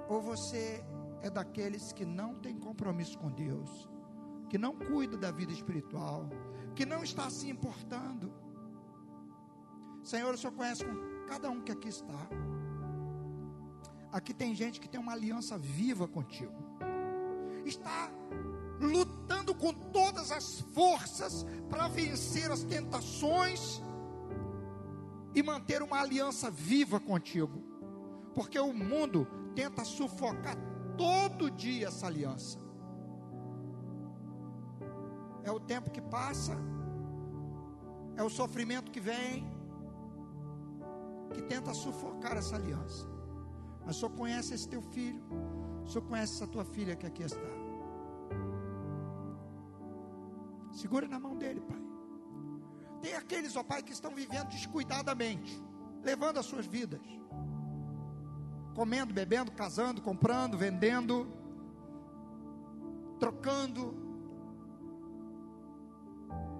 Ou 0.09 0.21
você 0.21 0.83
é 1.21 1.29
daqueles 1.29 1.93
que 1.93 2.05
não 2.05 2.35
tem 2.35 2.57
compromisso 2.57 3.17
com 3.17 3.31
Deus, 3.31 3.89
que 4.49 4.57
não 4.57 4.75
cuida 4.75 5.17
da 5.17 5.31
vida 5.31 5.53
espiritual, 5.53 6.29
que 6.75 6.85
não 6.85 7.01
está 7.01 7.29
se 7.29 7.49
importando. 7.49 8.33
Senhor, 10.03 10.33
o 10.33 10.37
Senhor 10.37 10.53
conhece 10.53 10.83
com 10.83 11.08
cada 11.29 11.49
um 11.49 11.61
que 11.61 11.71
aqui 11.71 11.87
está. 11.87 12.27
Aqui 14.11 14.33
tem 14.33 14.55
gente 14.55 14.79
que 14.79 14.89
tem 14.89 14.99
uma 14.99 15.13
aliança 15.13 15.57
viva 15.57 16.07
contigo. 16.07 16.53
Está 17.65 18.09
lutando 18.81 19.53
com 19.53 19.71
todas 19.71 20.31
as 20.31 20.61
forças 20.73 21.45
para 21.69 21.87
vencer 21.87 22.49
as 22.51 22.63
tentações 22.63 23.81
e 25.35 25.43
manter 25.43 25.81
uma 25.83 25.99
aliança 25.99 26.49
viva 26.49 26.99
contigo. 26.99 27.67
porque 28.33 28.59
o 28.59 28.73
mundo 28.73 29.27
tenta 29.53 29.83
sufocar 29.83 30.55
todo 30.97 31.51
dia 31.51 31.87
essa 31.87 32.07
aliança. 32.07 32.57
É 35.43 35.51
o 35.51 35.59
tempo 35.59 35.89
que 35.89 36.01
passa, 36.01 36.55
é 38.15 38.23
o 38.23 38.29
sofrimento 38.29 38.91
que 38.91 38.99
vem, 38.99 39.45
que 41.33 41.41
tenta 41.41 41.73
sufocar 41.73 42.37
essa 42.37 42.55
aliança. 42.55 43.07
Mas 43.85 43.97
Senhor 43.97 44.11
conhece 44.11 44.53
esse 44.53 44.67
teu 44.67 44.81
filho, 44.81 45.21
Senhor 45.85 46.03
conhece 46.07 46.33
essa 46.35 46.47
tua 46.47 46.65
filha 46.65 46.95
que 46.95 47.05
aqui 47.05 47.23
está. 47.23 47.49
Segura 50.71 51.07
na 51.07 51.19
mão 51.19 51.35
dele, 51.35 51.61
Pai. 51.61 51.81
Tem 53.01 53.15
aqueles, 53.15 53.55
ó 53.55 53.63
Pai, 53.63 53.81
que 53.81 53.91
estão 53.91 54.13
vivendo 54.13 54.49
descuidadamente, 54.49 55.61
levando 56.03 56.37
as 56.37 56.45
suas 56.45 56.65
vidas, 56.65 57.01
comendo, 58.75 59.13
bebendo, 59.13 59.51
casando, 59.51 60.01
comprando, 60.01 60.57
vendendo, 60.57 61.27
trocando, 63.19 63.95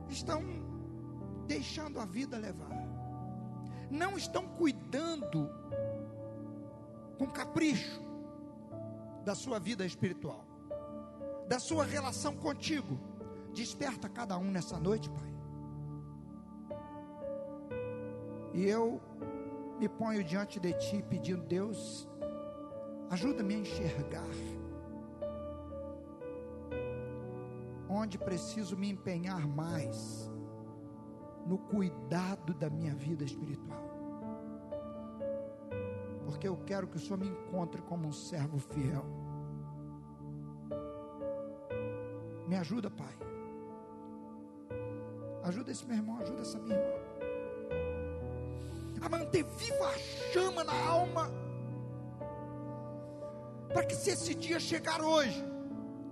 estão 0.10 0.42
deixando 1.48 2.00
a 2.00 2.06
vida 2.06 2.38
levar, 2.38 2.70
não 3.90 4.18
estão 4.18 4.48
cuidando 4.48 5.50
com 7.18 7.28
capricho 7.28 8.02
da 9.24 9.36
sua 9.36 9.60
vida 9.60 9.86
espiritual, 9.86 10.46
da 11.48 11.60
sua 11.60 11.84
relação 11.84 12.36
contigo. 12.36 13.00
Desperta 13.54 14.08
cada 14.08 14.38
um 14.38 14.52
nessa 14.52 14.80
noite, 14.80 15.10
Pai. 15.10 15.30
E 18.54 18.66
eu 18.66 19.02
me 19.80 19.90
ponho 19.90 20.24
diante 20.24 20.60
de 20.60 20.74
Ti 20.74 21.04
pedindo, 21.10 21.46
Deus, 21.46 22.08
ajuda-me 23.10 23.56
a 23.56 23.58
enxergar 23.60 24.30
onde 27.90 28.20
preciso 28.20 28.78
me 28.78 28.90
empenhar 28.90 29.48
mais 29.48 30.30
no 31.50 31.58
cuidado 31.58 32.54
da 32.54 32.70
minha 32.70 32.94
vida 32.94 33.24
espiritual. 33.24 33.82
Porque 36.24 36.48
eu 36.48 36.56
quero 36.58 36.88
que 36.88 36.98
o 36.98 37.00
Senhor 37.00 37.18
me 37.18 37.28
encontre 37.28 37.82
como 37.82 38.08
um 38.08 38.12
servo 38.12 38.60
fiel. 38.60 39.04
Me 42.48 42.56
ajuda, 42.56 42.92
Pai. 42.92 43.18
Ajuda 45.44 45.72
esse 45.72 45.84
meu 45.88 45.98
irmão, 45.98 46.20
ajuda 46.20 46.42
essa 46.42 46.60
minha 46.60 46.76
irmã. 46.76 47.00
A 49.02 49.10
manter 49.10 49.44
viva 49.44 49.88
a 49.88 49.98
chama 50.32 50.64
na 50.64 50.88
alma. 50.88 51.32
Para 53.74 53.86
que 53.86 53.96
se 53.96 54.12
esse 54.12 54.36
dia 54.36 54.60
chegar 54.60 55.02
hoje, 55.02 55.44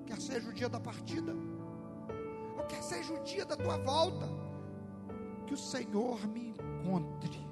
quer 0.07 0.19
seja 0.19 0.49
o 0.49 0.53
dia 0.53 0.67
da 0.67 0.79
partida, 0.79 1.33
ou 2.57 2.63
quer 2.65 2.81
seja 2.81 3.13
o 3.13 3.23
dia 3.23 3.45
da 3.45 3.55
tua 3.55 3.77
volta, 3.77 4.27
que 5.47 5.53
o 5.53 5.57
Senhor 5.57 6.27
me 6.27 6.49
encontre. 6.49 7.47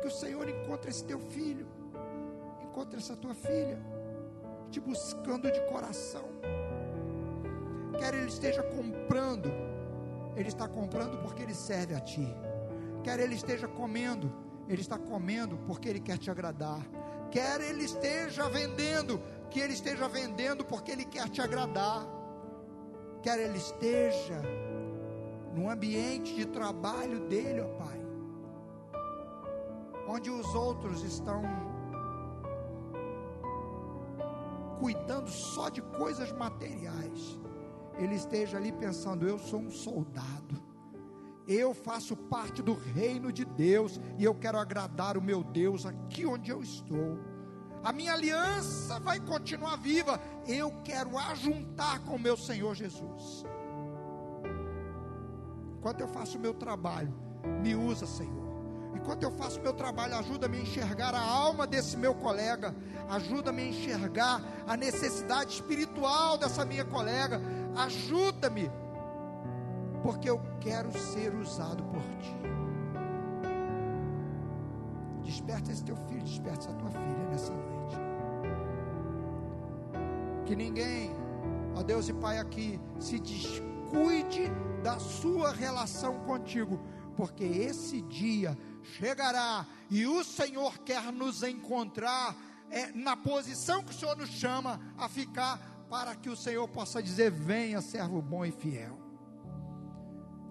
Que 0.00 0.06
o 0.06 0.10
Senhor 0.10 0.48
encontre 0.48 0.90
esse 0.90 1.04
teu 1.04 1.20
filho, 1.20 1.66
encontre 2.64 2.98
essa 2.98 3.14
tua 3.14 3.34
filha, 3.34 3.78
te 4.70 4.80
buscando 4.80 5.52
de 5.52 5.60
coração. 5.66 6.24
Quer 7.98 8.14
ele 8.14 8.28
esteja 8.28 8.62
comprando, 8.62 9.52
ele 10.34 10.48
está 10.48 10.66
comprando 10.66 11.22
porque 11.22 11.42
ele 11.42 11.54
serve 11.54 11.94
a 11.94 12.00
ti. 12.00 12.26
Quer 13.04 13.20
ele 13.20 13.34
esteja 13.34 13.68
comendo, 13.68 14.32
ele 14.68 14.80
está 14.80 14.98
comendo 14.98 15.58
porque 15.58 15.88
ele 15.88 16.00
quer 16.00 16.16
te 16.16 16.30
agradar. 16.30 16.80
Quer 17.30 17.60
ele 17.60 17.84
esteja 17.84 18.48
vendendo, 18.48 19.20
que 19.50 19.60
ele 19.60 19.74
esteja 19.74 20.08
vendendo 20.08 20.64
porque 20.64 20.92
ele 20.92 21.04
quer 21.04 21.28
te 21.28 21.42
agradar. 21.42 22.06
Quer 23.22 23.38
ele 23.38 23.58
esteja 23.58 24.42
no 25.54 25.68
ambiente 25.68 26.34
de 26.34 26.46
trabalho 26.46 27.20
dele, 27.28 27.60
ó 27.60 27.68
Pai, 27.78 28.00
onde 30.08 30.30
os 30.30 30.54
outros 30.54 31.02
estão 31.02 31.42
cuidando 34.78 35.30
só 35.30 35.68
de 35.68 35.80
coisas 35.80 36.32
materiais, 36.32 37.38
ele 37.98 38.14
esteja 38.14 38.56
ali 38.56 38.72
pensando: 38.72 39.28
eu 39.28 39.38
sou 39.38 39.60
um 39.60 39.70
soldado, 39.70 40.60
eu 41.46 41.74
faço 41.74 42.16
parte 42.16 42.62
do 42.62 42.74
reino 42.74 43.32
de 43.32 43.44
Deus 43.44 44.00
e 44.18 44.24
eu 44.24 44.34
quero 44.34 44.58
agradar 44.58 45.16
o 45.16 45.22
meu 45.22 45.44
Deus 45.44 45.86
aqui 45.86 46.24
onde 46.26 46.50
eu 46.50 46.62
estou. 46.62 47.18
A 47.84 47.92
minha 47.92 48.12
aliança 48.12 49.00
vai 49.00 49.18
continuar 49.18 49.76
viva. 49.76 50.20
Eu 50.46 50.72
quero 50.84 51.18
ajuntar 51.18 52.00
com 52.04 52.14
o 52.14 52.18
meu 52.18 52.36
Senhor 52.36 52.74
Jesus. 52.76 53.44
Enquanto 55.82 56.00
eu 56.00 56.06
faço 56.06 56.38
o 56.38 56.40
meu 56.40 56.54
trabalho, 56.54 57.12
me 57.60 57.74
usa, 57.74 58.06
Senhor. 58.06 58.40
Enquanto 58.94 59.24
eu 59.24 59.32
faço 59.32 59.58
o 59.58 59.62
meu 59.64 59.72
trabalho, 59.72 60.14
ajuda-me 60.14 60.58
a 60.58 60.60
enxergar 60.60 61.12
a 61.12 61.20
alma 61.20 61.66
desse 61.66 61.96
meu 61.96 62.14
colega, 62.14 62.72
ajuda-me 63.10 63.62
a 63.62 63.66
enxergar 63.66 64.40
a 64.64 64.76
necessidade 64.76 65.54
espiritual 65.54 66.38
dessa 66.38 66.64
minha 66.64 66.84
colega, 66.84 67.40
ajuda-me, 67.74 68.70
porque 70.04 70.30
eu 70.30 70.40
quero 70.60 70.96
ser 70.96 71.34
usado 71.34 71.82
por 71.82 72.00
Ti. 72.20 72.36
Desperta 75.24 75.72
esse 75.72 75.82
teu 75.82 75.96
filho, 75.96 76.22
desperta 76.22 76.60
essa 76.60 76.74
tua 76.74 76.90
filha 76.90 77.28
nessa 77.28 77.52
noite. 77.52 77.96
Que 80.44 80.54
ninguém, 80.54 81.10
ó 81.74 81.82
Deus 81.82 82.08
e 82.08 82.12
Pai, 82.12 82.38
aqui 82.38 82.80
se 83.00 83.18
descuide 83.92 84.50
da 84.82 84.98
sua 84.98 85.52
relação 85.52 86.20
contigo, 86.20 86.80
porque 87.14 87.44
esse 87.44 88.00
dia 88.02 88.56
chegará 88.82 89.66
e 89.90 90.06
o 90.06 90.24
Senhor 90.24 90.78
quer 90.78 91.12
nos 91.12 91.42
encontrar 91.42 92.34
é, 92.70 92.90
na 92.92 93.14
posição 93.14 93.84
que 93.84 93.90
o 93.90 93.94
Senhor 93.94 94.16
nos 94.16 94.30
chama 94.30 94.80
a 94.96 95.08
ficar, 95.08 95.60
para 95.90 96.16
que 96.16 96.30
o 96.30 96.36
Senhor 96.36 96.66
possa 96.68 97.02
dizer: 97.02 97.30
Venha, 97.30 97.82
servo 97.82 98.22
bom 98.22 98.44
e 98.46 98.50
fiel. 98.50 98.98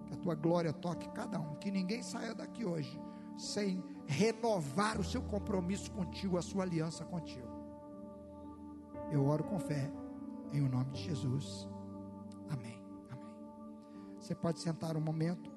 Que 0.06 0.14
a 0.14 0.16
tua 0.16 0.34
glória 0.36 0.72
toque 0.72 1.08
cada 1.10 1.40
um, 1.40 1.56
que 1.56 1.70
ninguém 1.70 2.02
saia 2.02 2.32
daqui 2.32 2.64
hoje 2.64 3.00
sem 3.36 3.82
renovar 4.06 5.00
o 5.00 5.04
seu 5.04 5.22
compromisso 5.22 5.90
contigo, 5.90 6.38
a 6.38 6.42
sua 6.42 6.62
aliança 6.62 7.04
contigo. 7.04 7.50
Eu 9.10 9.26
oro 9.26 9.42
com 9.42 9.58
fé, 9.58 9.90
em 10.52 10.62
o 10.62 10.68
nome 10.68 10.92
de 10.92 11.02
Jesus. 11.02 11.68
Amém. 12.48 12.81
Você 14.22 14.36
pode 14.36 14.60
sentar 14.60 14.96
um 14.96 15.00
momento. 15.00 15.51